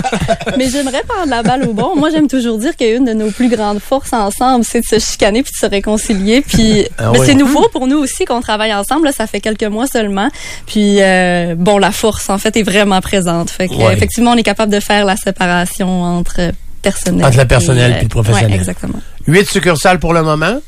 [0.58, 1.94] Mais j'aimerais prendre la balle au bon.
[1.96, 5.42] Moi, j'aime toujours dire qu'une de nos plus grandes forces ensemble, c'est de se chicaner
[5.44, 6.40] puis de se réconcilier.
[6.42, 7.26] Puis Ah mais oui.
[7.26, 9.06] c'est nouveau pour nous aussi qu'on travaille ensemble.
[9.06, 10.28] Là, ça fait quelques mois seulement.
[10.66, 13.48] Puis euh, bon, la force en fait est vraiment présente.
[13.50, 13.92] Fait que, Ouais.
[13.94, 16.40] effectivement, on est capable de faire la séparation entre
[16.82, 17.24] personnel.
[17.26, 18.50] Entre le personnel et, euh, puis le professionnel.
[18.52, 19.00] ouais, exactement.
[19.26, 20.60] Huit succursales pour le moment.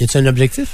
[0.00, 0.68] Y a-t-il un objectif?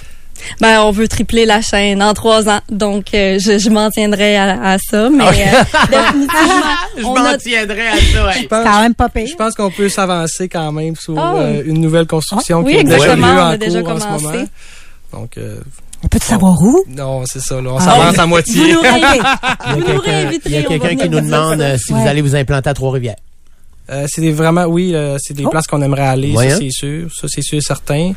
[0.61, 4.37] Ben, on veut tripler la chaîne en trois ans, donc euh, je, je m'en tiendrai
[4.37, 5.09] à, à ça.
[5.09, 5.29] Mais euh,
[5.91, 8.31] définitivement, Je on m'en a tiendrai à ça.
[8.33, 9.27] Je pense, Quand même pas pire.
[9.29, 11.35] je pense qu'on peut s'avancer quand même sur Ah.
[11.37, 13.81] euh, une nouvelle construction Ah, oui, qui a déjà exactement, lieu on en a déjà
[13.83, 14.25] cours en ce commencé.
[14.25, 14.45] moment.
[15.13, 15.61] Donc, euh,
[16.03, 16.85] On peut savoir où?
[16.89, 17.61] non, c'est ça.
[17.63, 18.21] Là, on Ah, s'avance oui.
[18.21, 18.55] à moitié.
[18.57, 22.21] Il y a vous nous quelqu'un- il y a qui nous demande si vous allez
[22.21, 23.17] vous implanter à Trois-Rivières.
[23.91, 25.51] Euh, c'est des- vraiment, oui, euh, c'est des Oh.
[25.51, 28.13] places qu'on aimerait aller, ça c'est sûr, ça c'est sûr et certain.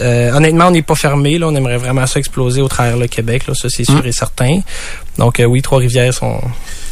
[0.00, 3.06] Euh, honnêtement, on n'est pas fermé, là, on aimerait vraiment ça exploser au travers le
[3.08, 4.06] Québec, là, ça c'est sûr Mm.
[4.06, 4.60] et certain.
[5.18, 6.40] Donc euh, oui, Trois-Rivières sont,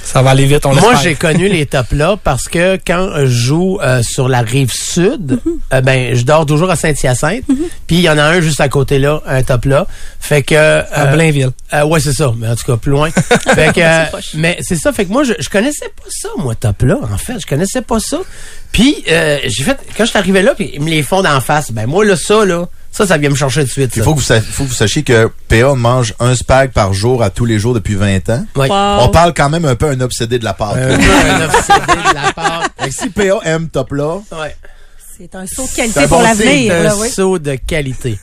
[0.04, 3.26] ça va aller vite, on Moi, j'ai connu les top là parce que quand je
[3.26, 5.38] joue euh, sur la rive sud,
[5.72, 7.44] euh, ben je dors toujours à Saint-Hyacinthe.
[7.86, 9.86] Puis il y en a un juste à côté là, un top là.
[10.20, 11.50] Fait que à Blainville.
[11.72, 13.10] euh, ouais, c'est ça, mais en tout cas plus loin.
[13.54, 16.54] fait que euh, mais c'est ça fait que moi je, je connaissais pas ça moi
[16.56, 18.18] top là en fait, je connaissais pas ça.
[18.72, 21.40] Puis euh, j'ai fait quand je suis arrivé là puis ils me les font d'en
[21.40, 21.70] face.
[21.70, 23.92] Ben moi là ça là, ça ça vient me chercher de suite.
[23.96, 27.22] Il faut que, vous faut que vous sachiez que PA mange un spag par jour
[27.22, 28.44] à tous les jours depuis 20 ans.
[28.56, 28.68] Ouais.
[28.68, 29.04] Wow.
[29.04, 30.76] On parle quand même un peu un obsédé de la pâte.
[30.76, 32.62] Un peu un obsédé de la part.
[32.78, 34.56] Fait que si PA aime top là, Ouais.
[35.18, 36.74] C'est un saut de C'est un qualité pour l'avenir.
[36.74, 37.08] un là, oui.
[37.08, 38.18] saut de qualité.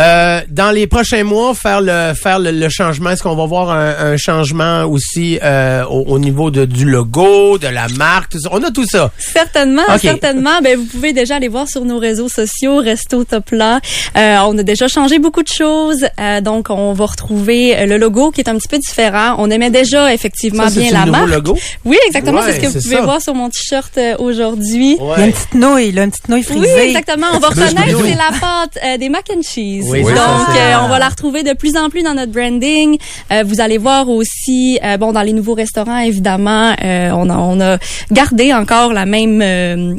[0.00, 3.10] Euh, dans les prochains mois, faire le faire le, le changement.
[3.10, 7.58] Est-ce qu'on va voir un, un changement aussi euh, au, au niveau de, du logo,
[7.58, 8.48] de la marque, tout ça?
[8.50, 9.12] On a tout ça.
[9.18, 10.60] Certainement, certainement.
[10.64, 13.78] Ben, vous pouvez déjà aller voir sur nos réseaux sociaux, Resto Top là.
[14.16, 16.04] Euh, on a déjà changé beaucoup de choses.
[16.20, 19.36] Euh, donc, on va retrouver euh, le logo qui est un petit peu différent.
[19.38, 21.30] On aimait déjà effectivement Ça, bien le la nouveau marque.
[21.30, 21.58] logo?
[21.84, 22.40] Oui, exactement.
[22.40, 23.02] Ouais, c'est ce que vous pouvez ça.
[23.02, 24.98] voir sur mon t-shirt euh, aujourd'hui.
[25.00, 26.88] Il y a une petite nouille, là, une petite nouille Oui, frisée.
[26.88, 27.26] exactement.
[27.34, 29.83] On va reconnaître, c'est la pâte euh, des mac and cheese.
[29.90, 30.22] Oui, Donc, ça,
[30.56, 32.98] euh, on va la retrouver de plus en plus dans notre branding.
[33.32, 37.36] Euh, vous allez voir aussi, euh, bon, dans les nouveaux restaurants, évidemment, euh, on, a,
[37.36, 37.78] on a
[38.10, 39.94] gardé encore la même euh,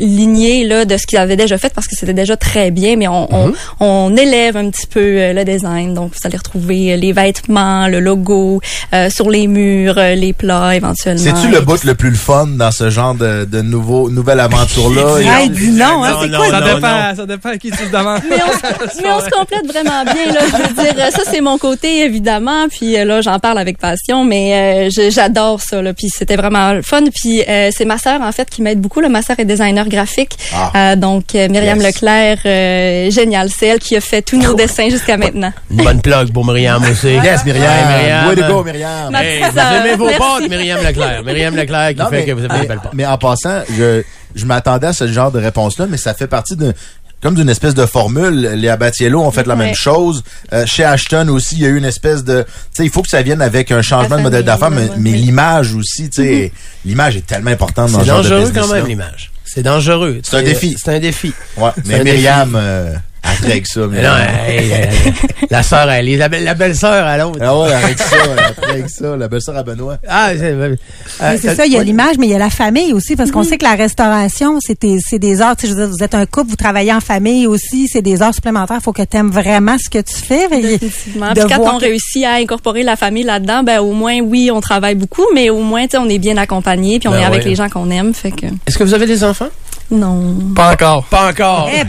[0.00, 3.08] lignée là de ce qu'ils avaient déjà fait parce que c'était déjà très bien, mais
[3.08, 3.52] on, Mhm.
[3.80, 5.94] on, on élève un petit peu euh, le design.
[5.94, 8.60] Donc, vous allez retrouver euh, les vêtements, le logo
[8.94, 11.22] euh, sur les murs, euh, les plats éventuellement.
[11.22, 15.16] c'est-tu le bout le plus le fun dans ce genre de, de nouveau, nouvelle aventure-là?
[15.38, 17.70] Hey, dis non, hein, Non, c'est non, quoi Ça non, dépend, ça dépend à qui
[17.70, 18.20] tu demandes.
[18.28, 20.40] mais on, se- mais on se complète vraiment bien là.
[20.50, 22.68] Je veux dire, ça c'est mon côté évidemment.
[22.68, 25.92] Puis là, j'en parle avec passion, mais euh, j'adore ça là.
[25.92, 27.02] Puis c'était vraiment fun.
[27.14, 29.00] Puis euh, c'est ma sœur en fait qui m'aide beaucoup.
[29.00, 29.08] Là.
[29.08, 30.72] Ma sœur est designer graphique, Ah.
[30.92, 31.86] Euh, donc euh, Myriam Yes.
[31.94, 35.52] Leclerc, euh, génial, c'est elle qui a fait tous nos dessins jusqu'à maintenant.
[35.70, 37.08] Une bonne plug pour Myriam aussi.
[37.08, 37.64] Yes, Myriam.
[37.64, 38.28] Ouais, Myriam.
[38.28, 39.14] Way to go, Myriam.
[39.14, 40.18] Hey, vous aimez vos merci.
[40.20, 41.22] pâtes, Myriam Leclerc.
[41.24, 42.92] Myriam Leclerc qui Non, fait mais, que vous avez des belles pâtes.
[42.94, 44.02] mais en passant, je,
[44.34, 46.72] je m'attendais à ce genre de réponse-là, mais ça fait partie de
[47.20, 48.46] comme d'une espèce de formule.
[48.54, 49.64] Les Abatiello ont fait la Ouais.
[49.66, 50.22] même chose.
[50.52, 52.42] Euh, chez Ashton aussi, il y a eu une espèce de...
[52.44, 55.74] Tu sais, il faut que ça vienne avec un changement de modèle d'affaires, mais, l'image
[55.74, 56.52] aussi, tu sais,
[56.84, 59.32] l'image est tellement importante dans C'est ce genre de dangereux business quand même l'image.
[59.48, 60.20] C'est dangereux.
[60.22, 60.76] C'est un défi.
[60.78, 61.32] C'est un défi.
[61.56, 62.94] Ouais, mais Myriam, euh,
[63.24, 63.80] règle ça.
[63.88, 64.28] Mais non, Myriam.
[64.46, 65.12] hey, hey,
[65.50, 67.38] la sœur à Elise, la, belle- la belle-sœur à l'autre.
[67.42, 68.16] Ah ouais, avec ça,
[68.62, 69.98] règle ça, la belle-sœur à Benoît.
[70.08, 73.16] Ah, c'est euh, ça, il y a l'image, mais il y a la famille aussi,
[73.16, 75.56] parce qu'on sait que la restauration, c'est des, heures.
[75.56, 78.02] Tu sais, je veux dire, vous êtes un couple, vous travaillez en famille aussi, c'est
[78.02, 78.78] des heures supplémentaires.
[78.80, 80.48] Il faut que tu aimes vraiment ce que tu fais.
[80.48, 81.32] Définitivement.
[81.34, 84.60] Puis quand on que- réussit à incorporer la famille là-dedans, ben au moins oui, on
[84.60, 87.24] travaille beaucoup, mais au moins tu sais, on est bien accompagné, puis on Ben est
[87.24, 87.50] avec ouais.
[87.50, 89.48] les gens qu'on aime, fait que Est-ce que vous avez des enfants?
[89.90, 90.34] non.
[90.54, 91.04] Pas encore.
[91.04, 91.70] Pas encore.
[91.72, 91.84] Eh.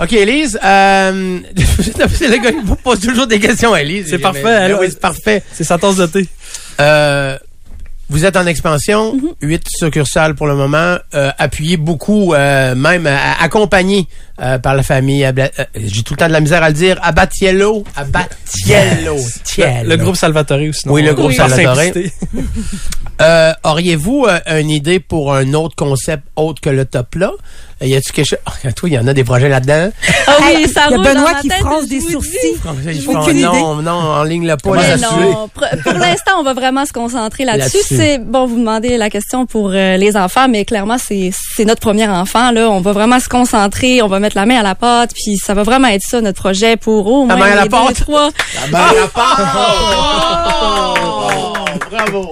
[0.00, 1.38] OK, Elise, euh,
[2.14, 4.06] c'est le gars qui vous pose toujours des questions, Elise.
[4.10, 5.42] C'est parfait, elle- oui, c'est parfait.
[5.52, 6.26] C'est sa tasse de thé.
[6.80, 7.38] Euh,
[8.08, 13.06] vous êtes en expansion, huit succursales pour le moment, euh, appuyé beaucoup, euh, même
[13.40, 14.06] accompagné
[14.40, 15.22] euh, par la famille.
[15.24, 16.98] Abla- euh, J'ai tout le temps de la misère à le dire.
[17.02, 19.88] Abatiello, Abatiello, Tiello.
[19.88, 20.94] Le groupe Salvatore ou sinon.
[20.94, 21.76] Oui, le groupe Salvatore.
[23.20, 27.30] Euh, Auriez-vous euh, une idée pour un autre concept autre que le top là?
[27.80, 28.38] Y a-tu quelque chose?
[28.76, 29.90] Toi, il y en a des projets là-dedans.
[30.28, 33.42] Ah oui, Hey, ça il y a roule dans Benoît qui tête, fronce des sourcils.
[33.42, 34.70] non, non, en ligne le pas.
[34.76, 37.76] Mais non, pour, pour l'instant, on va vraiment se concentrer là-dessus.
[37.78, 37.96] Là-dessus.
[37.96, 41.80] c'est bon, vous demandez la question pour euh, les enfants, mais clairement, c'est c'est notre
[41.80, 42.70] premier enfant là.
[42.70, 45.52] On va vraiment se concentrer, on va mettre la main à la pâte, puis ça
[45.54, 47.76] va vraiment être ça notre projet pour au La moins main à la les deux,
[47.76, 48.00] pâte?
[48.00, 48.30] trois.
[48.62, 49.38] La mère à la part!
[51.61, 52.30] Oh, Bravo.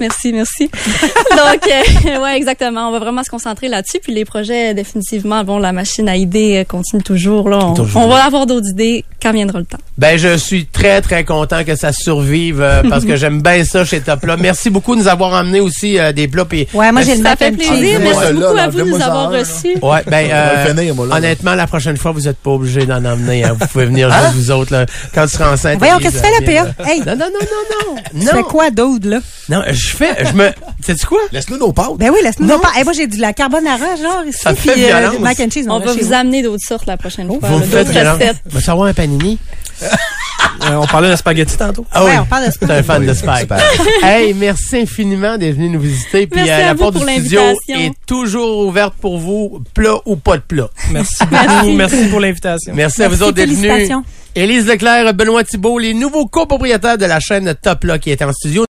[0.00, 0.70] Merci, merci.
[1.30, 2.88] Donc, euh, ouais, exactement.
[2.88, 3.98] On va vraiment se concentrer là-dessus.
[4.02, 7.48] Puis les projets, définitivement, bon, la machine à idées euh, continue toujours.
[7.48, 8.02] Là, on, Toujours.
[8.02, 9.78] on va avoir d'autres idées quand viendra le temps.
[9.98, 13.84] Ben, je suis très, très content que ça survive euh, parce que j'aime bien ça
[13.84, 14.36] chez Top Là.
[14.38, 16.44] Merci beaucoup de nous avoir emmené aussi euh, des plats.
[16.44, 18.00] Puis, Ouais, moi, j'ai le Ça fait plaisir.
[18.00, 19.76] Merci beaucoup là, à vous de nous avoir reçus.
[19.82, 21.16] Ouais, ben, euh, finir, moi, là.
[21.16, 23.44] honnêtement, la prochaine fois, vous n'êtes pas obligé d'en emmener.
[23.44, 23.56] hein.
[23.58, 25.78] Vous pouvez venir juste vous autres là, quand tu seras enceinte.
[25.78, 26.90] Voyons, qu'est-ce que tu fais viens, PA?
[26.90, 28.02] Hey, Non, non, non, non, non.
[28.10, 29.20] tu Non, fais quoi d'autre, là?
[29.48, 30.50] non, je fais, je me,
[30.82, 31.18] sais-tu quoi?
[31.32, 31.96] Laisse-nous nos pâtes.
[31.98, 32.58] Ben oui, laisse-nous non.
[32.58, 32.70] pas.
[32.76, 34.38] Hey, moi, j'ai du la carbonara, genre, ici.
[34.40, 35.16] Ça puis, fait violence.
[35.16, 35.66] du mac and cheese.
[35.68, 37.38] On va vous amener d'autres sortes la prochaine fois.
[37.42, 38.18] Vous me là, faites d'autres violence.
[38.20, 38.36] recettes.
[38.46, 39.38] Va savoir un panini?
[40.62, 41.84] Euh, on parlait de spaghetti tantôt.
[41.90, 43.40] Ah Ouais, on parle de T'es un fan Oui, de Spike.
[43.40, 43.58] super.
[44.02, 46.26] hey, merci infiniment d'être venu nous visiter.
[46.26, 47.80] Puis Merci euh, à la vous porte pour du studio l'invitation.
[47.80, 50.68] est toujours ouverte pour vous, plat ou pas de plat.
[50.90, 51.70] Merci beaucoup.
[51.72, 52.72] Merci pour l'invitation.
[52.74, 53.62] Merci, à vous autres d'être venus.
[53.62, 54.04] félicitations.
[54.36, 58.32] Élise Leclerc, Benoît Thibault, les nouveaux copropriétaires de la chaîne Top là qui étaient en
[58.32, 58.62] studio.